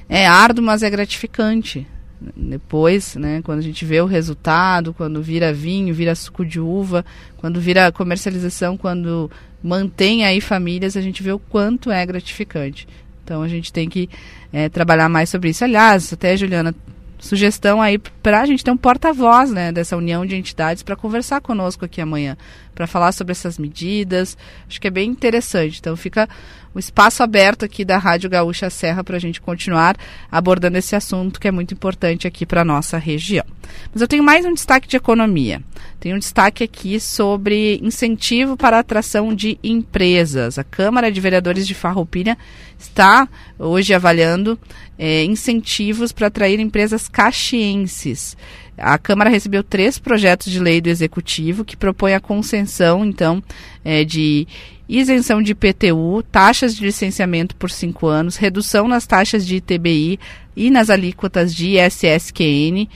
é 0.09 0.26
árduo, 0.26 0.64
mas 0.64 0.83
é 0.83 0.91
gratificante. 0.91 1.87
Depois, 2.36 3.16
né, 3.16 3.40
quando 3.42 3.58
a 3.58 3.62
gente 3.62 3.84
vê 3.84 4.00
o 4.00 4.06
resultado, 4.06 4.94
quando 4.94 5.22
vira 5.22 5.52
vinho, 5.52 5.94
vira 5.94 6.14
suco 6.14 6.44
de 6.44 6.60
uva, 6.60 7.04
quando 7.38 7.60
vira 7.60 7.92
comercialização, 7.92 8.76
quando 8.76 9.30
mantém 9.62 10.24
aí 10.24 10.40
famílias, 10.40 10.96
a 10.96 11.00
gente 11.00 11.22
vê 11.22 11.32
o 11.32 11.38
quanto 11.38 11.90
é 11.90 12.04
gratificante. 12.04 12.86
Então 13.24 13.42
a 13.42 13.48
gente 13.48 13.72
tem 13.72 13.88
que 13.88 14.08
é, 14.52 14.68
trabalhar 14.68 15.08
mais 15.08 15.30
sobre 15.30 15.50
isso. 15.50 15.64
Aliás, 15.64 16.12
até 16.12 16.36
Juliana, 16.36 16.74
sugestão 17.18 17.80
aí 17.80 17.98
para 17.98 18.40
a 18.40 18.46
gente 18.46 18.64
ter 18.64 18.72
um 18.72 18.76
porta-voz 18.76 19.52
né, 19.52 19.70
dessa 19.70 19.96
união 19.96 20.26
de 20.26 20.34
entidades 20.34 20.82
para 20.82 20.96
conversar 20.96 21.40
conosco 21.40 21.84
aqui 21.84 22.00
amanhã, 22.00 22.36
para 22.74 22.86
falar 22.86 23.12
sobre 23.12 23.30
essas 23.30 23.58
medidas. 23.58 24.36
Acho 24.68 24.80
que 24.80 24.88
é 24.88 24.90
bem 24.90 25.08
interessante. 25.08 25.78
Então 25.78 25.96
fica 25.96 26.28
o 26.74 26.78
espaço 26.78 27.22
aberto 27.22 27.64
aqui 27.64 27.84
da 27.84 27.98
Rádio 27.98 28.30
Gaúcha 28.30 28.70
Serra 28.70 29.04
para 29.04 29.16
a 29.16 29.20
gente 29.20 29.40
continuar 29.40 29.96
abordando 30.30 30.78
esse 30.78 30.96
assunto 30.96 31.40
que 31.40 31.48
é 31.48 31.50
muito 31.50 31.74
importante 31.74 32.26
aqui 32.26 32.46
para 32.46 32.62
a 32.62 32.64
nossa 32.64 32.98
região. 32.98 33.44
Mas 33.92 34.00
eu 34.00 34.08
tenho 34.08 34.22
mais 34.22 34.44
um 34.44 34.54
destaque 34.54 34.88
de 34.88 34.96
economia. 34.96 35.62
Tenho 36.00 36.16
um 36.16 36.18
destaque 36.18 36.64
aqui 36.64 36.98
sobre 36.98 37.78
incentivo 37.82 38.56
para 38.56 38.78
atração 38.78 39.34
de 39.34 39.58
empresas. 39.62 40.58
A 40.58 40.64
Câmara 40.64 41.12
de 41.12 41.20
Vereadores 41.20 41.66
de 41.66 41.74
Farroupilha 41.74 42.36
está 42.78 43.28
hoje 43.58 43.94
avaliando 43.94 44.58
é, 44.98 45.24
incentivos 45.24 46.12
para 46.12 46.26
atrair 46.26 46.58
empresas 46.58 47.08
caxienses. 47.08 48.36
A 48.76 48.98
Câmara 48.98 49.30
recebeu 49.30 49.62
três 49.62 49.98
projetos 49.98 50.50
de 50.50 50.58
lei 50.58 50.80
do 50.80 50.88
Executivo 50.88 51.64
que 51.64 51.76
propõem 51.76 52.14
a 52.14 52.20
concessão, 52.20 53.04
então, 53.04 53.42
é, 53.84 54.04
de 54.04 54.46
isenção 54.88 55.42
de 55.42 55.52
IPTU, 55.52 56.22
taxas 56.30 56.74
de 56.74 56.84
licenciamento 56.84 57.54
por 57.56 57.70
cinco 57.70 58.06
anos, 58.06 58.36
redução 58.36 58.88
nas 58.88 59.06
taxas 59.06 59.46
de 59.46 59.56
ITBI 59.56 60.18
e 60.56 60.70
nas 60.70 60.90
alíquotas 60.90 61.54
de 61.54 61.78
ISSQN. 61.78 62.88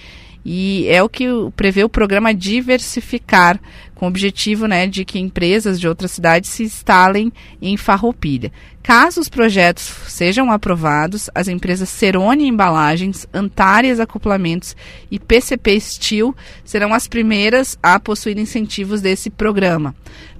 E 0.49 0.87
é 0.89 1.03
o 1.03 1.09
que 1.09 1.27
prevê 1.57 1.83
o 1.83 1.89
programa 1.89 2.33
Diversificar, 2.33 3.61
com 3.97 4.05
o 4.05 4.09
objetivo 4.09 4.69
né, 4.69 4.87
de 4.87 5.05
que 5.05 5.19
empresas 5.19 5.81
de 5.81 5.89
outras 5.89 6.13
cidades 6.13 6.51
se 6.51 6.63
instalem 6.63 7.33
em 7.61 7.77
Farroupilha. 7.77 8.53
Caso 8.81 9.21
os 9.21 9.29
projetos 9.29 9.83
sejam 10.07 10.53
aprovados, 10.53 11.29
as 11.35 11.49
empresas 11.49 11.89
Cerone 11.89 12.47
Embalagens, 12.47 13.27
Antares 13.35 13.99
Acoplamentos 13.99 14.77
e 15.11 15.19
PCP 15.19 15.81
Steel 15.81 16.33
serão 16.65 16.95
as 16.95 17.09
primeiras 17.09 17.77
a 17.83 17.99
possuir 17.99 18.39
incentivos 18.39 19.01
desse 19.01 19.31
programa. 19.31 19.97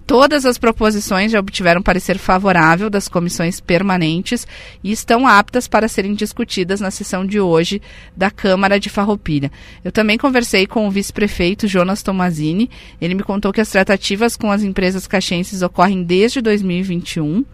Todas 0.07 0.47
as 0.47 0.57
proposições 0.57 1.33
já 1.33 1.41
obtiveram 1.41 1.83
parecer 1.83 2.17
favorável 2.17 2.89
das 2.89 3.09
comissões 3.09 3.59
permanentes 3.59 4.47
e 4.83 4.93
estão 4.93 5.27
aptas 5.27 5.67
para 5.67 5.89
serem 5.89 6.15
discutidas 6.15 6.81
na 6.81 6.93
sessão 6.93 7.27
de 7.27 7.41
hoje 7.41 7.83
da 8.17 8.31
Câmara 8.31 8.79
de 8.79 8.89
Farroupilha. 8.89 9.51
Eu 9.85 9.91
também 9.91 10.17
conversei 10.17 10.65
com 10.65 10.87
o 10.87 10.91
vice-prefeito 10.93 11.67
Jonas 11.67 12.05
Tomazini. 12.05 12.71
Ele 13.01 13.15
me 13.15 13.25
contou 13.25 13.53
que 13.53 13.61
as 13.61 13.69
tratativas 13.69 14.37
com 14.37 14.53
as 14.53 14.63
empresas 14.63 15.09
caxenses 15.09 15.61
ocorrem 15.61 16.05
desde 16.05 16.41
2021 16.41 17.45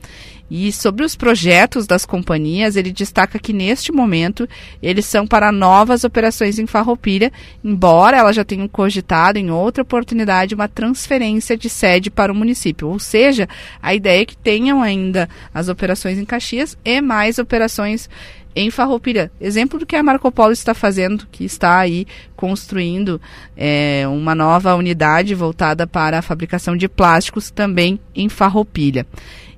e 0.55 0.71
sobre 0.71 1.03
os 1.03 1.17
projetos 1.17 1.87
das 1.87 2.05
companhias, 2.05 2.77
ele 2.77 2.93
destaca 2.93 3.39
que 3.39 3.55
neste 3.55 3.91
momento 3.91 4.47
eles 4.83 5.07
são 5.07 5.27
para 5.27 5.51
novas 5.51 6.05
operações 6.05 6.59
em 6.59 6.67
Farroupilha, 6.67 7.33
embora 7.65 8.19
ela 8.19 8.35
já 8.35 8.45
tenha 8.45 8.69
cogitado 8.69 9.39
em 9.39 9.51
outra 9.51 9.83
oportunidade 9.83 10.55
uma 10.55 10.69
transferência 10.69 11.57
de 11.57 11.71
sede 11.71 12.11
para 12.11 12.31
o 12.31 12.35
município. 12.35 12.87
Ou 12.87 12.99
seja, 12.99 13.49
a 13.81 13.95
ideia 13.95 14.21
é 14.21 14.27
que 14.27 14.37
tenham 14.37 14.83
ainda 14.83 15.27
as 15.55 15.71
operações 15.71 16.19
em 16.19 16.25
Caxias 16.27 16.77
e 16.85 17.01
mais 17.01 17.39
operações 17.39 18.11
em 18.55 18.71
Farroupilha. 18.71 19.33
Exemplo 19.41 19.79
do 19.79 19.87
que 19.87 19.97
a 19.97 20.03
Marco 20.03 20.31
Polo 20.31 20.53
está 20.53 20.75
fazendo, 20.75 21.27
que 21.33 21.47
está 21.47 21.79
aí 21.79 22.07
construindo 22.37 23.19
é, 23.57 24.05
uma 24.07 24.35
nova 24.35 24.75
unidade 24.75 25.35
voltada 25.35 25.87
para 25.87 26.19
a 26.19 26.23
fabricação 26.23 26.77
de 26.77 26.91
plásticos 26.91 27.51
também 27.51 27.99
em 28.15 28.29
Farroupilha. 28.29 29.07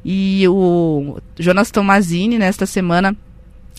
E 0.04 0.46
o 0.48 1.18
Jonas 1.38 1.70
Tomazini, 1.70 2.38
nesta 2.38 2.66
semana, 2.66 3.16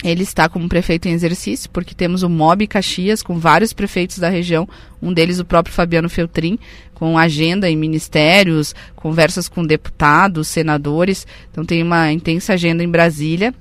ele 0.03 0.23
está 0.23 0.49
como 0.49 0.67
prefeito 0.67 1.07
em 1.07 1.13
exercício, 1.13 1.69
porque 1.69 1.95
temos 1.95 2.23
o 2.23 2.30
MOB 2.30 2.67
Caxias, 2.67 3.23
com 3.23 3.39
vários 3.39 3.73
prefeitos 3.73 4.19
da 4.19 4.30
região, 4.30 4.67
um 5.01 5.13
deles 5.13 5.39
o 5.39 5.45
próprio 5.45 5.73
Fabiano 5.73 6.09
Feltrin, 6.09 6.59
com 6.93 7.17
agenda 7.17 7.69
em 7.69 7.78
ministérios, 7.78 8.73
conversas 8.95 9.47
com 9.47 9.65
deputados, 9.65 10.47
senadores. 10.47 11.28
Então 11.51 11.65
tem 11.65 11.84
uma 11.84 12.11
intensa 12.11 12.53
agenda 12.53 12.84
em 12.84 12.89
Brasília. 12.89 13.53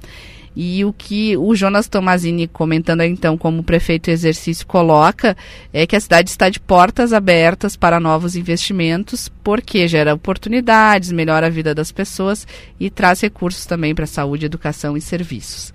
E 0.56 0.84
o 0.84 0.92
que 0.92 1.36
o 1.36 1.54
Jonas 1.54 1.88
Tomazini, 1.88 2.46
comentando 2.46 3.02
então 3.02 3.36
como 3.36 3.62
prefeito 3.62 4.10
exercício, 4.10 4.66
coloca 4.66 5.36
é 5.72 5.86
que 5.86 5.96
a 5.96 6.00
cidade 6.00 6.30
está 6.30 6.48
de 6.48 6.60
portas 6.60 7.12
abertas 7.12 7.74
para 7.76 7.98
novos 7.98 8.36
investimentos, 8.36 9.28
porque 9.42 9.88
gera 9.88 10.14
oportunidades, 10.14 11.10
melhora 11.10 11.48
a 11.48 11.50
vida 11.50 11.74
das 11.74 11.90
pessoas 11.90 12.46
e 12.78 12.88
traz 12.88 13.20
recursos 13.20 13.66
também 13.66 13.94
para 13.94 14.06
saúde, 14.06 14.46
educação 14.46 14.96
e 14.96 15.00
serviços. 15.00 15.74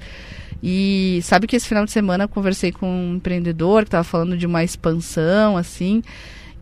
E 0.64 1.20
sabe 1.24 1.48
que 1.48 1.56
esse 1.56 1.68
final 1.68 1.86
de 1.86 1.92
semana 1.92 2.26
eu 2.26 2.30
conversei 2.30 2.72
com 2.72 2.90
um 2.90 3.16
empreendedor 3.16 3.84
que 3.84 3.90
estava 3.90 4.04
falando 4.04 4.38
de 4.38 4.46
uma 4.46 4.64
expansão 4.64 5.58
assim, 5.58 6.02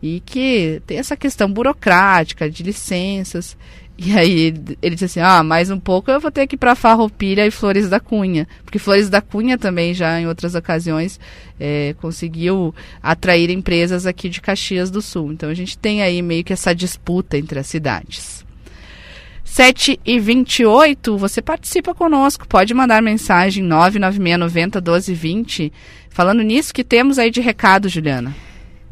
e 0.02 0.20
que 0.24 0.80
tem 0.86 0.98
essa 0.98 1.16
questão 1.16 1.50
burocrática 1.52 2.48
de 2.48 2.62
licenças. 2.62 3.56
E 4.00 4.16
aí 4.16 4.54
ele 4.80 4.94
disse 4.94 5.06
assim: 5.06 5.20
ah, 5.20 5.42
mais 5.42 5.70
um 5.70 5.80
pouco 5.80 6.08
eu 6.08 6.20
vou 6.20 6.30
ter 6.30 6.46
que 6.46 6.54
ir 6.54 6.58
para 6.58 6.76
Farroupilha 6.76 7.44
e 7.44 7.50
Flores 7.50 7.88
da 7.88 7.98
Cunha. 7.98 8.46
Porque 8.64 8.78
Flores 8.78 9.10
da 9.10 9.20
Cunha 9.20 9.58
também, 9.58 9.92
já 9.92 10.20
em 10.20 10.26
outras 10.28 10.54
ocasiões, 10.54 11.18
é, 11.58 11.96
conseguiu 12.00 12.72
atrair 13.02 13.50
empresas 13.50 14.06
aqui 14.06 14.28
de 14.28 14.40
Caxias 14.40 14.88
do 14.88 15.02
Sul. 15.02 15.32
Então 15.32 15.50
a 15.50 15.54
gente 15.54 15.76
tem 15.76 16.00
aí 16.00 16.22
meio 16.22 16.44
que 16.44 16.52
essa 16.52 16.72
disputa 16.72 17.36
entre 17.36 17.58
as 17.58 17.66
cidades. 17.66 18.46
7 19.42 19.98
e 20.04 20.20
28, 20.20 21.16
você 21.16 21.42
participa 21.42 21.94
conosco, 21.94 22.46
pode 22.46 22.72
mandar 22.74 23.02
mensagem 23.02 23.64
99690 23.64 24.78
1220. 24.80 25.72
Falando 26.10 26.42
nisso, 26.42 26.72
que 26.72 26.84
temos 26.84 27.18
aí 27.18 27.30
de 27.30 27.40
recado, 27.40 27.88
Juliana? 27.88 28.47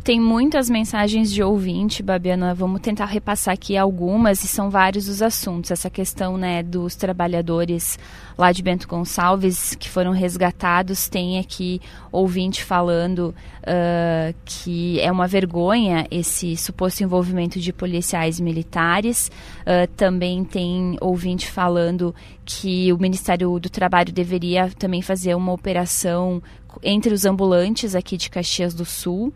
Tem 0.07 0.21
muitas 0.21 0.71
mensagens 0.71 1.33
de 1.33 1.43
ouvinte, 1.43 2.01
Babiana. 2.01 2.55
Vamos 2.55 2.81
tentar 2.81 3.07
repassar 3.07 3.55
aqui 3.55 3.77
algumas 3.77 4.45
e 4.45 4.47
são 4.47 4.71
vários 4.71 5.09
os 5.09 5.21
assuntos. 5.21 5.73
Essa 5.73 5.91
questão 5.91 6.37
né, 6.37 6.63
dos 6.63 6.95
trabalhadores 6.95 7.99
lá 8.39 8.53
de 8.53 8.63
Bento 8.63 8.87
Gonçalves 8.87 9.75
que 9.75 9.89
foram 9.89 10.13
resgatados. 10.13 11.09
Tem 11.09 11.41
aqui 11.41 11.81
ouvinte 12.13 12.63
falando 12.63 13.35
uh, 13.63 14.33
que 14.45 15.01
é 15.01 15.11
uma 15.11 15.27
vergonha 15.27 16.07
esse 16.09 16.57
suposto 16.57 17.03
envolvimento 17.03 17.59
de 17.59 17.73
policiais 17.73 18.39
militares. 18.39 19.29
Uh, 19.63 19.93
também 19.97 20.45
tem 20.45 20.97
ouvinte 21.01 21.51
falando 21.51 22.15
que 22.45 22.93
o 22.93 22.97
Ministério 22.97 23.59
do 23.59 23.69
Trabalho 23.69 24.13
deveria 24.13 24.71
também 24.79 25.03
fazer 25.03 25.35
uma 25.35 25.53
operação 25.53 26.41
entre 26.83 27.13
os 27.13 27.25
ambulantes 27.25 27.95
aqui 27.95 28.17
de 28.17 28.31
Caxias 28.31 28.75
do 28.75 28.85
Sul. 28.85 29.33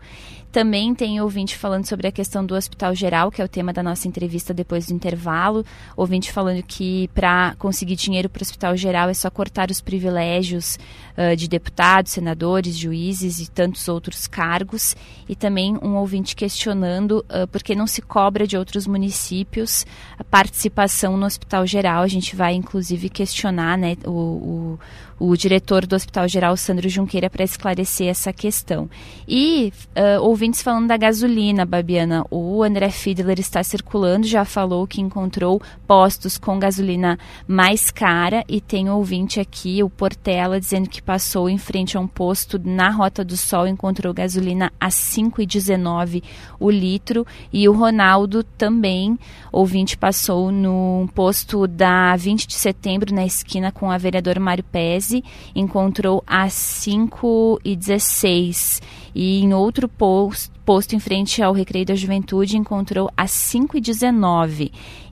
Também 0.51 0.93
tem 0.93 1.21
ouvinte 1.21 1.57
falando 1.57 1.87
sobre 1.87 2.07
a 2.07 2.11
questão 2.11 2.45
do 2.45 2.55
hospital 2.55 2.93
geral, 2.93 3.31
que 3.31 3.41
é 3.41 3.45
o 3.45 3.47
tema 3.47 3.71
da 3.71 3.81
nossa 3.81 4.05
entrevista 4.07 4.53
depois 4.53 4.87
do 4.87 4.93
intervalo. 4.93 5.65
Ouvinte 5.95 6.29
falando 6.29 6.61
que 6.61 7.07
para 7.13 7.55
conseguir 7.57 7.95
dinheiro 7.95 8.27
para 8.27 8.41
o 8.41 8.43
hospital 8.43 8.75
geral 8.75 9.07
é 9.07 9.13
só 9.13 9.29
cortar 9.29 9.71
os 9.71 9.79
privilégios 9.79 10.77
uh, 11.17 11.35
de 11.35 11.47
deputados, 11.47 12.11
senadores, 12.11 12.75
juízes 12.77 13.39
e 13.39 13.49
tantos 13.49 13.87
outros 13.87 14.27
cargos. 14.27 14.95
E 15.27 15.35
também 15.35 15.77
um 15.81 15.95
ouvinte 15.95 16.35
questionando 16.35 17.25
uh, 17.29 17.47
por 17.47 17.63
que 17.63 17.75
não 17.75 17.87
se 17.87 18.01
cobra 18.01 18.45
de 18.45 18.57
outros 18.57 18.87
municípios 18.87 19.85
a 20.17 20.23
participação 20.23 21.17
no 21.17 21.25
hospital 21.25 21.65
geral. 21.65 22.03
A 22.03 22.07
gente 22.07 22.35
vai 22.35 22.53
inclusive 22.53 23.09
questionar 23.09 23.77
né, 23.77 23.95
o, 24.05 24.09
o 24.11 24.79
o 25.21 25.37
diretor 25.37 25.85
do 25.85 25.95
Hospital 25.95 26.27
Geral, 26.27 26.57
Sandro 26.57 26.89
Junqueira, 26.89 27.29
para 27.29 27.43
esclarecer 27.43 28.07
essa 28.07 28.33
questão. 28.33 28.89
E 29.27 29.71
uh, 29.95 30.19
ouvintes 30.23 30.63
falando 30.63 30.87
da 30.87 30.97
gasolina, 30.97 31.63
Babiana, 31.63 32.25
o 32.31 32.63
André 32.63 32.89
Fiedler 32.89 33.39
está 33.39 33.63
circulando, 33.63 34.25
já 34.25 34.43
falou 34.43 34.87
que 34.87 34.99
encontrou 34.99 35.61
postos 35.85 36.39
com 36.39 36.57
gasolina 36.57 37.19
mais 37.47 37.91
cara 37.91 38.43
e 38.49 38.59
tem 38.59 38.89
ouvinte 38.89 39.39
aqui, 39.39 39.83
o 39.83 39.91
Portela, 39.91 40.59
dizendo 40.59 40.89
que 40.89 41.00
passou 41.05 41.49
em 41.49 41.57
frente 41.57 41.97
a 41.97 41.99
um 41.99 42.07
posto 42.07 42.59
na 42.63 42.89
Rota 42.89 43.23
do 43.23 43.35
Sol, 43.35 43.67
encontrou 43.67 44.13
gasolina 44.13 44.71
a 44.79 44.89
5,19 44.89 46.23
o 46.59 46.69
litro. 46.69 47.25
E 47.51 47.67
o 47.67 47.73
Ronaldo 47.73 48.43
também, 48.43 49.17
ouvinte, 49.51 49.97
passou 49.97 50.51
num 50.51 51.07
posto 51.13 51.67
da 51.67 52.15
20 52.15 52.47
de 52.47 52.53
setembro 52.53 53.13
na 53.13 53.25
esquina 53.25 53.71
com 53.71 53.89
a 53.89 53.97
vereadora 53.97 54.39
Mário 54.39 54.63
Pérez 54.63 55.11
encontrou 55.55 56.23
a 56.25 56.49
5 56.49 57.59
e 57.63 57.75
16 57.75 58.81
em 59.13 59.53
outro 59.53 59.89
posto, 59.89 60.53
posto 60.65 60.95
em 60.95 60.99
frente 60.99 61.41
ao 61.41 61.53
Recreio 61.53 61.85
da 61.85 61.95
Juventude 61.95 62.57
encontrou 62.57 63.11
a 63.15 63.27
5 63.27 63.79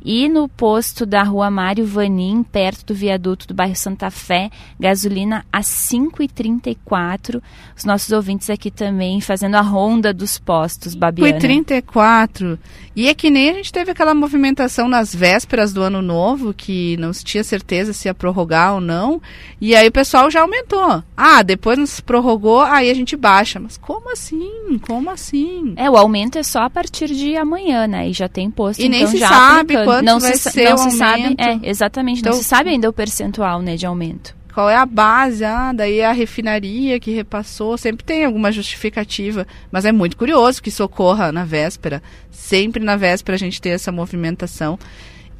e 0.04 0.30
19 0.30 0.40
no 0.40 0.48
posto 0.48 1.06
da 1.06 1.24
rua 1.24 1.52
Mário 1.52 1.86
Vanim, 1.86 2.44
perto 2.44 2.86
do 2.86 2.96
viaduto 2.96 3.48
do 3.48 3.54
bairro 3.54 3.76
Santa 3.76 4.10
Fé, 4.10 4.50
gasolina 4.80 5.46
a 5.52 5.60
5,34. 5.60 7.42
Os 7.76 7.84
nossos 7.84 8.12
ouvintes 8.12 8.50
aqui 8.50 8.72
também 8.72 9.20
fazendo 9.20 9.56
a 9.56 9.62
ronda 9.62 10.14
dos 10.14 10.38
postos, 10.40 10.96
Babiana. 10.96 11.40
5,34. 11.40 12.58
E 12.96 13.08
é 13.08 13.14
que 13.14 13.30
nem 13.30 13.50
a 13.50 13.54
gente 13.54 13.72
teve 13.72 13.92
aquela 13.92 14.14
movimentação 14.14 14.88
nas 14.88 15.14
vésperas 15.14 15.74
do 15.74 15.82
ano 15.82 16.02
novo, 16.02 16.54
que 16.54 16.96
não 16.98 17.12
se 17.14 17.24
tinha 17.24 17.44
certeza 17.44 17.94
se 17.94 18.08
ia 18.08 18.14
prorrogar 18.14 18.76
ou 18.76 18.82
não. 18.82 19.22
E 19.60 19.76
aí 19.76 19.88
o 19.88 19.92
pessoal 19.92 20.30
já 20.30 20.42
aumentou. 20.42 21.04
Ah, 21.16 21.42
depois 21.42 21.78
não 21.78 21.86
se 21.86 22.02
prorrogou, 22.02 22.62
aí 22.62 22.90
a 22.90 22.94
gente 22.94 23.16
baixa. 23.16 23.60
Mas 23.60 23.78
como 23.78 24.12
assim? 24.12 24.80
Como 24.86 25.10
assim? 25.10 25.74
É, 25.76 25.90
o 25.90 25.98
aumento 25.98 26.38
é 26.38 26.44
só 26.44 26.60
a 26.64 26.70
partir 26.70 27.08
de 27.08 27.36
amanhã, 27.36 27.88
né? 27.88 28.10
E 28.10 28.14
já 28.14 28.28
tem 28.28 28.50
posto, 28.52 28.82
e 28.82 28.86
então 28.86 29.00
nem 29.00 29.08
se 29.08 29.18
já 29.18 29.30
sabe 29.30 29.76
aplicando. 29.76 29.89
Quanto 29.90 30.06
não 30.06 30.20
vai 30.20 30.36
se, 30.36 30.52
ser 30.52 30.70
não 30.70 30.88
o 30.88 30.92
sabe, 30.92 31.36
é, 31.38 31.60
exatamente, 31.70 32.20
Então- 32.20 32.32
não 32.34 32.40
se 32.40 32.46
sabe 32.46 32.70
ainda 32.70 32.90
o 32.90 32.94
percentual, 32.94 33.62
né, 33.62 33.76
de 33.76 33.86
aumento. 33.86 34.36
Qual 34.54 34.70
é 34.70 34.76
a 34.76 34.86
base? 34.86 35.46
Ah, 35.46 35.72
daí 35.72 36.02
a 36.02 36.12
refinaria 36.12 37.00
que 37.00 37.12
repassou. 37.12 37.78
Sempre 37.78 38.04
tem 38.04 38.26
alguma 38.26 38.52
justificativa. 38.52 39.48
Mas 39.72 39.86
é 39.86 39.92
muito 39.92 40.18
curioso 40.18 40.62
que 40.62 40.70
isso 40.70 40.84
ocorra 40.84 41.32
na 41.32 41.46
véspera. 41.46 42.02
Sempre 42.32 42.84
na 42.84 42.98
véspera 42.98 43.36
a 43.36 43.40
gente 43.40 43.62
tem 43.62 43.72
essa 43.72 43.92
movimentação. 43.92 44.78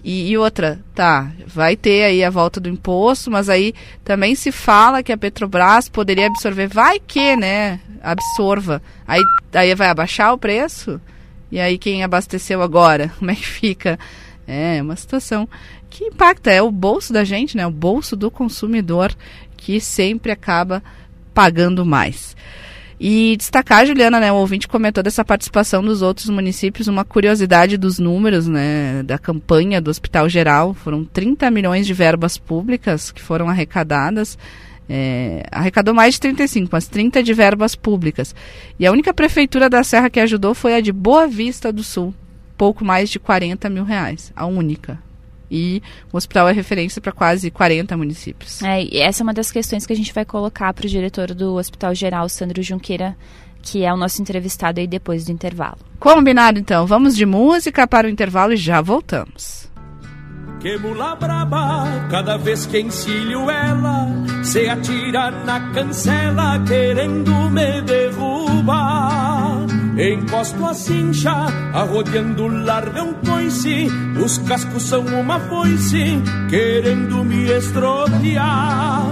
E, 0.04 0.30
e 0.30 0.38
outra, 0.38 0.80
tá, 0.96 1.32
vai 1.46 1.76
ter 1.76 2.04
aí 2.06 2.24
a 2.24 2.30
volta 2.30 2.60
do 2.62 2.70
imposto, 2.70 3.30
mas 3.30 3.50
aí 3.50 3.74
também 4.06 4.36
se 4.36 4.52
fala 4.52 5.04
que 5.04 5.12
a 5.12 5.18
Petrobras 5.18 5.90
poderia 5.90 6.28
absorver. 6.28 6.68
Vai 6.68 7.00
que, 7.00 7.36
né? 7.36 7.80
Absorva. 8.02 8.82
Aí, 9.06 9.22
aí 9.54 9.76
vai 9.76 9.90
abaixar 9.90 10.34
o 10.34 10.38
preço? 10.38 11.02
E 11.52 11.60
aí 11.60 11.78
quem 11.78 12.04
abasteceu 12.04 12.62
agora? 12.62 13.12
Como 13.20 13.32
é 13.32 13.36
que 13.36 13.46
fica? 13.46 14.00
É 14.52 14.82
uma 14.82 14.96
situação 14.96 15.48
que 15.90 16.06
impacta, 16.06 16.50
é 16.52 16.60
o 16.60 16.72
bolso 16.72 17.14
da 17.14 17.24
gente, 17.24 17.56
né? 17.56 17.68
O 17.68 17.72
bolso 17.72 18.16
do 18.16 18.32
consumidor 18.32 19.14
que 19.56 19.80
sempre 19.80 20.32
acaba 20.32 20.82
pagando 21.34 21.86
mais. 21.86 22.36
E 23.00 23.38
destacar, 23.38 23.86
Juliana, 23.86 24.20
né, 24.20 24.30
o 24.30 24.36
ouvinte 24.36 24.68
comentou 24.68 25.02
dessa 25.02 25.24
participação 25.24 25.82
dos 25.82 26.02
outros 26.02 26.30
municípios, 26.30 26.88
uma 26.88 27.06
curiosidade 27.06 27.78
dos 27.78 27.98
números, 27.98 28.46
né, 28.46 29.04
da 29.04 29.18
campanha 29.18 29.80
do 29.80 29.90
Hospital 29.90 30.28
Geral, 30.28 30.74
foram 30.74 31.06
30 31.06 31.50
milhões 31.50 31.88
de 31.88 31.94
verbas 31.94 32.38
públicas 32.38 33.10
que 33.10 33.22
foram 33.22 33.48
arrecadadas, 33.48 34.38
é, 34.90 35.44
arrecadou 35.50 35.94
mais 35.94 36.16
de 36.16 36.20
35, 36.20 36.70
mas 36.72 36.90
30 36.90 37.24
de 37.24 37.34
verbas 37.34 37.74
públicas. 37.74 38.36
E 38.78 38.86
a 38.86 38.92
única 38.92 39.14
prefeitura 39.14 39.70
da 39.70 39.82
Serra 39.82 40.10
que 40.10 40.20
ajudou 40.20 40.54
foi 40.54 40.74
a 40.74 40.82
de 40.82 40.92
Boa 40.92 41.26
Vista 41.26 41.72
do 41.72 41.84
Sul. 41.84 42.14
Pouco 42.60 42.84
mais 42.84 43.10
de 43.10 43.18
40 43.18 43.70
mil 43.70 43.86
reais, 43.86 44.34
a 44.36 44.46
única. 44.46 45.00
E 45.50 45.82
o 46.12 46.18
hospital 46.18 46.50
é 46.50 46.52
referência 46.52 47.02
para 47.02 47.14
quase 47.14 47.50
40 47.50 47.96
municípios. 47.96 48.62
É, 48.62 48.84
e 48.84 49.00
essa 49.00 49.24
é 49.24 49.24
uma 49.24 49.34
das 49.34 49.50
questões 49.50 49.86
que 49.86 49.94
a 49.94 49.96
gente 49.96 50.14
vai 50.14 50.26
colocar 50.26 50.72
para 50.74 50.86
o 50.86 50.90
diretor 50.90 51.34
do 51.34 51.56
Hospital 51.56 51.96
Geral, 51.96 52.28
Sandro 52.28 52.62
Junqueira, 52.62 53.16
que 53.62 53.84
é 53.86 53.94
o 53.94 53.98
nosso 53.98 54.22
entrevistado 54.22 54.82
aí 54.82 54.86
depois 54.86 55.26
do 55.26 55.32
intervalo. 55.32 55.78
Combinado 56.00 56.60
então, 56.60 56.86
vamos 56.86 57.16
de 57.16 57.26
música 57.26 57.88
para 57.88 58.08
o 58.08 58.10
intervalo 58.10 58.54
e 58.54 58.58
já 58.58 58.82
voltamos. 58.82 59.70
Que 60.60 60.78
mula 60.78 61.16
braba, 61.16 61.88
cada 62.12 62.38
vez 62.38 62.66
que 62.66 62.82
encilho 62.82 63.50
ela, 63.50 64.08
se 64.44 64.68
atira 64.68 65.32
na 65.32 65.72
cancela 65.72 66.62
querendo 66.68 67.32
me 67.50 67.82
derrubar. 67.84 69.79
Encosto 70.00 70.66
a 70.66 70.74
cincha, 70.74 71.30
arrodeando 71.74 72.48
larga 72.48 73.04
um 73.04 73.14
coice, 73.16 73.88
os 74.24 74.38
cascos 74.38 74.84
são 74.84 75.06
uma 75.06 75.38
foice, 75.42 76.24
querendo 76.50 77.22
me 77.26 77.52
estropiar. 77.52 79.04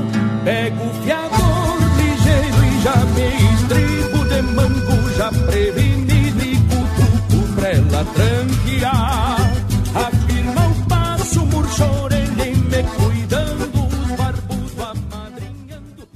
Pego 0.45 0.85
o 0.85 0.93
fiador 1.03 1.77
ligeiro 1.97 2.63
e 2.63 2.81
já 2.81 2.95
me 3.03 3.27
estribo 3.53 4.23
de 4.29 4.41
mango, 4.53 5.09
já 5.17 5.29
prevenido 5.29 6.45
e 6.45 6.55
cutuco 6.55 7.53
pra 7.55 7.67
ela 7.67 8.05
tranquear. 8.05 9.51
Afirma 9.93 10.67
o 10.67 10.87
passo, 10.87 11.45
murcho 11.47 11.83
orelha 12.01 12.47
e 12.47 12.55
me 12.55 12.83
cuidando, 12.95 13.87
os 13.87 14.15
barbudos 14.15 14.71
amadrinhando. 14.79 16.07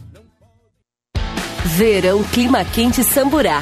Verão 1.65 2.23
Clima 2.23 2.63
Quente 2.63 3.03
Samburá. 3.03 3.61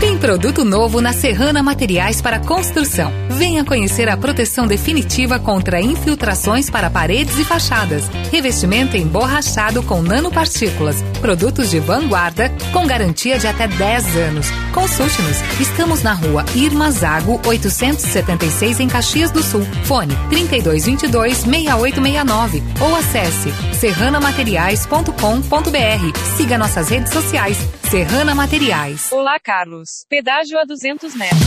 Tem 0.00 0.16
produto 0.16 0.64
novo 0.64 1.00
na 1.00 1.12
Serrana 1.12 1.60
Materiais 1.60 2.22
para 2.22 2.38
Construção. 2.38 3.10
Venha 3.30 3.64
conhecer 3.64 4.08
a 4.08 4.16
proteção 4.16 4.64
definitiva 4.64 5.40
contra 5.40 5.80
infiltrações 5.80 6.70
para 6.70 6.88
paredes 6.88 7.36
e 7.36 7.44
fachadas. 7.44 8.06
Revestimento 8.30 8.96
emborrachado 8.96 9.82
com 9.82 10.00
nanopartículas. 10.00 11.02
Produtos 11.20 11.70
de 11.70 11.80
vanguarda 11.80 12.48
com 12.72 12.86
garantia 12.86 13.40
de 13.40 13.48
até 13.48 13.66
10 13.66 14.16
anos. 14.16 14.46
Consulte-nos. 14.72 15.38
Estamos 15.60 16.04
na 16.04 16.12
rua 16.12 16.44
Irma 16.54 16.92
Zago, 16.92 17.40
876 17.44 18.78
em 18.78 18.86
Caxias 18.86 19.32
do 19.32 19.42
Sul. 19.42 19.66
Fone 19.82 20.14
3222-6869 20.30 22.62
ou 22.80 22.94
acesse 22.94 23.52
serranamateriais.com.br. 23.74 26.36
Siga 26.36 26.56
nossas 26.56 26.88
redes 26.88 27.12
sociais. 27.12 27.58
Serrana 27.90 28.32
Materiais. 28.34 29.10
Olá, 29.10 29.40
Carlos. 29.40 29.87
Pedágio 30.08 30.58
a 30.58 30.64
200 30.64 31.14
metros. 31.14 31.40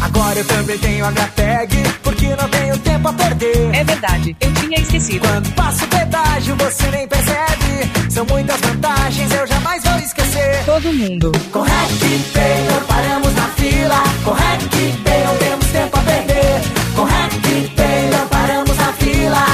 Agora 0.00 0.38
eu 0.38 0.44
também 0.46 0.78
tenho 0.78 1.04
a 1.04 1.10
Grateg, 1.10 1.70
porque 2.02 2.26
não 2.34 2.48
tenho 2.48 2.78
tempo 2.78 3.08
a 3.08 3.12
perder. 3.12 3.74
É 3.74 3.84
verdade, 3.84 4.36
eu 4.40 4.54
tinha 4.54 4.80
esquecido. 4.80 5.26
Quando 5.26 5.52
passo 5.54 5.84
o 5.84 5.88
pedágio, 5.88 6.56
você 6.56 6.90
nem 6.90 7.06
percebe. 7.06 8.10
São 8.10 8.26
muitas 8.26 8.60
vantagens, 8.60 9.32
eu 9.32 9.46
jamais 9.46 9.82
vou 9.84 9.98
esquecer. 9.98 10.64
Todo 10.64 10.92
mundo. 10.92 11.32
Com 11.52 11.62
RecPay 11.62 12.64
não 12.70 12.82
paramos 12.86 13.34
na 13.34 13.48
fila. 13.48 14.02
Com 14.24 14.32
RecPay 14.32 15.24
não 15.24 15.36
temos 15.36 15.66
tempo 15.68 15.98
a 15.98 16.02
perder. 16.02 16.60
Com 16.96 17.04
RecPay 17.04 18.10
não 18.10 18.28
paramos 18.28 18.76
na 18.76 18.92
fila. 18.92 19.44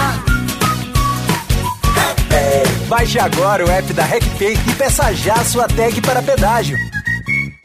Baixe 2.88 3.18
agora 3.20 3.64
o 3.64 3.70
app 3.70 3.92
da 3.92 4.04
RecPay 4.04 4.58
e 4.66 4.74
peça 4.74 5.12
já 5.14 5.34
a 5.34 5.44
sua 5.44 5.68
tag 5.68 6.00
para 6.00 6.20
pedágio. 6.20 6.76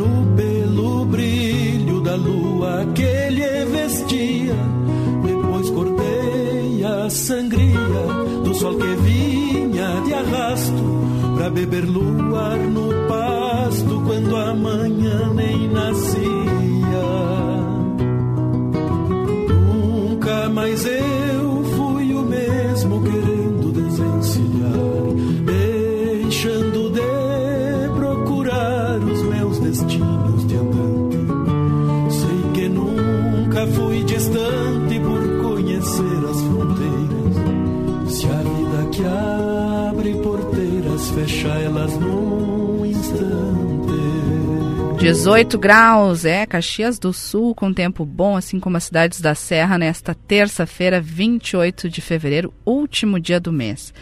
No 0.00 0.34
pelo 0.34 1.04
brilho 1.04 2.00
da 2.00 2.14
lua 2.14 2.86
que 2.94 3.02
ele 3.02 3.64
vestia. 3.66 4.56
Depois 5.26 5.68
cortei 5.70 6.82
a 6.84 7.10
sangria 7.10 8.06
do 8.42 8.54
sol 8.54 8.76
que 8.76 8.94
vinha 9.02 10.00
de 10.06 10.14
arrasto, 10.14 10.84
pra 11.36 11.50
beber 11.50 11.84
luar 11.84 12.58
no 12.58 12.88
pasto 13.08 14.02
quando 14.06 14.36
a 14.36 14.54
manhã 14.54 15.34
nem 15.34 15.68
nascia. 15.68 16.20
Nunca 19.68 20.48
mais 20.48 20.86
eu 20.86 21.09
18 45.00 45.58
graus, 45.58 46.26
é, 46.26 46.44
Caxias 46.44 46.98
do 46.98 47.10
Sul, 47.10 47.54
com 47.54 47.72
tempo 47.72 48.04
bom, 48.04 48.36
assim 48.36 48.60
como 48.60 48.76
as 48.76 48.84
cidades 48.84 49.18
da 49.18 49.34
Serra, 49.34 49.78
nesta 49.78 50.14
terça-feira, 50.14 51.00
28 51.00 51.88
de 51.88 52.02
fevereiro, 52.02 52.52
último 52.66 53.18
dia 53.18 53.40
do 53.40 53.50
mês. 53.50 53.94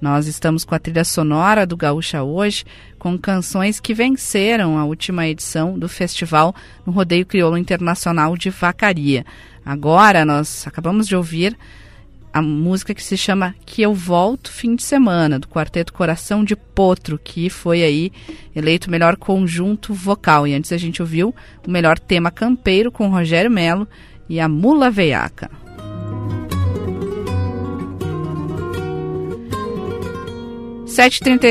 Nós 0.00 0.26
estamos 0.26 0.64
com 0.64 0.74
a 0.74 0.78
trilha 0.80 1.04
sonora 1.04 1.64
do 1.64 1.76
Gaúcha 1.76 2.24
hoje, 2.24 2.64
com 2.98 3.16
canções 3.16 3.78
que 3.78 3.94
venceram 3.94 4.76
a 4.76 4.84
última 4.84 5.28
edição 5.28 5.78
do 5.78 5.88
festival 5.88 6.52
no 6.84 6.92
Rodeio 6.92 7.24
Crioulo 7.24 7.56
Internacional 7.56 8.36
de 8.36 8.50
Vacaria. 8.50 9.24
Agora 9.64 10.24
nós 10.24 10.66
acabamos 10.66 11.06
de 11.06 11.14
ouvir 11.14 11.56
a 12.32 12.40
música 12.40 12.94
que 12.94 13.02
se 13.02 13.16
chama 13.16 13.54
Que 13.66 13.82
Eu 13.82 13.94
Volto 13.94 14.52
Fim 14.52 14.76
de 14.76 14.82
Semana, 14.82 15.38
do 15.38 15.48
Quarteto 15.48 15.92
Coração 15.92 16.44
de 16.44 16.54
Potro, 16.54 17.18
que 17.22 17.50
foi 17.50 17.82
aí 17.82 18.12
eleito 18.54 18.90
melhor 18.90 19.16
conjunto 19.16 19.92
vocal. 19.92 20.46
E 20.46 20.54
antes 20.54 20.72
a 20.72 20.76
gente 20.76 21.02
ouviu 21.02 21.34
o 21.66 21.70
melhor 21.70 21.98
tema 21.98 22.30
campeiro 22.30 22.92
com 22.92 23.08
Rogério 23.08 23.50
Melo 23.50 23.86
e 24.28 24.38
a 24.38 24.48
Mula 24.48 24.90
Veiaca. 24.90 25.50
Sete 30.86 31.20
trinta 31.20 31.46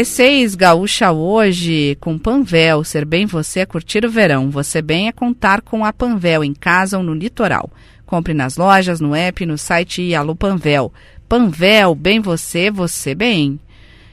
Gaúcha 0.58 1.14
hoje, 1.14 1.98
com 2.02 2.20
Panvel. 2.20 2.84
Ser 2.84 3.06
bem 3.06 3.26
você 3.26 3.62
é 3.62 3.66
curtir 3.66 4.06
o 4.06 4.10
verão. 4.10 4.50
Você 4.50 4.82
bem 4.82 5.08
é 5.08 5.14
contar 5.14 5.62
com 5.62 5.86
a 5.86 5.94
Panvel 5.94 6.44
em 6.44 6.54
casa 6.54 6.98
ou 6.98 7.04
no 7.04 7.14
litoral. 7.14 7.72
Compre 8.10 8.34
nas 8.34 8.57
lojas, 8.57 8.99
no 8.99 9.14
app, 9.14 9.45
no 9.45 9.55
site 9.55 10.01
e 10.01 10.16
Alô 10.16 10.36
Panvel. 10.36 10.91
Panvel, 11.28 11.93
bem 11.93 12.20
você, 12.20 12.72
você 12.72 13.14
bem. 13.14 13.60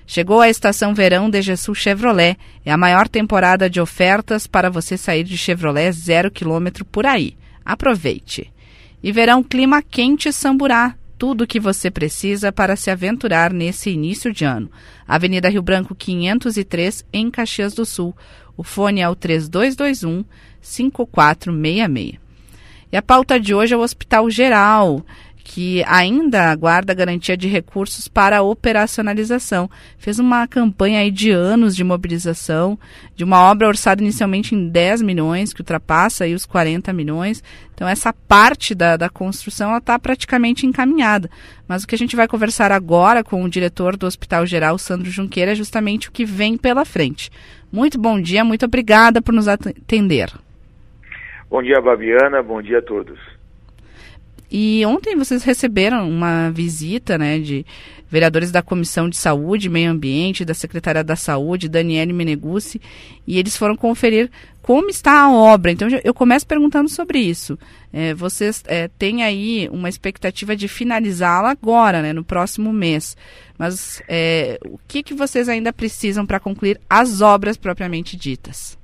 Chegou 0.06 0.42
a 0.42 0.50
estação 0.50 0.92
verão 0.92 1.30
DGSul 1.30 1.74
Chevrolet. 1.74 2.36
É 2.62 2.70
a 2.70 2.76
maior 2.76 3.08
temporada 3.08 3.70
de 3.70 3.80
ofertas 3.80 4.46
para 4.46 4.68
você 4.68 4.98
sair 4.98 5.24
de 5.24 5.38
Chevrolet 5.38 5.90
zero 5.92 6.30
quilômetro 6.30 6.84
por 6.84 7.06
aí. 7.06 7.38
Aproveite. 7.64 8.52
E 9.02 9.10
verão 9.10 9.42
clima 9.42 9.80
quente 9.80 10.30
Samburá. 10.30 10.94
Tudo 11.16 11.44
o 11.44 11.46
que 11.46 11.58
você 11.58 11.90
precisa 11.90 12.52
para 12.52 12.76
se 12.76 12.90
aventurar 12.90 13.50
nesse 13.50 13.88
início 13.88 14.30
de 14.30 14.44
ano. 14.44 14.70
Avenida 15.08 15.48
Rio 15.48 15.62
Branco 15.62 15.94
503, 15.94 17.02
em 17.10 17.30
Caxias 17.30 17.72
do 17.72 17.86
Sul. 17.86 18.14
O 18.58 18.62
fone 18.62 19.00
é 19.00 19.08
o 19.08 19.16
3221 19.16 20.22
5466. 20.60 22.25
E 22.92 22.96
a 22.96 23.02
pauta 23.02 23.38
de 23.38 23.54
hoje 23.54 23.74
é 23.74 23.76
o 23.76 23.80
Hospital 23.80 24.30
Geral, 24.30 25.04
que 25.48 25.82
ainda 25.86 26.50
aguarda 26.50 26.92
garantia 26.92 27.36
de 27.36 27.46
recursos 27.46 28.08
para 28.08 28.38
a 28.38 28.42
operacionalização. 28.42 29.70
Fez 29.96 30.18
uma 30.18 30.46
campanha 30.46 30.98
aí 30.98 31.10
de 31.10 31.30
anos 31.30 31.76
de 31.76 31.84
mobilização, 31.84 32.76
de 33.14 33.22
uma 33.22 33.40
obra 33.48 33.68
orçada 33.68 34.02
inicialmente 34.02 34.56
em 34.56 34.68
10 34.68 35.02
milhões, 35.02 35.52
que 35.52 35.60
ultrapassa 35.60 36.24
aí 36.24 36.34
os 36.34 36.44
40 36.44 36.92
milhões. 36.92 37.44
Então, 37.74 37.86
essa 37.86 38.12
parte 38.12 38.74
da, 38.74 38.96
da 38.96 39.08
construção 39.08 39.76
está 39.76 39.96
praticamente 40.00 40.66
encaminhada. 40.66 41.30
Mas 41.68 41.84
o 41.84 41.86
que 41.86 41.94
a 41.94 41.98
gente 41.98 42.16
vai 42.16 42.26
conversar 42.26 42.72
agora 42.72 43.22
com 43.22 43.44
o 43.44 43.48
diretor 43.48 43.96
do 43.96 44.06
Hospital 44.06 44.46
Geral, 44.46 44.76
Sandro 44.78 45.10
Junqueira, 45.10 45.52
é 45.52 45.54
justamente 45.54 46.08
o 46.08 46.12
que 46.12 46.24
vem 46.24 46.56
pela 46.56 46.84
frente. 46.84 47.30
Muito 47.70 48.00
bom 48.00 48.20
dia, 48.20 48.44
muito 48.44 48.64
obrigada 48.64 49.22
por 49.22 49.32
nos 49.32 49.46
atender. 49.46 50.32
Bom 51.48 51.62
dia, 51.62 51.80
Babiana. 51.80 52.42
Bom 52.42 52.60
dia 52.60 52.78
a 52.78 52.82
todos. 52.82 53.18
E 54.50 54.84
ontem 54.86 55.16
vocês 55.16 55.42
receberam 55.42 56.08
uma 56.08 56.50
visita 56.50 57.18
né, 57.18 57.38
de 57.38 57.66
vereadores 58.08 58.52
da 58.52 58.62
Comissão 58.62 59.08
de 59.08 59.16
Saúde 59.16 59.66
e 59.66 59.70
Meio 59.70 59.90
Ambiente, 59.90 60.44
da 60.44 60.54
Secretaria 60.54 61.02
da 61.02 61.16
Saúde, 61.16 61.68
Daniele 61.68 62.12
Meneguzzi, 62.12 62.80
e 63.26 63.38
eles 63.38 63.56
foram 63.56 63.76
conferir 63.76 64.30
como 64.62 64.88
está 64.88 65.22
a 65.22 65.32
obra. 65.32 65.72
Então 65.72 65.88
eu 66.02 66.14
começo 66.14 66.46
perguntando 66.46 66.88
sobre 66.88 67.18
isso. 67.18 67.58
É, 67.92 68.14
vocês 68.14 68.62
é, 68.66 68.88
têm 68.88 69.24
aí 69.24 69.68
uma 69.72 69.88
expectativa 69.88 70.54
de 70.54 70.68
finalizá-la 70.68 71.50
agora, 71.50 72.00
né, 72.00 72.12
no 72.12 72.24
próximo 72.24 72.72
mês. 72.72 73.16
Mas 73.58 74.00
é, 74.08 74.60
o 74.64 74.78
que, 74.86 75.02
que 75.02 75.14
vocês 75.14 75.48
ainda 75.48 75.72
precisam 75.72 76.24
para 76.24 76.38
concluir 76.38 76.80
as 76.88 77.20
obras 77.20 77.56
propriamente 77.56 78.16
ditas? 78.16 78.78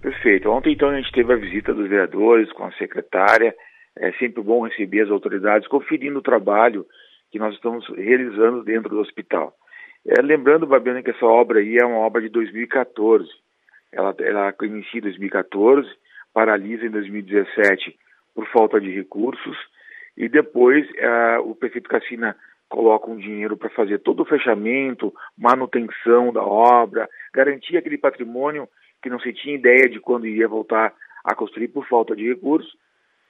Perfeito. 0.00 0.48
Ontem, 0.50 0.72
então, 0.72 0.90
a 0.90 0.96
gente 1.00 1.12
teve 1.12 1.32
a 1.32 1.36
visita 1.36 1.74
dos 1.74 1.88
vereadores 1.88 2.50
com 2.52 2.64
a 2.64 2.72
secretária. 2.72 3.54
É 3.96 4.12
sempre 4.12 4.42
bom 4.42 4.66
receber 4.66 5.02
as 5.02 5.10
autoridades 5.10 5.66
conferindo 5.68 6.20
o 6.20 6.22
trabalho 6.22 6.86
que 7.30 7.38
nós 7.38 7.54
estamos 7.54 7.86
realizando 7.88 8.62
dentro 8.62 8.90
do 8.90 9.00
hospital. 9.00 9.52
É, 10.06 10.22
lembrando, 10.22 10.66
Babiana, 10.66 11.02
que 11.02 11.10
essa 11.10 11.26
obra 11.26 11.58
aí 11.58 11.76
é 11.76 11.84
uma 11.84 11.98
obra 11.98 12.22
de 12.22 12.28
2014. 12.28 13.28
Ela, 13.92 14.14
ela 14.20 14.54
inicia 14.62 14.98
em 14.98 15.02
2014, 15.02 15.88
paralisa 16.32 16.86
em 16.86 16.90
2017 16.90 17.98
por 18.34 18.46
falta 18.48 18.80
de 18.80 18.90
recursos, 18.90 19.56
e 20.16 20.28
depois 20.28 20.86
é, 20.96 21.38
o 21.40 21.54
prefeito 21.54 21.88
Cassina 21.88 22.36
coloca 22.68 23.10
um 23.10 23.16
dinheiro 23.16 23.56
para 23.56 23.70
fazer 23.70 23.98
todo 23.98 24.20
o 24.20 24.26
fechamento, 24.26 25.12
manutenção 25.36 26.32
da 26.32 26.42
obra, 26.42 27.08
garantir 27.34 27.76
aquele 27.76 27.98
patrimônio 27.98 28.68
que 29.02 29.10
não 29.10 29.18
se 29.20 29.32
tinha 29.32 29.54
ideia 29.54 29.88
de 29.88 30.00
quando 30.00 30.26
ia 30.26 30.48
voltar 30.48 30.94
a 31.24 31.34
construir 31.34 31.68
por 31.68 31.86
falta 31.86 32.14
de 32.16 32.28
recursos. 32.28 32.76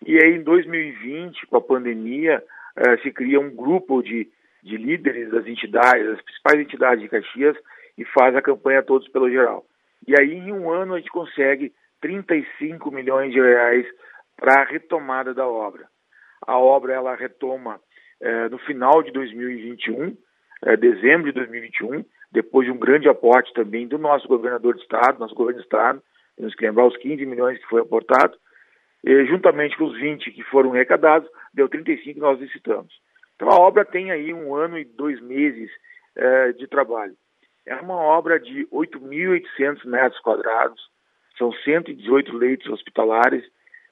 E 0.07 0.17
aí, 0.23 0.37
em 0.37 0.43
2020, 0.43 1.47
com 1.47 1.57
a 1.57 1.61
pandemia, 1.61 2.43
eh, 2.77 2.97
se 2.99 3.11
cria 3.11 3.41
um 3.41 3.51
grupo 3.51 4.03
de, 4.03 4.29
de 4.63 4.77
líderes 4.77 5.31
das 5.31 5.47
entidades, 5.47 6.07
das 6.07 6.23
principais 6.23 6.61
entidades 6.61 7.03
de 7.03 7.09
Caxias, 7.09 7.57
e 7.97 8.05
faz 8.05 8.37
a 8.37 8.43
campanha 8.43 8.83
Todos 8.83 9.09
pelo 9.09 9.31
Geral. 9.31 9.65
E 10.07 10.15
aí, 10.19 10.33
em 10.35 10.53
um 10.53 10.71
ano, 10.71 10.95
a 10.95 10.99
gente 10.99 11.11
consegue 11.11 11.73
35 12.01 12.91
milhões 12.91 13.33
de 13.33 13.41
reais 13.41 13.87
para 14.37 14.63
a 14.63 14.65
retomada 14.65 15.35
da 15.35 15.47
obra. 15.47 15.89
A 16.47 16.57
obra 16.57 16.95
ela 16.95 17.17
retoma 17.17 17.81
eh, 18.21 18.49
no 18.49 18.59
final 18.59 19.03
de 19.03 19.11
2021, 19.11 20.17
eh, 20.65 20.77
dezembro 20.77 21.27
de 21.27 21.33
2021, 21.33 22.05
depois 22.31 22.67
de 22.67 22.73
um 22.73 22.79
grande 22.79 23.09
aporte 23.09 23.53
também 23.55 23.87
do 23.87 23.99
nosso 23.99 24.29
governador 24.29 24.75
de 24.75 24.83
estado, 24.83 25.19
nosso 25.19 25.35
governo 25.35 25.61
de 25.61 25.65
estado, 25.65 26.03
temos 26.37 26.55
que 26.55 26.65
lembrar 26.65 26.87
os 26.87 26.97
15 26.97 27.25
milhões 27.27 27.59
que 27.59 27.69
foi 27.69 27.81
aportado, 27.81 28.37
e, 29.05 29.25
juntamente 29.27 29.77
com 29.77 29.85
os 29.85 29.99
20 29.99 30.31
que 30.31 30.43
foram 30.45 30.73
arrecadados, 30.73 31.29
deu 31.55 31.69
35 31.69 32.15
que 32.15 32.21
nós 32.21 32.41
licitamos. 32.41 32.93
Então 33.37 33.49
a 33.49 33.59
obra 33.59 33.85
tem 33.85 34.11
aí 34.11 34.35
um 34.35 34.55
ano 34.55 34.79
e 34.79 34.85
dois 34.85 35.21
meses 35.21 35.71
eh, 36.17 36.53
de 36.53 36.67
trabalho. 36.67 37.15
É 37.65 37.77
uma 37.77 37.95
obra 37.95 38.41
de 38.41 38.67
8.800 38.67 39.87
metros 39.87 40.21
quadrados, 40.21 40.81
são 41.39 41.53
118 41.53 42.37
leitos 42.37 42.67
hospitalares. 42.69 43.45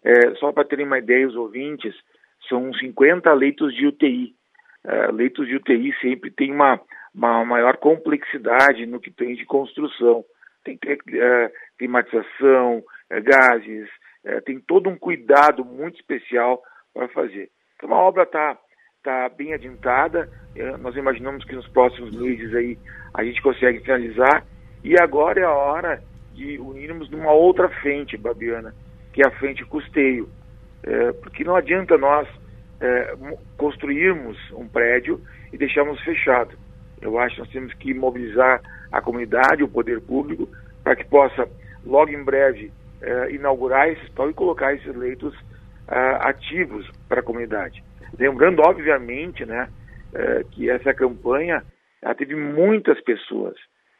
Eh, 0.04 0.34
só 0.40 0.50
para 0.50 0.64
terem 0.64 0.86
uma 0.86 0.98
ideia, 0.98 1.28
os 1.28 1.36
ouvintes, 1.36 1.94
são 2.48 2.74
50 2.74 3.32
leitos 3.34 3.72
de 3.74 3.86
UTI. 3.86 4.34
Eh, 4.84 5.12
leitos 5.12 5.46
de 5.46 5.54
UTI 5.54 5.94
sempre 6.00 6.30
tem 6.32 6.52
uma, 6.52 6.80
uma 7.16 7.44
maior 7.44 7.78
complexidade 7.78 8.84
no 8.84 9.00
que 9.00 9.10
tem 9.10 9.34
de 9.34 9.46
construção. 9.46 10.24
Tem 10.62 10.76
que 10.76 10.86
ter 10.86 11.22
é, 11.22 11.52
climatização, 11.78 12.82
é, 13.08 13.20
gases, 13.20 13.88
é, 14.24 14.40
tem 14.42 14.60
todo 14.60 14.90
um 14.90 14.98
cuidado 14.98 15.64
muito 15.64 15.96
especial 15.96 16.62
para 16.92 17.08
fazer. 17.08 17.48
Então 17.76 17.92
a 17.92 18.02
obra 18.02 18.24
está 18.24 18.58
tá 19.02 19.28
bem 19.30 19.54
adiantada, 19.54 20.28
é, 20.54 20.76
nós 20.76 20.96
imaginamos 20.96 21.44
que 21.44 21.54
nos 21.54 21.68
próximos 21.68 22.14
meses 22.20 22.54
aí 22.54 22.78
a 23.14 23.24
gente 23.24 23.40
consegue 23.40 23.80
finalizar 23.80 24.44
e 24.84 25.00
agora 25.00 25.40
é 25.40 25.44
a 25.44 25.54
hora 25.54 26.02
de 26.34 26.58
unirmos 26.58 27.08
numa 27.08 27.32
outra 27.32 27.68
frente, 27.80 28.16
Babiana, 28.16 28.74
que 29.12 29.22
é 29.22 29.28
a 29.28 29.38
frente 29.38 29.64
custeio. 29.64 30.28
É, 30.82 31.12
porque 31.12 31.44
não 31.44 31.56
adianta 31.56 31.96
nós 31.96 32.28
é, 32.80 33.14
construirmos 33.56 34.36
um 34.52 34.68
prédio 34.68 35.20
e 35.52 35.56
deixarmos 35.56 36.00
fechado. 36.02 36.56
Eu 37.00 37.18
acho 37.18 37.36
que 37.36 37.40
nós 37.42 37.50
temos 37.50 37.74
que 37.74 37.94
mobilizar 37.94 38.60
a 38.90 39.00
comunidade, 39.00 39.62
o 39.62 39.68
poder 39.68 40.00
público, 40.00 40.48
para 40.82 40.96
que 40.96 41.04
possa, 41.04 41.48
logo 41.84 42.10
em 42.10 42.22
breve, 42.22 42.72
eh, 43.02 43.30
inaugurar 43.32 43.88
esse 43.88 44.02
hospital 44.02 44.30
e 44.30 44.34
colocar 44.34 44.74
esses 44.74 44.94
leitos 44.96 45.34
eh, 45.88 46.18
ativos 46.20 46.90
para 47.08 47.20
a 47.20 47.22
comunidade. 47.22 47.84
Lembrando, 48.18 48.62
obviamente, 48.62 49.44
né, 49.44 49.68
eh, 50.14 50.44
que 50.52 50.70
essa 50.70 50.94
campanha 50.94 51.62
ela 52.00 52.14
teve 52.14 52.34
muitas 52.34 53.00
pessoas. 53.02 53.54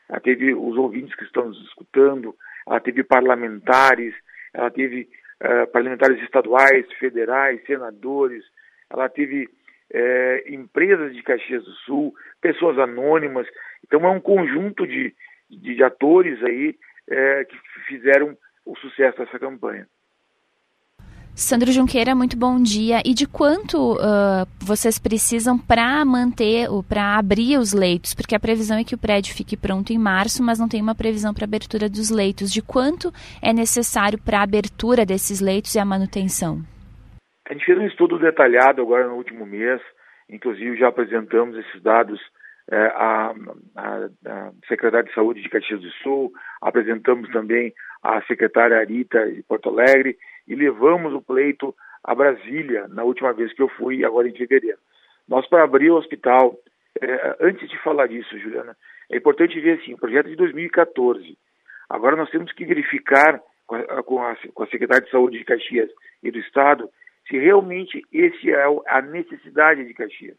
Ela 0.09 0.21
teve 0.21 0.55
os 0.55 0.77
ouvintes 0.77 1.15
que 1.17 1.25
estão 1.25 1.49
nos 1.49 1.61
escutando, 1.67 2.35
ela 2.67 2.81
teve 2.81 3.03
parlamentares, 3.03 4.15
ela 4.55 4.71
teve 4.71 5.09
parlamentares 5.71 6.23
estaduais, 6.23 6.87
federais, 6.99 7.63
senadores, 7.67 8.43
ela 8.89 9.07
teve 9.07 9.51
é, 9.93 10.45
empresas 10.53 11.15
de 11.15 11.23
Caxias 11.23 11.65
do 11.65 11.73
Sul, 11.85 12.15
pessoas 12.41 12.79
anônimas. 12.79 13.47
Então 13.85 14.05
é 14.05 14.11
um 14.11 14.21
conjunto 14.21 14.87
de, 14.87 15.15
de, 15.49 15.75
de 15.75 15.83
atores 15.83 16.43
aí 16.43 16.77
é, 17.09 17.45
que 17.45 17.57
fizeram 17.87 18.37
o 18.65 18.77
sucesso 18.77 19.19
dessa 19.19 19.39
campanha. 19.39 19.87
Sandro 21.39 21.71
Junqueira, 21.71 22.15
muito 22.15 22.35
bom 22.35 22.61
dia. 22.63 23.03
E 23.05 23.13
de 23.13 23.27
quanto 23.27 23.93
uh, 23.93 24.49
vocês 24.59 24.99
precisam 24.99 25.59
para 25.59 26.03
manter, 26.03 26.67
para 26.89 27.19
abrir 27.19 27.59
os 27.59 27.75
leitos? 27.75 28.15
Porque 28.15 28.35
a 28.35 28.41
previsão 28.41 28.79
é 28.79 28.85
que 28.85 28.95
o 28.95 28.99
prédio 28.99 29.35
fique 29.35 29.55
pronto 29.55 29.93
em 29.93 29.99
março, 29.99 30.43
mas 30.43 30.59
não 30.59 30.67
tem 30.67 30.81
uma 30.81 30.95
previsão 30.95 31.35
para 31.35 31.45
abertura 31.45 31.91
dos 31.91 32.09
leitos. 32.09 32.51
De 32.51 32.63
quanto 32.63 33.13
é 33.43 33.53
necessário 33.53 34.19
para 34.19 34.39
a 34.39 34.45
abertura 34.45 35.05
desses 35.05 35.41
leitos 35.41 35.75
e 35.75 35.79
a 35.79 35.85
manutenção? 35.85 36.65
A 37.49 37.53
gente 37.53 37.65
fez 37.65 37.79
um 37.79 37.87
estudo 37.87 38.19
detalhado 38.19 38.83
agora 38.83 39.07
no 39.07 39.15
último 39.15 39.47
mês, 39.47 39.81
inclusive 40.29 40.77
já 40.77 40.89
apresentamos 40.89 41.57
esses 41.57 41.81
dados 41.81 42.21
é, 42.69 42.77
a, 42.77 43.33
a 43.77 44.51
secretária 44.67 45.09
de 45.09 45.15
Saúde 45.15 45.41
de 45.41 45.49
Caxias 45.49 45.81
do 45.81 45.91
Sul, 46.03 46.33
apresentamos 46.61 47.31
também 47.31 47.73
a 48.03 48.21
secretária 48.23 48.79
Arita 48.79 49.31
de 49.31 49.45
Porto 49.45 49.69
Alegre 49.69 50.19
e 50.49 50.57
levamos 50.57 51.15
o 51.15 51.23
pleito 51.23 51.73
a 52.03 52.17
Brasília 52.17 52.89
na 52.89 53.05
última 53.05 53.33
vez 53.33 53.53
que 53.53 53.63
eu 53.63 53.69
fui, 53.69 54.05
agora 54.05 54.29
em 54.29 54.35
fevereiro. 54.35 54.79
Nós, 55.29 55.49
para 55.49 55.63
abrir 55.63 55.91
o 55.93 55.97
hospital, 55.97 56.57
é, 57.01 57.37
antes 57.41 57.69
de 57.71 57.79
falar 57.79 58.09
disso, 58.09 58.37
Juliana, 58.41 58.77
é 59.09 59.19
importante 59.19 59.61
ver 59.61 59.79
assim, 59.79 59.95
o 59.95 59.99
projeto 59.99 60.29
de 60.29 60.35
2014. 60.35 61.39
Agora 61.89 62.17
nós 62.17 62.31
temos 62.31 62.51
que 62.51 62.65
verificar 62.65 63.41
com 63.69 63.77
a, 63.77 64.03
com 64.03 64.21
a, 64.21 64.37
com 64.53 64.63
a 64.65 64.67
Secretaria 64.67 65.05
de 65.05 65.11
Saúde 65.13 65.39
de 65.39 65.45
Caxias 65.45 65.91
e 66.25 66.33
do 66.33 66.39
Estado 66.41 66.91
se 67.29 67.39
realmente 67.39 68.03
esse 68.13 68.51
é 68.51 68.65
a 68.87 69.03
necessidade 69.03 69.85
de 69.85 69.95
Caxias. 69.95 70.37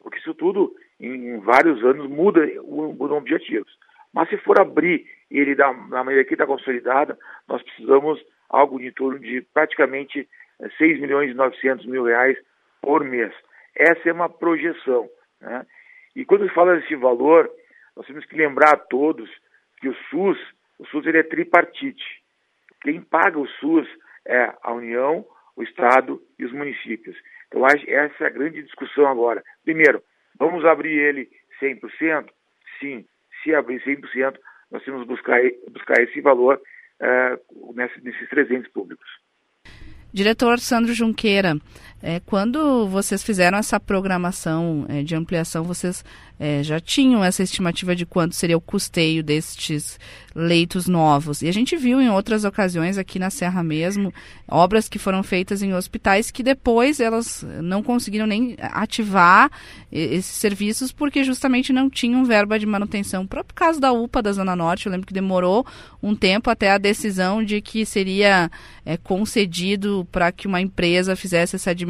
Porque 0.00 0.18
isso 0.18 0.34
tudo, 0.34 0.74
em 0.98 1.38
vários 1.40 1.84
anos, 1.84 2.08
muda, 2.08 2.40
mudam 2.64 3.18
objetivos. 3.18 3.70
Mas 4.12 4.28
se 4.28 4.36
for 4.38 4.60
abrir 4.60 5.06
ele 5.30 5.54
da, 5.54 5.72
da 5.72 6.02
maneira 6.02 6.24
que 6.24 6.34
está 6.34 6.46
consolidada, 6.46 7.18
nós 7.46 7.62
precisamos 7.62 8.20
algo 8.48 8.80
em 8.80 8.90
torno 8.92 9.18
de 9.18 9.42
praticamente 9.54 10.28
6 10.78 10.80
eh, 10.80 11.00
milhões 11.00 11.30
e 11.30 11.34
900 11.34 11.86
mil 11.86 12.04
reais 12.04 12.36
por 12.80 13.04
mês. 13.04 13.32
Essa 13.76 14.08
é 14.08 14.12
uma 14.12 14.28
projeção. 14.28 15.08
Né? 15.40 15.64
E 16.16 16.24
quando 16.24 16.48
se 16.48 16.54
fala 16.54 16.76
desse 16.76 16.96
valor, 16.96 17.48
nós 17.96 18.06
temos 18.06 18.24
que 18.24 18.36
lembrar 18.36 18.74
a 18.74 18.78
todos 18.78 19.30
que 19.80 19.88
o 19.88 19.94
SUS, 20.10 20.38
o 20.78 20.86
SUS 20.86 21.06
ele 21.06 21.18
é 21.18 21.22
tripartite. 21.22 22.22
Quem 22.82 23.00
paga 23.00 23.38
o 23.38 23.46
SUS 23.46 23.86
é 24.26 24.52
a 24.62 24.72
União, 24.72 25.24
o 25.60 25.62
Estado 25.62 26.20
e 26.38 26.44
os 26.44 26.52
municípios. 26.52 27.16
Então, 27.46 27.66
essa 27.66 28.24
é 28.24 28.26
a 28.26 28.30
grande 28.30 28.62
discussão 28.62 29.06
agora. 29.06 29.42
Primeiro, 29.62 30.02
vamos 30.38 30.64
abrir 30.64 30.98
ele 30.98 31.28
100%? 31.60 32.26
Sim. 32.80 33.04
Se 33.42 33.54
abrir 33.54 33.82
100%, 33.82 34.36
nós 34.70 34.82
temos 34.84 35.02
que 35.02 35.08
buscar, 35.08 35.40
buscar 35.70 36.02
esse 36.02 36.20
valor 36.20 36.60
uh, 37.00 37.74
nesses 37.74 38.28
300 38.28 38.70
públicos. 38.72 39.06
Diretor 40.12 40.58
Sandro 40.58 40.92
Junqueira, 40.92 41.54
é, 42.02 42.20
quando 42.20 42.88
vocês 42.88 43.22
fizeram 43.22 43.58
essa 43.58 43.78
programação 43.78 44.86
é, 44.88 45.02
de 45.02 45.14
ampliação, 45.14 45.64
vocês 45.64 46.02
é, 46.38 46.62
já 46.62 46.80
tinham 46.80 47.22
essa 47.22 47.42
estimativa 47.42 47.94
de 47.94 48.06
quanto 48.06 48.34
seria 48.34 48.56
o 48.56 48.60
custeio 48.60 49.22
destes 49.22 50.00
leitos 50.34 50.86
novos. 50.86 51.42
E 51.42 51.48
a 51.48 51.52
gente 51.52 51.76
viu 51.76 52.00
em 52.00 52.08
outras 52.08 52.44
ocasiões 52.44 52.96
aqui 52.96 53.18
na 53.18 53.28
Serra 53.28 53.62
mesmo, 53.62 54.14
obras 54.48 54.88
que 54.88 54.98
foram 54.98 55.22
feitas 55.22 55.62
em 55.62 55.74
hospitais 55.74 56.30
que 56.30 56.42
depois 56.42 57.00
elas 57.00 57.44
não 57.60 57.82
conseguiram 57.82 58.26
nem 58.26 58.56
ativar 58.58 59.50
esses 59.92 60.34
serviços 60.34 60.92
porque 60.92 61.22
justamente 61.24 61.72
não 61.72 61.90
tinham 61.90 62.24
verba 62.24 62.58
de 62.58 62.64
manutenção. 62.64 63.24
O 63.24 63.28
próprio 63.28 63.54
caso 63.54 63.78
da 63.78 63.92
UPA 63.92 64.22
da 64.22 64.32
Zona 64.32 64.56
Norte, 64.56 64.86
eu 64.86 64.92
lembro 64.92 65.06
que 65.06 65.12
demorou 65.12 65.66
um 66.02 66.14
tempo 66.14 66.48
até 66.48 66.70
a 66.70 66.78
decisão 66.78 67.44
de 67.44 67.60
que 67.60 67.84
seria 67.84 68.50
é, 68.86 68.96
concedido 68.96 70.08
para 70.10 70.32
que 70.32 70.46
uma 70.46 70.60
empresa 70.60 71.14
fizesse 71.14 71.56
essa 71.56 71.70
administração. 71.70 71.89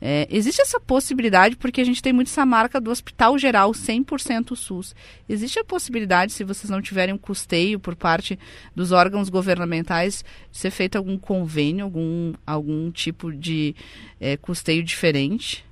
É, 0.00 0.26
existe 0.30 0.60
essa 0.60 0.78
possibilidade, 0.80 1.56
porque 1.56 1.80
a 1.80 1.84
gente 1.84 2.02
tem 2.02 2.12
muito 2.12 2.28
essa 2.28 2.44
marca 2.44 2.80
do 2.80 2.90
Hospital 2.90 3.38
Geral 3.38 3.70
100% 3.70 4.54
SUS. 4.54 4.94
Existe 5.28 5.58
a 5.58 5.64
possibilidade, 5.64 6.32
se 6.32 6.44
vocês 6.44 6.70
não 6.70 6.82
tiverem 6.82 7.14
um 7.14 7.18
custeio 7.18 7.80
por 7.80 7.96
parte 7.96 8.38
dos 8.74 8.92
órgãos 8.92 9.28
governamentais, 9.28 10.22
de 10.50 10.58
ser 10.58 10.70
feito 10.70 10.96
algum 10.96 11.18
convênio, 11.18 11.84
algum, 11.84 12.32
algum 12.46 12.90
tipo 12.90 13.32
de 13.32 13.74
é, 14.20 14.36
custeio 14.36 14.82
diferente? 14.82 15.64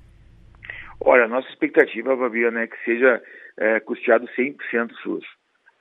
Olha, 0.99 1.27
nossa 1.27 1.49
expectativa, 1.49 2.17
Fabiana, 2.17 2.61
é 2.61 2.67
que 2.67 2.77
seja 2.85 3.21
é, 3.57 3.79
custeado 3.81 4.27
100% 4.37 4.55
SUS. 5.03 5.25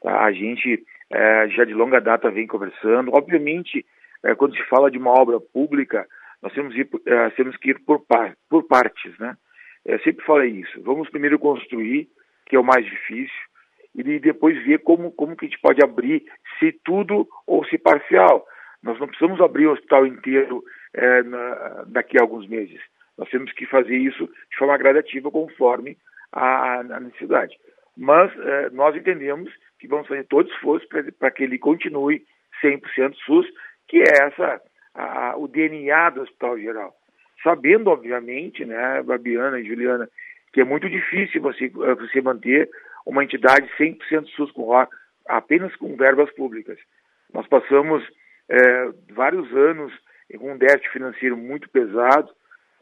Tá? 0.03 0.25
A 0.25 0.33
gente 0.33 0.85
é, 1.13 1.49
já 1.49 1.65
de 1.65 1.75
longa 1.75 2.01
data 2.01 2.31
vem 2.31 2.47
conversando. 2.47 3.15
Obviamente, 3.15 3.85
é, 4.25 4.35
quando 4.35 4.57
se 4.57 4.63
fala 4.65 4.91
de 4.91 4.99
uma 4.99 5.11
obra 5.11 5.39
pública, 5.41 6.07
nós 6.43 6.53
temos, 6.53 6.75
ir, 6.77 6.89
uh, 6.93 7.31
temos 7.37 7.57
que 7.57 7.71
ir 7.71 7.79
por, 7.85 8.05
par, 8.07 8.37
por 8.51 8.67
partes, 8.67 9.17
né? 9.19 9.37
Eu 9.85 9.99
sempre 10.01 10.25
falei 10.25 10.51
isso. 10.51 10.83
Vamos 10.83 11.09
primeiro 11.09 11.39
construir, 11.39 12.09
que 12.47 12.57
é 12.57 12.59
o 12.59 12.65
mais 12.65 12.85
difícil, 12.85 13.35
e 13.95 14.19
depois 14.19 14.63
ver 14.65 14.79
como, 14.81 15.13
como 15.13 15.37
que 15.37 15.47
a 15.47 15.49
gente 15.49 15.61
pode 15.61 15.83
abrir, 15.85 16.25
se 16.59 16.73
tudo 16.85 17.29
ou 17.47 17.65
se 17.67 17.79
parcial. 17.79 18.47
Nós 18.83 18.99
não 18.99 19.07
precisamos 19.07 19.41
abrir 19.41 19.67
o 19.67 19.73
hospital 19.73 20.07
inteiro 20.07 20.63
é, 20.95 21.23
na, 21.23 21.85
daqui 21.87 22.19
a 22.19 22.23
alguns 22.23 22.49
meses. 22.49 22.81
Nós 23.17 23.29
temos 23.29 23.53
que 23.53 23.67
fazer 23.67 23.97
isso 23.97 24.27
de 24.27 24.57
forma 24.57 24.77
gradativa, 24.79 25.31
conforme 25.31 25.97
a, 26.33 26.81
a 26.81 27.01
necessidade. 27.01 27.57
Mas 27.97 28.33
é, 28.39 28.71
nós 28.71 28.97
entendemos 28.97 29.53
que 29.79 29.87
vamos 29.87 30.09
fazer 30.09 30.25
todo 30.25 30.51
esforço 30.51 30.87
para 31.19 31.31
que 31.31 31.45
ele 31.45 31.59
continue 31.59 32.25
100% 32.63 33.15
SUS, 33.27 33.47
que 33.89 33.99
é 33.99 34.27
essa 34.27 34.61
a, 34.95 35.37
o 35.37 35.49
DNA 35.49 36.11
do 36.11 36.23
Hospital 36.23 36.59
Geral. 36.59 36.95
Sabendo, 37.43 37.91
obviamente, 37.91 38.65
né, 38.65 39.03
Babiana 39.03 39.59
e 39.59 39.65
Juliana, 39.65 40.09
que 40.53 40.61
é 40.61 40.65
muito 40.65 40.89
difícil 40.89 41.41
você, 41.41 41.65
eh, 41.65 41.95
você 41.95 42.21
manter 42.21 42.69
uma 43.05 43.25
entidade 43.25 43.69
100% 43.77 44.29
SUS 44.37 44.53
com 44.53 44.71
apenas 45.27 45.75
com 45.77 45.97
verbas 45.97 46.31
públicas. 46.35 46.79
Nós 47.33 47.47
passamos 47.49 48.05
é, 48.49 48.91
vários 49.13 49.51
anos 49.55 49.93
com 50.39 50.53
um 50.53 50.59
déficit 50.59 50.91
financeiro 50.91 51.37
muito 51.37 51.69
pesado. 51.71 52.31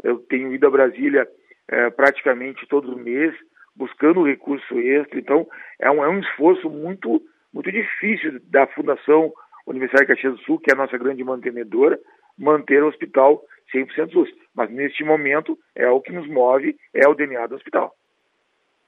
Eu 0.02 0.18
tenho 0.18 0.52
ido 0.52 0.66
a 0.66 0.70
Brasília 0.70 1.28
é, 1.68 1.90
praticamente 1.90 2.66
todo 2.66 2.98
mês 2.98 3.34
buscando 3.74 4.26
recurso 4.26 4.78
extra. 4.78 5.18
Então, 5.18 5.46
é 5.78 5.90
um, 5.90 6.04
é 6.04 6.08
um 6.08 6.20
esforço 6.20 6.68
muito, 6.68 7.22
muito 7.52 7.70
difícil 7.70 8.40
da 8.44 8.66
Fundação 8.66 9.32
Universidade 9.66 10.06
de 10.06 10.14
Caxias 10.14 10.34
do 10.34 10.42
Sul, 10.42 10.58
que 10.58 10.70
é 10.70 10.74
a 10.74 10.78
nossa 10.78 10.96
grande 10.98 11.22
mantenedora, 11.24 11.98
manter 12.38 12.82
o 12.82 12.88
hospital 12.88 13.42
100% 13.74 14.12
SUS. 14.12 14.28
Mas 14.54 14.70
neste 14.70 15.04
momento 15.04 15.58
é 15.74 15.88
o 15.88 16.00
que 16.00 16.12
nos 16.12 16.28
move, 16.28 16.76
é 16.94 17.08
o 17.08 17.14
DNA 17.14 17.46
do 17.46 17.54
hospital. 17.54 17.94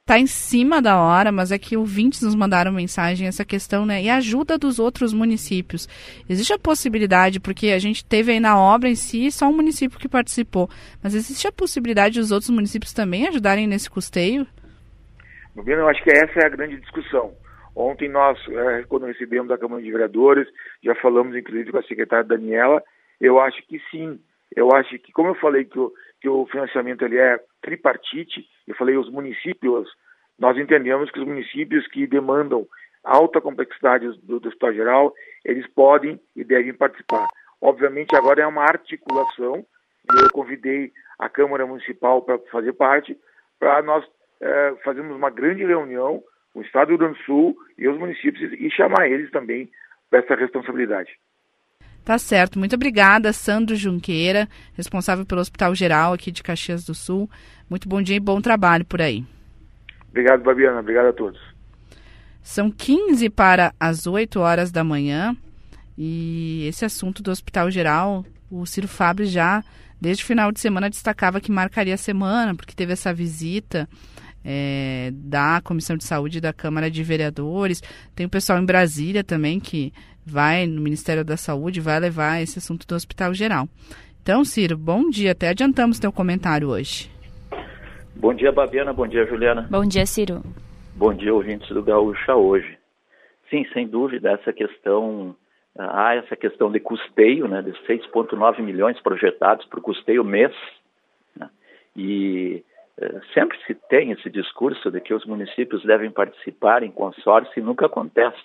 Está 0.03 0.19
em 0.19 0.27
cima 0.27 0.83
da 0.83 1.01
hora, 1.01 1.31
mas 1.31 1.53
é 1.53 1.59
que 1.59 1.77
ouvintes 1.77 2.23
nos 2.23 2.35
mandaram 2.35 2.73
mensagem 2.73 3.29
essa 3.29 3.45
questão, 3.45 3.87
né? 3.87 4.03
E 4.03 4.11
ajuda 4.11 4.59
dos 4.59 4.81
outros 4.81 5.13
municípios. 5.15 5.89
Existe 6.29 6.53
a 6.53 6.59
possibilidade, 6.59 7.39
porque 7.39 7.69
a 7.69 7.79
gente 7.79 8.05
teve 8.05 8.33
aí 8.33 8.41
na 8.41 8.59
obra 8.59 8.89
em 8.89 8.97
si 8.97 9.31
só 9.31 9.47
um 9.49 9.55
município 9.55 10.01
que 10.01 10.09
participou, 10.09 10.69
mas 11.01 11.15
existe 11.15 11.47
a 11.47 11.53
possibilidade 11.53 12.19
dos 12.19 12.33
outros 12.33 12.51
municípios 12.51 12.93
também 12.93 13.29
ajudarem 13.29 13.69
nesse 13.69 13.89
custeio? 13.89 14.45
Eu 15.55 15.89
acho 15.89 16.03
que 16.03 16.11
essa 16.11 16.41
é 16.41 16.47
a 16.47 16.49
grande 16.49 16.81
discussão. 16.81 17.33
Ontem 17.75 18.09
nós, 18.09 18.39
quando 18.89 19.07
recebemos 19.07 19.49
da 19.49 19.59
Câmara 19.59 19.83
de 19.83 19.91
Vereadores, 19.91 20.47
já 20.83 20.95
falamos 20.97 21.35
inclusive 21.35 21.73
com 21.73 21.79
a 21.79 21.83
secretária 21.83 22.25
Daniela, 22.25 22.83
eu 23.21 23.41
acho 23.41 23.63
que 23.67 23.81
sim. 23.91 24.21
Eu 24.55 24.75
acho 24.75 24.99
que, 24.99 25.13
como 25.13 25.31
eu 25.31 25.35
falei 25.37 25.65
que 25.65 25.79
o, 25.79 25.93
que 26.21 26.29
o 26.29 26.47
financiamento 26.47 27.03
ele 27.03 27.19
é 27.19 27.41
tripartite, 27.63 28.47
eu 28.69 28.75
falei 28.75 28.97
os 28.97 29.11
municípios, 29.11 29.89
nós 30.39 30.59
entendemos 30.59 31.11
que 31.11 31.19
os 31.19 31.27
municípios 31.27 31.87
que 31.89 32.07
demandam 32.07 32.67
alta 33.03 33.41
complexidade 33.41 34.07
do, 34.23 34.39
do 34.39 34.51
Geral, 34.75 35.15
eles 35.45 35.67
podem 35.69 36.21
e 36.37 36.45
devem 36.45 36.75
participar. 36.75 37.27
Obviamente 37.61 38.15
agora 38.15 38.43
é 38.43 38.47
uma 38.47 38.63
articulação, 38.63 39.65
e 40.13 40.23
eu 40.23 40.31
convidei 40.33 40.93
a 41.19 41.29
Câmara 41.29 41.67
Municipal 41.67 42.23
para 42.23 42.39
fazer 42.51 42.73
parte, 42.75 43.17
para 43.59 43.81
nós 43.83 44.05
é, 44.41 44.75
fazermos 44.85 45.17
uma 45.17 45.31
grande 45.31 45.65
reunião 45.65 46.23
o 46.55 46.63
Estado 46.63 46.87
do 46.87 46.91
Rio 46.91 46.99
Grande 46.99 47.19
do 47.19 47.25
Sul 47.25 47.57
e 47.79 47.89
os 47.89 47.99
municípios 47.99 48.53
e 48.53 48.71
chamar 48.71 49.09
eles 49.09 49.31
também 49.31 49.71
para 50.11 50.21
essa 50.21 50.35
responsabilidade. 50.35 51.11
Tá 52.05 52.19
certo. 52.19 52.59
Muito 52.59 52.75
obrigada, 52.75 53.33
Sandro 53.33 53.77
Junqueira, 53.77 54.49
responsável 54.75 55.25
pelo 55.25 55.41
Hospital 55.41 55.75
Geral 55.75 56.13
aqui 56.13 56.33
de 56.33 56.43
Caxias 56.43 56.85
do 56.85 56.95
Sul. 56.95 57.31
Muito 57.71 57.89
bom 57.89 58.03
dia 58.03 58.17
e 58.17 58.21
bom 58.21 58.41
trabalho 58.41 58.85
por 58.85 59.01
aí. 59.01 59.25
Obrigado, 60.11 60.43
Babiana. 60.43 60.81
Obrigado 60.81 61.07
a 61.07 61.13
todos. 61.13 61.41
São 62.43 62.71
15 62.71 63.31
para 63.31 63.73
as 63.79 64.07
8 64.07 64.41
horas 64.41 64.73
da 64.73 64.83
manhã 64.83 65.37
e 65.97 66.67
esse 66.67 66.85
assunto 66.85 67.23
do 67.23 67.31
Hospital 67.31 67.71
Geral, 67.71 68.25
o 68.51 68.67
Ciro 68.67 68.89
Fábio 68.89 69.25
já, 69.25 69.63
desde 70.01 70.25
o 70.25 70.27
final 70.27 70.51
de 70.51 70.59
semana, 70.59 70.91
destacava 70.91 71.41
que 71.41 71.53
marcaria 71.53 71.95
a 71.95 71.99
semana, 71.99 72.55
porque 72.55 72.75
teve 72.75 72.93
essa 72.93 73.15
visita 73.15 73.89
é, 74.45 75.11
da 75.13 75.61
Comissão 75.63 75.97
de 75.97 76.05
Saúde 76.05 76.41
da 76.41 76.53
Câmara 76.53 76.91
de 76.91 77.03
Vereadores. 77.03 77.83
Tem 78.15 78.27
o 78.27 78.31
pessoal 78.31 78.59
em 78.59 78.67
Brasília 78.67 79.23
também 79.23 79.61
que 79.61 79.93
vai 80.25 80.67
no 80.67 80.81
Ministério 80.81 81.25
da 81.25 81.37
Saúde, 81.37 81.81
vai 81.81 81.99
levar 81.99 82.41
esse 82.41 82.59
assunto 82.59 82.87
do 82.87 82.95
Hospital 82.95 83.35
Geral. 83.35 83.69
Então, 84.23 84.45
Ciro, 84.45 84.77
bom 84.77 85.11
dia. 85.11 85.33
Até 85.33 85.49
adiantamos 85.49 85.99
teu 85.99 86.13
comentário 86.13 86.69
hoje. 86.69 87.11
Bom 88.15 88.33
dia, 88.33 88.53
Babiana. 88.53 88.93
Bom 88.93 89.07
dia, 89.07 89.27
Juliana. 89.27 89.67
Bom 89.71 89.85
dia, 89.85 90.07
Ciro. 90.07 90.43
Bom 90.95 91.13
dia, 91.13 91.35
ouvintes 91.35 91.69
do 91.71 91.83
Gaúcha 91.83 92.37
hoje. 92.37 92.79
Sim, 93.51 93.67
sem 93.73 93.87
dúvida, 93.89 94.31
essa 94.31 94.53
questão, 94.53 95.35
há 95.77 96.15
essa 96.15 96.37
questão 96.37 96.71
de 96.71 96.81
custeio, 96.81 97.49
né, 97.49 97.61
de 97.63 97.73
6,9 97.87 98.63
milhões 98.63 99.01
projetados 99.01 99.67
para 99.67 99.79
o 99.79 99.83
custeio 99.83 100.25
mês, 100.25 100.53
né, 101.37 101.51
e 101.97 102.63
sempre 103.35 103.59
se 103.67 103.75
tem 103.89 104.11
esse 104.13 104.29
discurso 104.31 104.91
de 104.91 105.01
que 105.01 105.15
os 105.15 105.25
municípios 105.25 105.83
devem 105.85 106.11
participar 106.11 106.83
em 106.83 106.91
consórcio 106.91 107.53
e 107.59 107.63
nunca 107.63 107.87
acontece. 107.87 108.43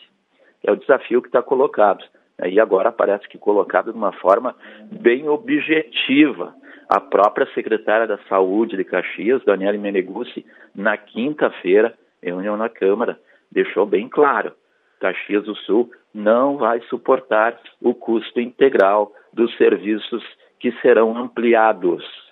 É 0.64 0.72
o 0.72 0.76
desafio 0.76 1.22
que 1.22 1.28
está 1.28 1.42
colocado. 1.42 2.04
E 2.46 2.60
agora 2.60 2.92
parece 2.92 3.28
que 3.28 3.38
colocado 3.38 3.92
de 3.92 3.98
uma 3.98 4.12
forma 4.14 4.56
bem 4.92 5.28
objetiva. 5.28 6.54
A 6.90 7.02
própria 7.02 7.48
secretária 7.54 8.08
da 8.08 8.18
Saúde 8.30 8.78
de 8.78 8.84
Caxias, 8.84 9.44
Daniela 9.44 9.78
Meneguzzi, 9.78 10.46
na 10.74 10.96
quinta-feira, 10.96 11.94
em 12.24 12.28
reunião 12.28 12.56
na 12.56 12.70
Câmara, 12.70 13.20
deixou 13.52 13.86
bem 13.86 14.08
claro: 14.08 14.54
Caxias 15.00 15.44
do 15.44 15.56
Sul 15.56 15.92
não 16.14 16.58
vai 16.58 16.80
suportar 16.82 17.60
o 17.82 17.94
custo 17.94 18.40
integral 18.40 19.12
dos 19.34 19.56
serviços 19.58 20.24
que 20.60 20.72
serão 20.82 21.18
ampliados. 21.18 22.27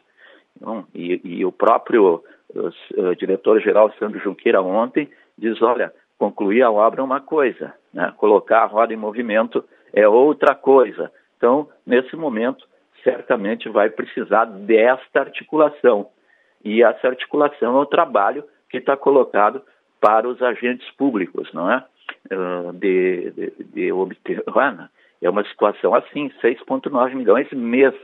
Então, 0.55 0.85
e, 0.93 1.19
e, 1.23 1.45
o 1.45 1.51
próprio 1.51 2.23
uh, 2.55 3.15
diretor-geral 3.17 3.91
Sandro 3.99 4.19
Junqueira 4.19 4.61
ontem 4.61 5.09
diz: 5.37 5.61
olha, 5.61 5.93
concluir 6.17 6.61
a 6.61 6.71
obra 6.71 7.01
é 7.01 7.03
uma 7.03 7.19
coisa, 7.19 7.73
né? 7.93 8.13
colocar 8.17 8.63
a 8.63 8.65
roda 8.65 8.93
em 8.93 8.97
movimento 8.97 9.63
é 9.93 10.07
outra 10.07 10.55
coisa. 10.55 11.11
Então, 11.37 11.69
nesse 11.85 12.15
momento, 12.15 12.65
certamente 13.03 13.69
vai 13.69 13.89
precisar 13.89 14.45
desta 14.45 15.21
articulação. 15.21 16.09
E 16.63 16.81
essa 16.81 17.07
articulação 17.07 17.77
é 17.77 17.81
o 17.81 17.85
trabalho 17.85 18.43
que 18.69 18.77
está 18.77 18.97
colocado 18.97 19.61
para 20.01 20.27
os 20.27 20.41
agentes 20.41 20.89
públicos, 20.91 21.51
não 21.53 21.71
é? 21.71 21.85
Uh, 22.31 22.73
de, 22.73 23.31
de, 23.31 23.53
de 23.73 23.91
obter. 23.91 24.43
É 25.21 25.29
uma 25.29 25.45
situação 25.45 25.95
assim, 25.95 26.29
6,9 26.43 27.15
milhões 27.15 27.49
mês. 27.51 27.95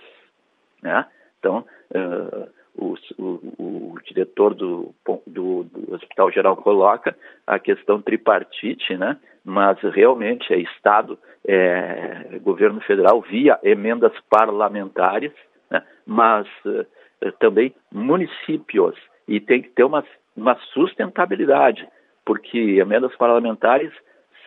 Né? 0.81 1.05
Então, 1.41 1.65
uh, 1.95 2.47
o, 2.77 2.95
o, 3.17 3.93
o, 3.93 3.95
diretor 4.05 4.53
do, 4.53 4.93
do, 5.25 5.63
do, 5.63 5.93
Hospital 5.95 6.31
Geral 6.31 6.55
coloca 6.55 7.17
a 7.47 7.57
questão 7.57 7.99
tripartite, 7.99 8.95
né? 8.95 9.17
mas 9.43 9.79
realmente 9.81 10.53
é 10.53 10.59
Estado, 10.59 11.17
é, 11.47 12.39
governo 12.43 12.79
federal 12.81 13.19
via 13.21 13.59
emendas 13.63 14.13
parlamentares, 14.29 15.33
né? 15.69 15.83
mas 16.05 16.47
uh, 16.65 16.85
também 17.39 17.73
municípios, 17.91 18.95
e 19.27 19.39
tem 19.39 19.63
que 19.63 19.69
ter 19.69 19.83
uma, 19.83 20.05
uma 20.37 20.55
sustentabilidade, 20.73 21.87
porque 22.23 22.79
emendas 22.79 23.15
parlamentares 23.15 23.91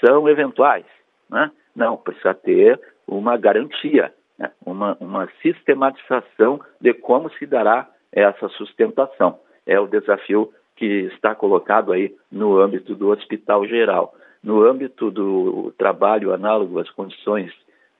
são 0.00 0.28
eventuais, 0.28 0.86
né? 1.28 1.50
não, 1.74 1.96
precisa 1.96 2.32
ter 2.34 2.80
uma 3.06 3.36
garantia, 3.36 4.14
né? 4.38 4.50
uma, 4.64 4.96
uma 5.00 5.28
sistematização 5.42 6.60
de 6.80 6.92
como 6.94 7.30
se 7.30 7.46
dará 7.46 7.88
essa 8.12 8.48
sustentação. 8.50 9.38
É 9.66 9.78
o 9.78 9.86
desafio 9.86 10.52
que 10.76 11.08
está 11.14 11.34
colocado 11.34 11.92
aí 11.92 12.14
no 12.30 12.58
âmbito 12.58 12.94
do 12.94 13.08
Hospital 13.08 13.66
Geral. 13.66 14.14
No 14.42 14.62
âmbito 14.62 15.10
do 15.10 15.72
trabalho 15.78 16.32
análogo 16.32 16.78
às 16.78 16.90
condições 16.90 17.50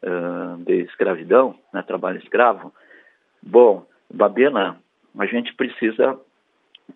uh, 0.03 0.57
de 0.59 0.83
escravidão, 0.83 1.55
né, 1.73 1.83
trabalho 1.83 2.19
escravo, 2.19 2.73
bom, 3.43 3.87
Babena, 4.13 4.77
a 5.19 5.27
gente 5.27 5.55
precisa 5.55 6.19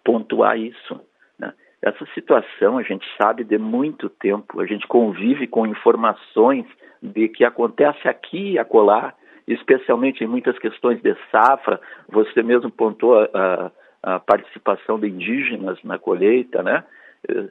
pontuar 0.04 0.58
isso. 0.58 1.00
Né? 1.38 1.52
Essa 1.80 2.04
situação 2.14 2.76
a 2.76 2.82
gente 2.82 3.06
sabe 3.16 3.44
de 3.44 3.56
muito 3.58 4.08
tempo, 4.08 4.60
a 4.60 4.66
gente 4.66 4.86
convive 4.86 5.46
com 5.46 5.66
informações 5.66 6.66
de 7.02 7.28
que 7.28 7.44
acontece 7.44 8.08
aqui 8.08 8.52
e 8.52 8.58
acolá, 8.58 9.14
especialmente 9.48 10.22
em 10.22 10.26
muitas 10.26 10.58
questões 10.58 11.00
de 11.02 11.16
safra. 11.30 11.80
Você 12.08 12.42
mesmo 12.42 12.70
pontuou 12.70 13.28
a, 13.34 13.72
a 14.02 14.20
participação 14.20 15.00
de 15.00 15.08
indígenas 15.08 15.82
na 15.82 15.98
colheita, 15.98 16.62
né? 16.62 16.84
Eh, 17.28 17.48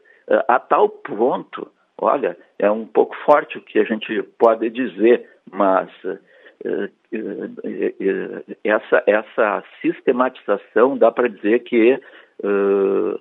a 0.48 0.60
tal 0.60 0.90
ponto, 0.90 1.70
olha, 1.98 2.38
é 2.60 2.70
um 2.70 2.86
pouco 2.86 3.16
forte 3.26 3.58
o 3.58 3.62
que 3.62 3.80
a 3.80 3.84
gente 3.84 4.22
pode 4.38 4.70
dizer, 4.70 5.28
mas 5.52 5.90
eh, 6.06 6.90
eh, 7.12 8.44
essa, 8.64 9.04
essa 9.06 9.64
sistematização 9.82 10.98
dá 10.98 11.12
para 11.12 11.30
dizer 11.30 11.60
que 11.60 12.00
uh, 12.44 13.20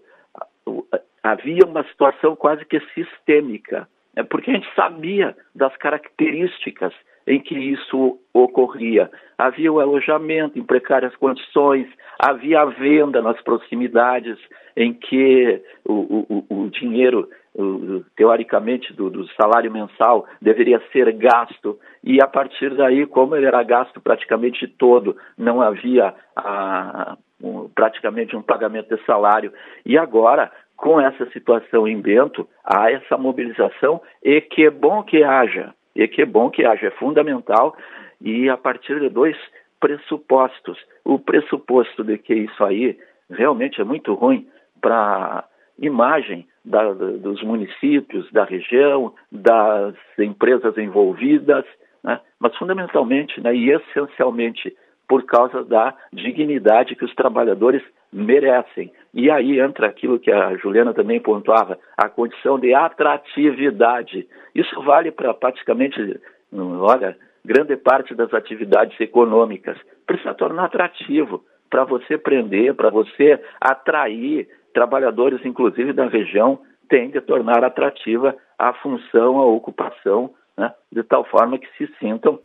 havia 1.23 1.65
uma 1.66 1.85
situação 1.85 2.36
quase 2.36 2.65
que 2.65 2.81
sistêmica, 2.94 3.89
né? 4.15 4.23
porque 4.24 4.51
a 4.51 4.55
gente 4.55 4.74
sabia 4.74 5.36
das 5.55 5.77
características 5.77 6.93
em 7.27 7.40
que 7.40 7.55
isso 7.55 8.19
ocorria. 8.32 9.11
Havia 9.36 9.73
o 9.73 9.81
alojamento 9.81 10.59
em 10.59 10.62
precárias 10.62 11.15
condições, 11.16 11.86
havia 12.19 12.61
a 12.61 12.66
venda 12.66 13.20
nas 13.20 13.40
proximidades, 13.43 14.39
em 14.77 14.93
que 14.93 15.62
o, 15.85 16.44
o, 16.48 16.62
o 16.62 16.70
dinheiro, 16.70 17.28
o, 17.55 18.05
teoricamente, 18.16 18.93
do, 18.93 19.11
do, 19.11 19.27
salário 19.35 19.73
mensal 19.73 20.27
deveria 20.40 20.81
ser 20.93 21.12
gasto, 21.12 21.78
e 22.05 22.23
a 22.23 22.27
partir 22.27 22.74
daí, 22.77 23.07
como 23.07 23.35
ele 23.35 23.47
era 23.47 23.62
gasto 23.62 24.01
praticamente 24.01 24.69
todo, 24.69 25.16
não 25.36 25.61
havia 25.61 26.15
a, 26.36 27.16
um, 27.43 27.69
praticamente 27.69 28.36
um 28.36 28.43
pagamento 28.43 28.94
de 28.94 29.05
salário. 29.05 29.53
E 29.85 29.98
agora, 29.98 30.53
com 30.77 31.01
essa 31.01 31.28
situação 31.31 31.89
em 31.89 32.01
Bento, 32.01 32.48
há 32.65 32.90
essa 32.93 33.19
mobilização, 33.19 34.01
e 34.23 34.40
que 34.40 34.70
bom 34.70 35.03
que 35.03 35.24
haja 35.24 35.74
e 35.97 36.06
que 36.06 36.23
é 36.23 36.27
bom 36.27 36.51
que 36.51 36.64
haja, 36.64 36.86
é 36.86 36.90
fundamental, 36.90 37.77
e 38.20 38.48
a 38.48 38.56
partir 38.56 39.01
de 39.01 39.09
dois 39.09 39.36
pressupostos. 39.81 40.78
O 41.05 41.18
pressuposto 41.18 42.05
de 42.05 42.18
que 42.18 42.35
isso 42.35 42.64
aí 42.64 42.98
realmente 43.31 43.81
é 43.81 43.85
muito 43.85 44.14
ruim 44.14 44.47
para 44.81 44.94
a 44.94 45.44
imagem 45.78 46.47
da, 46.64 46.93
dos 46.93 47.43
municípios, 47.43 48.31
da 48.32 48.44
região, 48.44 49.14
das 49.31 49.94
empresas 50.18 50.77
envolvidas, 50.77 51.64
né? 52.02 52.20
mas 52.39 52.56
fundamentalmente 52.56 53.40
né, 53.40 53.55
e 53.55 53.70
essencialmente 53.70 54.77
por 55.09 55.24
causa 55.24 55.62
da 55.64 55.94
dignidade 56.12 56.97
que 56.97 57.05
os 57.05 57.14
trabalhadores 57.14 57.82
merecem. 58.17 58.91
E 59.13 59.31
aí 59.31 59.61
entra 59.61 59.87
aquilo 59.87 60.19
que 60.19 60.33
a 60.33 60.57
Juliana 60.57 60.95
também 60.95 61.21
pontuava, 61.21 61.79
a 61.97 62.09
condição 62.09 62.59
de 62.59 62.73
atratividade. 62.75 64.27
Isso 64.55 64.83
vale 64.83 65.11
para 65.11 65.35
praticamente, 65.35 66.19
olha, 66.53 67.17
grande 67.45 67.77
parte 67.77 68.15
das 68.15 68.33
atividades 68.33 68.99
econômicas. 69.01 69.79
Precisa 70.07 70.35
tornar 70.35 70.65
atrativo 70.65 71.45
para 71.69 71.85
você 71.85 72.17
prender, 72.17 72.75
para 72.75 72.91
você 72.91 73.39
atrair 73.61 74.49
trabalhadores, 74.73 75.45
inclusive 75.45 75.93
da 75.93 76.07
região, 76.07 76.59
tem 76.89 77.11
de 77.11 77.21
tornar 77.21 77.65
atrativa 77.65 78.35
a 78.59 78.73
função, 78.75 79.39
a 79.39 79.47
ocupação, 79.47 80.31
né, 80.57 80.73
de 80.91 81.03
tal 81.03 81.25
forma 81.25 81.59
que 81.59 81.69
se 81.77 81.93
sintam 81.99 82.39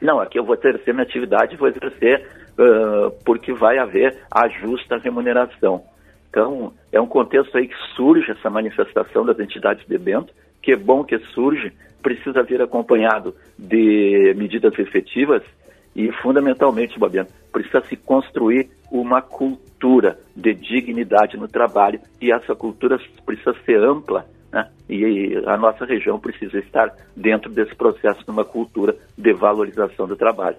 não, 0.00 0.20
aqui 0.20 0.38
eu 0.38 0.44
vou 0.44 0.54
exercer 0.54 0.94
minha 0.94 1.04
atividade, 1.04 1.56
vou 1.56 1.68
exercer 1.68 2.26
uh, 2.58 3.10
porque 3.24 3.52
vai 3.52 3.78
haver 3.78 4.16
a 4.30 4.48
justa 4.48 4.98
remuneração. 4.98 5.82
Então, 6.30 6.72
é 6.92 7.00
um 7.00 7.06
contexto 7.06 7.56
aí 7.56 7.68
que 7.68 7.76
surge 7.96 8.30
essa 8.30 8.50
manifestação 8.50 9.24
das 9.24 9.38
entidades 9.38 9.86
de 9.86 9.98
Bento, 9.98 10.32
que 10.62 10.72
é 10.72 10.76
bom 10.76 11.02
que 11.02 11.18
surge, 11.34 11.72
precisa 12.02 12.42
vir 12.42 12.60
acompanhado 12.60 13.34
de 13.58 14.34
medidas 14.36 14.78
efetivas 14.78 15.42
e, 15.96 16.12
fundamentalmente, 16.22 16.98
Babiano, 16.98 17.28
precisa 17.52 17.80
se 17.82 17.96
construir 17.96 18.68
uma 18.90 19.20
cultura 19.20 20.18
de 20.36 20.54
dignidade 20.54 21.36
no 21.36 21.48
trabalho 21.48 22.00
e 22.20 22.30
essa 22.30 22.54
cultura 22.54 22.98
precisa 23.24 23.54
ser 23.64 23.82
ampla 23.82 24.26
né? 24.52 24.68
E 24.88 25.42
a 25.46 25.56
nossa 25.56 25.84
região 25.84 26.18
precisa 26.18 26.58
estar 26.58 26.94
dentro 27.16 27.50
desse 27.50 27.74
processo 27.74 28.24
de 28.24 28.30
uma 28.30 28.44
cultura 28.44 28.96
de 29.16 29.32
valorização 29.32 30.06
do 30.06 30.16
trabalho. 30.16 30.56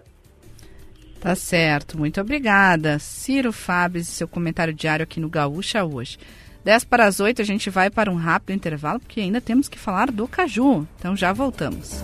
Tá 1.20 1.36
certo, 1.36 1.98
muito 1.98 2.22
obrigada. 2.22 2.98
Ciro 3.00 3.52
Fábio, 3.52 4.04
seu 4.04 4.28
comentário 4.28 4.74
diário 4.74 5.04
aqui 5.04 5.20
no 5.20 5.30
Gaúcha 5.30 5.84
hoje. 5.84 6.18
10 6.64 6.84
para 6.86 7.06
as 7.06 7.20
8, 7.20 7.42
a 7.42 7.46
gente 7.46 7.70
vai 7.70 7.90
para 7.90 8.12
um 8.12 8.16
rápido 8.16 8.56
intervalo, 8.56 9.00
porque 9.00 9.20
ainda 9.20 9.42
temos 9.42 9.68
que 9.68 9.80
falar 9.80 10.12
do 10.12 10.28
caju. 10.28 10.88
Então 10.98 11.16
já 11.16 11.34
voltamos. 11.34 12.04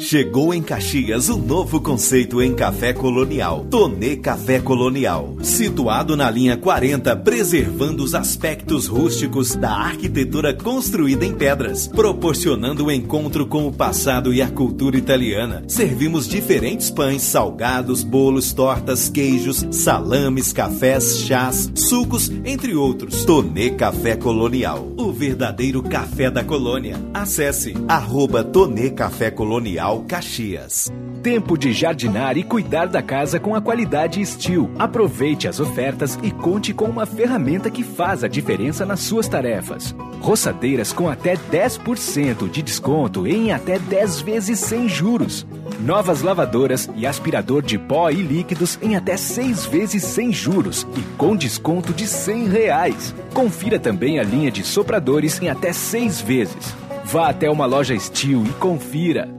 Chegou 0.00 0.54
em 0.54 0.62
Caxias 0.62 1.28
o 1.28 1.36
novo 1.36 1.80
conceito 1.80 2.40
em 2.40 2.54
café 2.54 2.92
colonial. 2.92 3.66
Tonê 3.68 4.16
Café 4.16 4.60
Colonial. 4.60 5.36
Situado 5.42 6.16
na 6.16 6.30
linha 6.30 6.56
40, 6.56 7.16
preservando 7.16 8.04
os 8.04 8.14
aspectos 8.14 8.86
rústicos 8.86 9.56
da 9.56 9.72
arquitetura 9.72 10.54
construída 10.54 11.26
em 11.26 11.34
pedras, 11.34 11.88
proporcionando 11.88 12.84
o 12.84 12.86
um 12.86 12.90
encontro 12.92 13.44
com 13.44 13.66
o 13.66 13.72
passado 13.72 14.32
e 14.32 14.40
a 14.40 14.48
cultura 14.48 14.96
italiana. 14.96 15.64
Servimos 15.66 16.28
diferentes 16.28 16.90
pães, 16.90 17.22
salgados, 17.22 18.04
bolos, 18.04 18.52
tortas, 18.52 19.08
queijos, 19.08 19.66
salames, 19.72 20.52
cafés, 20.52 21.18
chás, 21.26 21.72
sucos, 21.74 22.30
entre 22.44 22.76
outros. 22.76 23.24
Tonê 23.24 23.70
Café 23.70 24.14
Colonial. 24.14 24.92
O 24.96 25.10
verdadeiro 25.10 25.82
café 25.82 26.30
da 26.30 26.44
colônia. 26.44 26.96
Acesse 27.12 27.74
arroba 27.88 28.44
Tonê 28.44 28.90
Café 28.90 29.32
Colonial 29.32 29.87
Caxias. 29.96 30.92
Tempo 31.22 31.56
de 31.56 31.72
jardinar 31.72 32.36
e 32.36 32.44
cuidar 32.44 32.86
da 32.86 33.02
casa 33.02 33.40
com 33.40 33.54
a 33.54 33.60
qualidade 33.60 34.24
Steel. 34.24 34.70
Aproveite 34.78 35.48
as 35.48 35.58
ofertas 35.58 36.18
e 36.22 36.30
conte 36.30 36.74
com 36.74 36.84
uma 36.84 37.06
ferramenta 37.06 37.70
que 37.70 37.82
faz 37.82 38.22
a 38.22 38.28
diferença 38.28 38.84
nas 38.84 39.00
suas 39.00 39.26
tarefas. 39.26 39.94
Roçadeiras 40.20 40.92
com 40.92 41.08
até 41.08 41.36
10% 41.36 42.50
de 42.50 42.62
desconto 42.62 43.26
em 43.26 43.50
até 43.50 43.78
10 43.78 44.20
vezes 44.20 44.60
sem 44.60 44.88
juros. 44.88 45.46
Novas 45.80 46.22
lavadoras 46.22 46.88
e 46.94 47.06
aspirador 47.06 47.62
de 47.62 47.78
pó 47.78 48.10
e 48.10 48.22
líquidos 48.22 48.78
em 48.82 48.94
até 48.94 49.16
6 49.16 49.66
vezes 49.66 50.04
sem 50.04 50.32
juros 50.32 50.86
e 50.96 51.00
com 51.16 51.34
desconto 51.34 51.92
de 51.92 52.06
100 52.06 52.48
reais. 52.48 53.14
Confira 53.32 53.78
também 53.78 54.18
a 54.18 54.22
linha 54.22 54.50
de 54.50 54.62
sopradores 54.64 55.40
em 55.40 55.48
até 55.48 55.72
6 55.72 56.20
vezes. 56.20 56.76
Vá 57.04 57.30
até 57.30 57.50
uma 57.50 57.64
loja 57.64 57.98
Steel 57.98 58.44
e 58.44 58.50
confira 58.54 59.38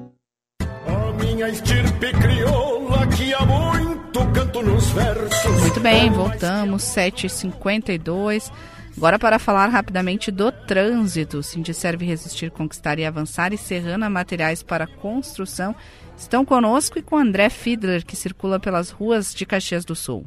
minha 1.39 1.49
estirpe 1.51 2.11
crioula 2.11 3.07
que 3.07 3.33
há 3.33 3.45
muito 3.45 4.19
canto 4.33 4.61
nos 4.61 4.89
versos. 4.89 5.61
Muito 5.61 5.79
bem, 5.79 6.11
voltamos, 6.11 6.83
7h52. 6.83 8.51
Agora 8.97 9.17
para 9.17 9.39
falar 9.39 9.67
rapidamente 9.67 10.31
do 10.31 10.51
trânsito. 10.51 11.41
serve 11.73 12.05
Resistir, 12.05 12.51
Conquistar 12.51 12.99
e 12.99 13.05
Avançar 13.05 13.53
e 13.53 13.57
Serrana 13.57 14.09
Materiais 14.09 14.61
para 14.61 14.85
Construção 14.85 15.73
estão 16.17 16.43
conosco 16.43 16.99
e 16.99 17.01
com 17.01 17.15
André 17.15 17.49
Fiedler, 17.49 18.05
que 18.05 18.17
circula 18.17 18.59
pelas 18.59 18.89
ruas 18.89 19.33
de 19.33 19.45
Caxias 19.45 19.85
do 19.85 19.95
Sul. 19.95 20.25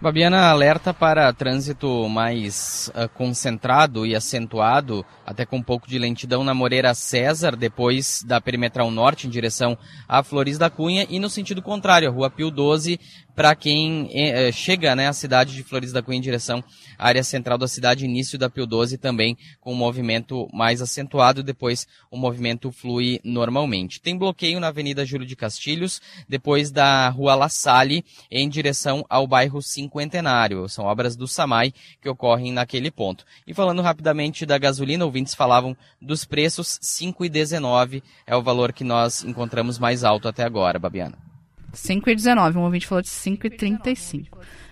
Babiana 0.00 0.48
alerta 0.48 0.94
para 0.94 1.32
trânsito 1.32 2.08
mais 2.08 2.88
uh, 2.94 3.08
concentrado 3.08 4.06
e 4.06 4.14
acentuado, 4.14 5.04
até 5.26 5.44
com 5.44 5.56
um 5.56 5.62
pouco 5.62 5.88
de 5.88 5.98
lentidão 5.98 6.44
na 6.44 6.54
Moreira 6.54 6.94
César, 6.94 7.56
depois 7.56 8.22
da 8.24 8.40
Perimetral 8.40 8.92
Norte, 8.92 9.26
em 9.26 9.30
direção 9.30 9.76
a 10.06 10.22
Flores 10.22 10.56
da 10.56 10.70
Cunha, 10.70 11.04
e 11.10 11.18
no 11.18 11.28
sentido 11.28 11.60
contrário, 11.60 12.08
a 12.08 12.12
Rua 12.12 12.30
Pio 12.30 12.48
12, 12.48 13.00
para 13.38 13.54
quem 13.54 14.10
eh, 14.12 14.50
chega 14.50 14.96
né, 14.96 15.06
à 15.06 15.12
cidade 15.12 15.54
de 15.54 15.62
Flores 15.62 15.92
da 15.92 16.02
Cunha 16.02 16.18
em 16.18 16.20
direção 16.20 16.58
à 16.98 17.06
área 17.06 17.22
central 17.22 17.56
da 17.56 17.68
cidade, 17.68 18.04
início 18.04 18.36
da 18.36 18.50
Pio 18.50 18.66
12 18.66 18.98
também 18.98 19.38
com 19.60 19.72
um 19.72 19.76
movimento 19.76 20.48
mais 20.52 20.82
acentuado, 20.82 21.40
depois 21.40 21.86
o 22.10 22.16
movimento 22.16 22.72
flui 22.72 23.20
normalmente. 23.22 24.00
Tem 24.00 24.18
bloqueio 24.18 24.58
na 24.58 24.66
Avenida 24.66 25.06
Júlio 25.06 25.24
de 25.24 25.36
Castilhos, 25.36 26.02
depois 26.28 26.72
da 26.72 27.10
Rua 27.10 27.36
La 27.36 27.48
Salle, 27.48 28.04
em 28.28 28.48
direção 28.48 29.06
ao 29.08 29.24
bairro 29.24 29.62
Cinquentenário. 29.62 30.68
São 30.68 30.84
obras 30.84 31.14
do 31.14 31.28
SAMAI 31.28 31.72
que 32.02 32.08
ocorrem 32.08 32.52
naquele 32.52 32.90
ponto. 32.90 33.24
E 33.46 33.54
falando 33.54 33.82
rapidamente 33.82 34.44
da 34.44 34.58
gasolina, 34.58 35.04
ouvintes 35.04 35.36
falavam 35.36 35.76
dos 36.02 36.24
preços, 36.24 36.76
5,19 36.82 38.02
é 38.26 38.34
o 38.34 38.42
valor 38.42 38.72
que 38.72 38.82
nós 38.82 39.22
encontramos 39.22 39.78
mais 39.78 40.02
alto 40.02 40.26
até 40.26 40.42
agora, 40.42 40.76
Babiana. 40.76 41.37
5,19. 41.72 42.56
Um 42.56 42.62
ouvinte 42.62 42.86
falou 42.86 43.02
de 43.02 43.08
5,35. 43.08 44.26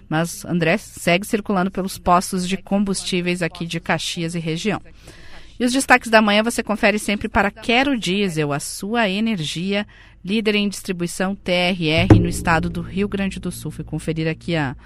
Mas 0.08 0.44
André 0.44 0.78
segue 0.78 1.26
circulando 1.26 1.70
pelos 1.70 1.98
postos 1.98 2.48
de 2.48 2.56
combustíveis 2.56 3.42
aqui 3.42 3.66
de 3.66 3.80
Caxias 3.80 4.34
e 4.34 4.38
região. 4.38 4.80
E 5.58 5.64
os 5.64 5.72
destaques 5.72 6.10
da 6.10 6.20
manhã 6.20 6.42
você 6.42 6.62
confere 6.62 6.98
sempre 6.98 7.28
para 7.28 7.50
Quero 7.50 7.98
Diesel, 7.98 8.52
a 8.52 8.60
sua 8.60 9.08
energia, 9.08 9.86
líder 10.24 10.54
em 10.54 10.68
distribuição 10.68 11.34
TRR 11.34 12.20
no 12.20 12.28
estado 12.28 12.68
do 12.68 12.82
Rio 12.82 13.08
Grande 13.08 13.40
do 13.40 13.50
Sul. 13.50 13.70
Fui 13.70 13.84
conferir 13.84 14.28
aqui 14.28 14.54
a, 14.54 14.76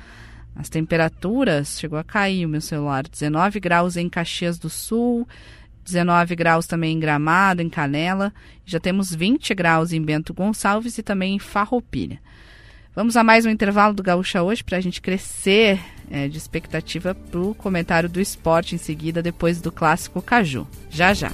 as 0.55 0.69
temperaturas, 0.69 1.79
chegou 1.79 1.99
a 1.99 2.05
cair 2.05 2.47
o 2.47 2.49
meu 2.49 2.61
celular, 2.61 3.07
19 3.07 3.59
graus 3.59 3.97
em 3.97 4.09
Caxias 4.09 4.59
do 4.59 4.71
Sul, 4.71 5.27
19 5.91 6.35
graus 6.37 6.67
também 6.67 6.97
em 6.97 7.01
Gramado, 7.01 7.63
em 7.63 7.69
Canela. 7.69 8.33
Já 8.65 8.81
temos 8.81 9.15
20 9.15 9.55
graus 9.55 9.93
em 9.93 10.03
Bento 10.03 10.33
Gonçalves 10.33 10.97
e 10.99 11.03
também 11.03 11.35
em 11.35 11.39
Farroupilha. 11.39 12.21
Vamos 12.95 13.17
a 13.17 13.23
mais 13.23 13.47
um 13.47 13.51
intervalo 13.51 13.95
do 13.95 14.03
Gaúcha 14.03 14.43
hoje 14.43 14.65
para 14.65 14.79
a 14.79 14.81
gente 14.81 15.01
crescer 15.01 15.81
é, 16.11 16.29
de 16.29 16.37
expectativa 16.37 17.15
para 17.15 17.41
o 17.41 17.55
comentário 17.55 18.09
do 18.09 18.21
esporte 18.21 18.75
em 18.75 18.79
seguida, 18.79 19.23
depois 19.23 19.61
do 19.61 19.71
clássico 19.71 20.21
Caju. 20.21 20.67
Já, 20.91 21.15
já. 21.15 21.31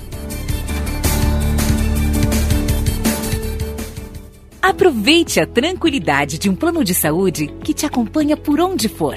Aproveite 4.61 5.41
a 5.41 5.47
tranquilidade 5.47 6.39
de 6.39 6.51
um 6.51 6.55
plano 6.55 6.83
de 6.83 6.93
saúde 6.93 7.47
que 7.63 7.73
te 7.73 7.87
acompanha 7.87 8.37
por 8.37 8.61
onde 8.61 8.89
for. 8.89 9.17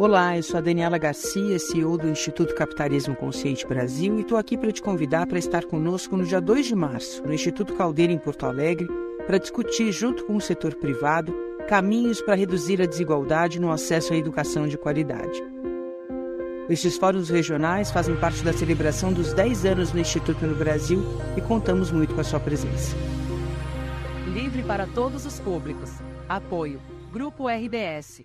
Olá, 0.00 0.34
eu 0.34 0.42
sou 0.42 0.56
a 0.56 0.62
Daniela 0.62 0.96
Garcia, 0.96 1.58
CEO 1.58 1.98
do 1.98 2.08
Instituto 2.08 2.54
Capitalismo 2.54 3.14
Consciente 3.14 3.66
Brasil 3.66 4.16
e 4.16 4.22
estou 4.22 4.38
aqui 4.38 4.56
para 4.56 4.72
te 4.72 4.80
convidar 4.80 5.26
para 5.26 5.38
estar 5.38 5.66
conosco 5.66 6.16
no 6.16 6.24
dia 6.24 6.40
2 6.40 6.68
de 6.68 6.74
março, 6.74 7.22
no 7.22 7.34
Instituto 7.34 7.74
Caldeira, 7.74 8.10
em 8.10 8.16
Porto 8.16 8.46
Alegre, 8.46 8.88
para 9.26 9.36
discutir, 9.36 9.92
junto 9.92 10.24
com 10.24 10.36
o 10.36 10.40
setor 10.40 10.74
privado, 10.76 11.34
caminhos 11.68 12.22
para 12.22 12.34
reduzir 12.34 12.80
a 12.80 12.86
desigualdade 12.86 13.60
no 13.60 13.70
acesso 13.70 14.14
à 14.14 14.16
educação 14.16 14.66
de 14.66 14.78
qualidade. 14.78 15.44
Estes 16.70 16.96
fóruns 16.96 17.28
regionais 17.28 17.90
fazem 17.90 18.16
parte 18.16 18.42
da 18.42 18.54
celebração 18.54 19.12
dos 19.12 19.34
10 19.34 19.66
anos 19.66 19.90
do 19.90 20.00
Instituto 20.00 20.46
no 20.46 20.54
Brasil 20.54 21.04
e 21.36 21.42
contamos 21.42 21.90
muito 21.90 22.14
com 22.14 22.22
a 22.22 22.24
sua 22.24 22.40
presença. 22.40 22.96
Livre 24.32 24.62
para 24.62 24.86
todos 24.86 25.26
os 25.26 25.38
públicos. 25.38 25.90
Apoio. 26.26 26.80
Grupo 27.12 27.48
RBS. 27.48 28.24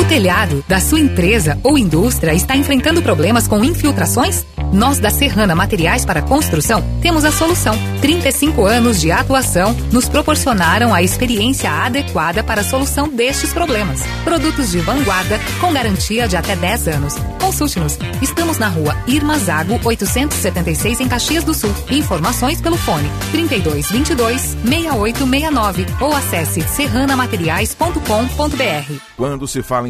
O 0.00 0.04
telhado 0.06 0.64
da 0.66 0.80
sua 0.80 0.98
empresa 0.98 1.60
ou 1.62 1.76
indústria 1.76 2.32
está 2.32 2.56
enfrentando 2.56 3.02
problemas 3.02 3.46
com 3.46 3.62
infiltrações? 3.62 4.46
Nós 4.72 4.98
da 4.98 5.10
Serrana 5.10 5.54
Materiais 5.54 6.06
para 6.06 6.22
Construção 6.22 6.82
temos 7.02 7.22
a 7.22 7.30
solução. 7.30 7.74
35 8.00 8.64
anos 8.64 8.98
de 8.98 9.12
atuação 9.12 9.76
nos 9.92 10.08
proporcionaram 10.08 10.94
a 10.94 11.02
experiência 11.02 11.70
adequada 11.70 12.42
para 12.42 12.62
a 12.62 12.64
solução 12.64 13.08
destes 13.08 13.52
problemas. 13.52 14.00
Produtos 14.24 14.70
de 14.70 14.78
vanguarda 14.78 15.38
com 15.60 15.72
garantia 15.72 16.26
de 16.26 16.36
até 16.36 16.56
10 16.56 16.88
anos. 16.88 17.16
Consulte-nos. 17.40 17.98
Estamos 18.22 18.58
na 18.58 18.68
rua 18.68 18.96
Irma 19.06 19.38
Zago 19.38 19.78
876 19.84 21.00
em 21.00 21.08
Caxias 21.08 21.44
do 21.44 21.52
Sul. 21.52 21.74
Informações 21.90 22.60
pelo 22.60 22.78
fone 22.78 23.10
32 23.32 23.90
22 23.90 24.56
6869 24.64 25.86
ou 26.00 26.14
acesse 26.14 26.62
serranamateriais.com.br. 26.62 28.94
Quando 29.16 29.48
se 29.48 29.62
fala 29.62 29.88
em 29.88 29.89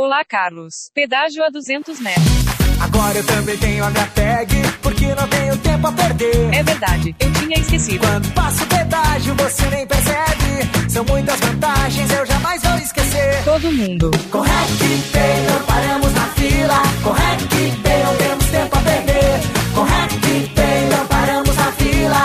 Olá, 0.00 0.24
Carlos. 0.24 0.92
Pedágio 0.94 1.42
a 1.42 1.48
200 1.48 1.98
metros. 1.98 2.24
Agora 2.80 3.18
eu 3.18 3.26
também 3.26 3.58
tenho 3.58 3.84
a 3.84 3.90
minha 3.90 4.06
tag, 4.06 4.54
porque 4.80 5.12
não 5.12 5.26
tenho 5.26 5.58
tempo 5.58 5.88
a 5.88 5.92
perder. 5.92 6.54
É 6.54 6.62
verdade, 6.62 7.16
eu 7.18 7.32
tinha 7.32 7.58
esquecido. 7.58 8.06
Quando 8.06 8.32
passo 8.32 8.62
o 8.62 8.66
pedágio, 8.68 9.34
você 9.34 9.66
nem 9.70 9.84
percebe. 9.88 10.88
São 10.88 11.04
muitas 11.04 11.40
vantagens, 11.40 12.10
eu 12.12 12.24
jamais 12.24 12.62
vou 12.62 12.76
esquecer. 12.76 13.42
Todo 13.42 13.72
mundo. 13.72 14.12
Com 14.30 14.40
RecPay 14.40 15.46
não 15.50 15.66
paramos 15.66 16.12
na 16.12 16.26
fila. 16.28 16.82
Com 17.02 17.10
RecPay 17.10 18.04
não 18.04 18.16
temos 18.18 18.44
tempo 18.52 18.78
a 18.78 18.80
perder. 18.80 19.40
Com 19.74 19.82
RecPay 19.82 20.88
não 20.96 21.06
paramos 21.08 21.56
na 21.56 21.72
fila. 21.72 22.24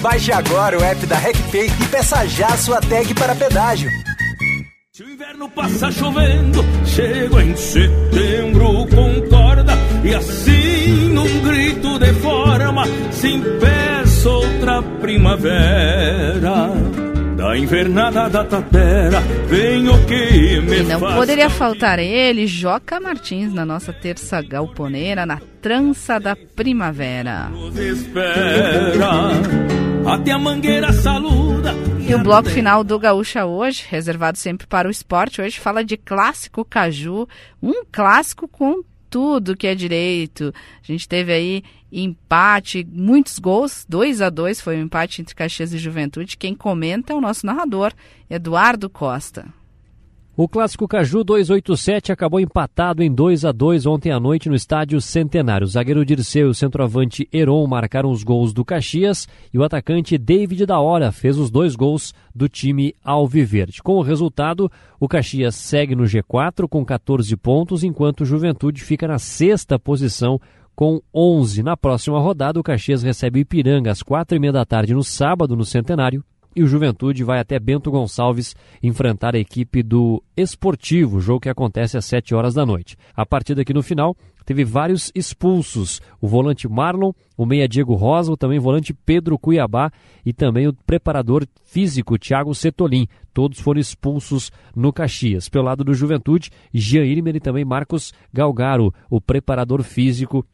Baixe 0.00 0.30
agora 0.30 0.78
o 0.78 0.84
app 0.84 1.04
da 1.04 1.16
RecPay 1.16 1.66
e 1.66 1.86
peça 1.88 2.24
já 2.28 2.56
sua 2.56 2.80
tag 2.80 3.12
para 3.14 3.34
pedágio. 3.34 3.90
Se 4.98 5.04
o 5.04 5.10
inverno 5.10 5.48
passa 5.50 5.92
chovendo, 5.92 6.58
chego 6.84 7.38
em 7.38 7.54
setembro, 7.54 8.84
concorda, 8.88 9.72
e 10.02 10.12
assim 10.12 11.10
num 11.10 11.40
grito 11.42 12.00
de 12.00 12.12
forma, 12.14 12.82
se 13.12 13.28
impeça 13.28 14.28
outra 14.28 14.82
primavera. 15.00 16.72
Da 17.38 17.56
invernada 17.56 18.28
da 18.28 18.44
tapera, 18.44 19.20
vem 19.46 19.88
o 19.88 20.06
que 20.06 20.60
me 20.60 20.80
E 20.80 20.82
não 20.82 20.98
poderia 20.98 21.48
faltar 21.48 22.00
ele, 22.00 22.48
Joca 22.48 22.98
Martins, 22.98 23.54
na 23.54 23.64
nossa 23.64 23.92
terça 23.92 24.42
galponeira, 24.42 25.24
na 25.24 25.40
trança 25.62 26.18
da 26.18 26.34
primavera. 26.34 27.48
Até 30.04 30.32
a 30.32 30.38
mangueira 30.38 30.92
saluda. 30.92 31.72
E 32.00 32.12
o 32.12 32.18
bloco 32.18 32.50
final 32.50 32.82
do 32.82 32.98
Gaúcha 32.98 33.46
hoje, 33.46 33.84
reservado 33.88 34.36
sempre 34.36 34.66
para 34.66 34.88
o 34.88 34.90
esporte, 34.90 35.40
hoje 35.40 35.60
fala 35.60 35.84
de 35.84 35.96
clássico 35.96 36.64
Caju, 36.64 37.28
um 37.62 37.84
clássico 37.92 38.48
com 38.48 38.82
tudo 39.08 39.56
que 39.56 39.66
é 39.66 39.74
direito. 39.74 40.52
A 40.82 40.86
gente 40.86 41.08
teve 41.08 41.32
aí 41.32 41.62
empate, 41.90 42.86
muitos 42.90 43.38
gols, 43.38 43.86
2 43.88 44.20
a 44.20 44.30
2 44.30 44.60
foi 44.60 44.76
o 44.76 44.78
um 44.78 44.82
empate 44.82 45.20
entre 45.20 45.34
Caxias 45.34 45.72
e 45.72 45.78
Juventude. 45.78 46.36
Quem 46.36 46.54
comenta 46.54 47.12
é 47.12 47.16
o 47.16 47.20
nosso 47.20 47.46
narrador, 47.46 47.92
Eduardo 48.28 48.88
Costa. 48.90 49.46
O 50.40 50.46
clássico 50.46 50.86
Caju 50.86 51.24
287 51.24 52.12
acabou 52.12 52.38
empatado 52.38 53.02
em 53.02 53.12
2 53.12 53.44
a 53.44 53.50
2 53.50 53.86
ontem 53.86 54.12
à 54.12 54.20
noite 54.20 54.48
no 54.48 54.54
estádio 54.54 55.00
Centenário. 55.00 55.64
O 55.64 55.68
zagueiro 55.68 56.04
Dirceu 56.04 56.46
e 56.46 56.50
o 56.50 56.54
centroavante 56.54 57.28
Heron 57.32 57.66
marcaram 57.66 58.08
os 58.08 58.22
gols 58.22 58.52
do 58.52 58.64
Caxias 58.64 59.26
e 59.52 59.58
o 59.58 59.64
atacante 59.64 60.16
David 60.16 60.64
da 60.64 60.78
Hora 60.78 61.10
fez 61.10 61.36
os 61.36 61.50
dois 61.50 61.74
gols 61.74 62.14
do 62.32 62.48
time 62.48 62.94
Alviverde. 63.02 63.82
Com 63.82 63.94
o 63.94 64.00
resultado, 64.00 64.70
o 65.00 65.08
Caxias 65.08 65.56
segue 65.56 65.96
no 65.96 66.04
G4 66.04 66.68
com 66.68 66.84
14 66.84 67.36
pontos, 67.36 67.82
enquanto 67.82 68.20
o 68.20 68.24
Juventude 68.24 68.84
fica 68.84 69.08
na 69.08 69.18
sexta 69.18 69.76
posição 69.76 70.40
com 70.72 71.02
11. 71.12 71.64
Na 71.64 71.76
próxima 71.76 72.20
rodada, 72.20 72.60
o 72.60 72.62
Caxias 72.62 73.02
recebe 73.02 73.40
o 73.40 73.42
Ipiranga 73.42 73.90
às 73.90 74.04
quatro 74.04 74.36
e 74.36 74.38
meia 74.38 74.52
da 74.52 74.64
tarde 74.64 74.94
no 74.94 75.02
sábado 75.02 75.56
no 75.56 75.64
Centenário 75.64 76.22
e 76.58 76.62
o 76.62 76.66
Juventude 76.66 77.22
vai 77.22 77.38
até 77.38 77.56
Bento 77.56 77.88
Gonçalves 77.88 78.56
enfrentar 78.82 79.36
a 79.36 79.38
equipe 79.38 79.80
do 79.80 80.20
Esportivo, 80.36 81.20
jogo 81.20 81.40
que 81.40 81.48
acontece 81.48 81.96
às 81.96 82.04
7 82.04 82.34
horas 82.34 82.52
da 82.52 82.66
noite. 82.66 82.96
A 83.14 83.24
partida 83.24 83.62
aqui 83.62 83.72
no 83.72 83.80
final 83.80 84.16
teve 84.44 84.64
vários 84.64 85.12
expulsos: 85.14 86.02
o 86.20 86.26
volante 86.26 86.68
Marlon, 86.68 87.12
o 87.36 87.46
meia 87.46 87.68
Diego 87.68 87.94
Rosa, 87.94 88.32
o 88.32 88.36
também 88.36 88.58
volante 88.58 88.92
Pedro 88.92 89.38
Cuiabá 89.38 89.92
e 90.26 90.32
também 90.32 90.66
o 90.66 90.72
preparador 90.84 91.46
físico 91.64 92.18
Thiago 92.18 92.52
Setolin. 92.52 93.06
Todos 93.32 93.60
foram 93.60 93.80
expulsos 93.80 94.50
no 94.74 94.92
Caxias. 94.92 95.48
Pelo 95.48 95.66
lado 95.66 95.84
do 95.84 95.94
Juventude, 95.94 96.50
Jean 96.74 97.04
Irmer 97.04 97.36
e 97.36 97.40
também 97.40 97.64
Marcos 97.64 98.12
Galgaro, 98.32 98.92
o 99.08 99.20
preparador 99.20 99.84
físico 99.84 100.44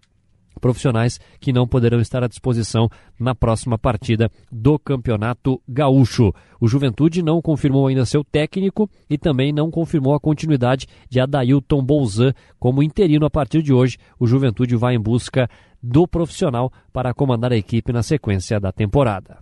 profissionais 0.60 1.20
que 1.40 1.52
não 1.52 1.66
poderão 1.66 2.00
estar 2.00 2.22
à 2.22 2.28
disposição 2.28 2.88
na 3.18 3.34
próxima 3.34 3.78
partida 3.78 4.30
do 4.50 4.78
Campeonato 4.78 5.60
Gaúcho. 5.68 6.32
O 6.60 6.68
Juventude 6.68 7.22
não 7.22 7.42
confirmou 7.42 7.86
ainda 7.86 8.06
seu 8.06 8.24
técnico 8.24 8.88
e 9.08 9.18
também 9.18 9.52
não 9.52 9.70
confirmou 9.70 10.14
a 10.14 10.20
continuidade 10.20 10.86
de 11.08 11.20
Adailton 11.20 11.82
Bolzan 11.82 12.32
como 12.58 12.82
interino 12.82 13.26
a 13.26 13.30
partir 13.30 13.62
de 13.62 13.72
hoje. 13.72 13.98
O 14.18 14.26
Juventude 14.26 14.76
vai 14.76 14.94
em 14.94 15.00
busca 15.00 15.48
do 15.82 16.08
profissional 16.08 16.72
para 16.92 17.12
comandar 17.12 17.52
a 17.52 17.56
equipe 17.56 17.92
na 17.92 18.02
sequência 18.02 18.58
da 18.58 18.72
temporada. 18.72 19.38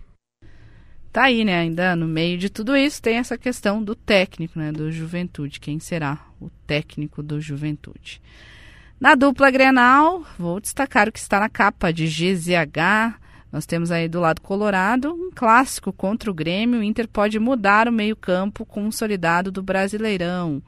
Tá 1.12 1.24
aí, 1.24 1.44
né? 1.44 1.58
Ainda 1.58 1.94
no 1.94 2.08
meio 2.08 2.38
de 2.38 2.48
tudo 2.48 2.74
isso 2.74 3.00
tem 3.02 3.16
essa 3.16 3.36
questão 3.36 3.84
do 3.84 3.94
técnico, 3.94 4.58
né? 4.58 4.72
Do 4.72 4.90
Juventude. 4.90 5.60
Quem 5.60 5.78
será 5.78 6.26
o 6.40 6.48
técnico 6.66 7.22
do 7.22 7.38
Juventude? 7.38 8.20
Na 9.02 9.16
dupla 9.16 9.50
Grenal, 9.50 10.24
vou 10.38 10.60
destacar 10.60 11.08
o 11.08 11.12
que 11.12 11.18
está 11.18 11.40
na 11.40 11.48
capa 11.48 11.92
de 11.92 12.06
GZH. 12.06 13.18
Nós 13.50 13.66
temos 13.66 13.90
aí 13.90 14.08
do 14.08 14.20
lado 14.20 14.40
colorado 14.40 15.12
um 15.12 15.32
clássico 15.34 15.92
contra 15.92 16.30
o 16.30 16.34
Grêmio. 16.34 16.78
O 16.78 16.82
Inter 16.84 17.08
pode 17.08 17.36
mudar 17.40 17.88
o 17.88 17.92
meio-campo 17.92 18.64
consolidado 18.64 19.50
do 19.50 19.60
Brasileirão. 19.60 20.62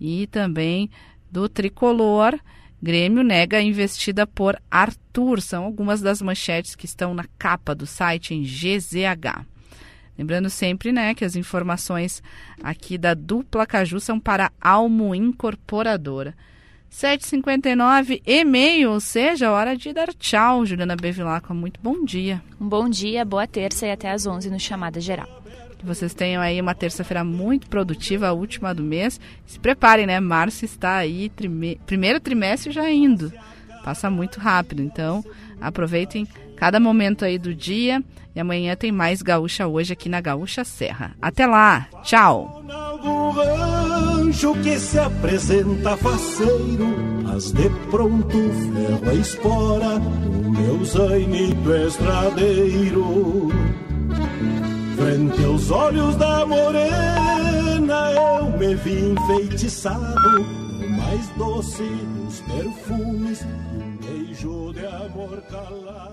E 0.00 0.28
também 0.28 0.90
do 1.28 1.48
tricolor. 1.48 2.38
Grêmio 2.80 3.24
nega 3.24 3.56
a 3.56 3.62
investida 3.62 4.28
por 4.28 4.56
Arthur. 4.70 5.40
São 5.40 5.64
algumas 5.64 6.00
das 6.00 6.22
manchetes 6.22 6.76
que 6.76 6.86
estão 6.86 7.12
na 7.12 7.24
capa 7.36 7.74
do 7.74 7.84
site 7.84 8.32
em 8.32 8.44
GZH. 8.44 9.44
Lembrando 10.16 10.48
sempre, 10.48 10.92
né, 10.92 11.16
que 11.16 11.24
as 11.24 11.34
informações 11.34 12.22
aqui 12.62 12.96
da 12.96 13.12
dupla 13.12 13.66
Caju 13.66 13.98
são 13.98 14.20
para 14.20 14.52
Almo 14.60 15.16
Incorporadora. 15.16 16.32
7h59 16.92 18.20
e 18.26 18.44
meio, 18.44 18.92
ou 18.92 19.00
seja, 19.00 19.50
hora 19.50 19.74
de 19.74 19.92
dar 19.94 20.12
tchau, 20.12 20.66
Juliana 20.66 20.94
Bevilacqua. 20.94 21.54
Muito 21.54 21.80
bom 21.82 22.04
dia. 22.04 22.42
Um 22.60 22.68
bom 22.68 22.86
dia, 22.88 23.24
boa 23.24 23.46
terça 23.46 23.86
e 23.86 23.90
até 23.90 24.10
às 24.10 24.26
11 24.26 24.50
no 24.50 24.60
Chamada 24.60 25.00
Geral. 25.00 25.26
Que 25.78 25.86
vocês 25.86 26.12
tenham 26.12 26.42
aí 26.42 26.60
uma 26.60 26.74
terça-feira 26.74 27.24
muito 27.24 27.68
produtiva, 27.68 28.28
a 28.28 28.32
última 28.32 28.74
do 28.74 28.82
mês. 28.82 29.18
Se 29.46 29.58
preparem, 29.58 30.06
né? 30.06 30.20
Março 30.20 30.66
está 30.66 30.96
aí, 30.96 31.30
trime... 31.30 31.80
primeiro 31.86 32.20
trimestre 32.20 32.70
já 32.70 32.88
indo. 32.90 33.32
Passa 33.82 34.10
muito 34.10 34.38
rápido, 34.38 34.82
então 34.82 35.24
aproveitem 35.60 36.28
cada 36.56 36.78
momento 36.78 37.24
aí 37.24 37.38
do 37.38 37.54
dia. 37.54 38.02
E 38.34 38.40
amanhã 38.40 38.74
tem 38.74 38.90
mais 38.90 39.20
Gaúcha 39.20 39.66
hoje 39.66 39.92
aqui 39.92 40.08
na 40.08 40.20
Gaúcha 40.20 40.64
Serra. 40.64 41.14
Até 41.20 41.46
lá, 41.46 41.88
tchau! 42.02 42.62
rancho 44.32 44.54
que 44.62 44.78
se 44.78 44.98
apresenta 44.98 45.96
faceiro, 45.96 46.96
mas 47.22 47.52
de 47.52 47.68
pronto 47.90 48.30
ferro 48.32 49.10
a 49.10 49.14
espora, 49.14 49.98
o 49.98 50.50
meu 50.50 50.84
zainito 50.84 51.74
estradeiro. 51.74 53.48
Frente 54.96 55.44
aos 55.44 55.70
olhos 55.70 56.16
da 56.16 56.46
morena, 56.46 58.12
eu 58.12 58.58
me 58.58 58.74
vi 58.76 59.10
enfeitiçado, 59.10 60.40
no 60.40 60.88
mais 60.88 61.28
doce 61.36 61.82
dos 61.82 62.40
perfumes, 62.40 63.40
e 63.42 63.76
um 63.76 63.96
beijo 63.96 64.72
de 64.72 64.86
amor 64.86 65.42
calado. 65.50 66.11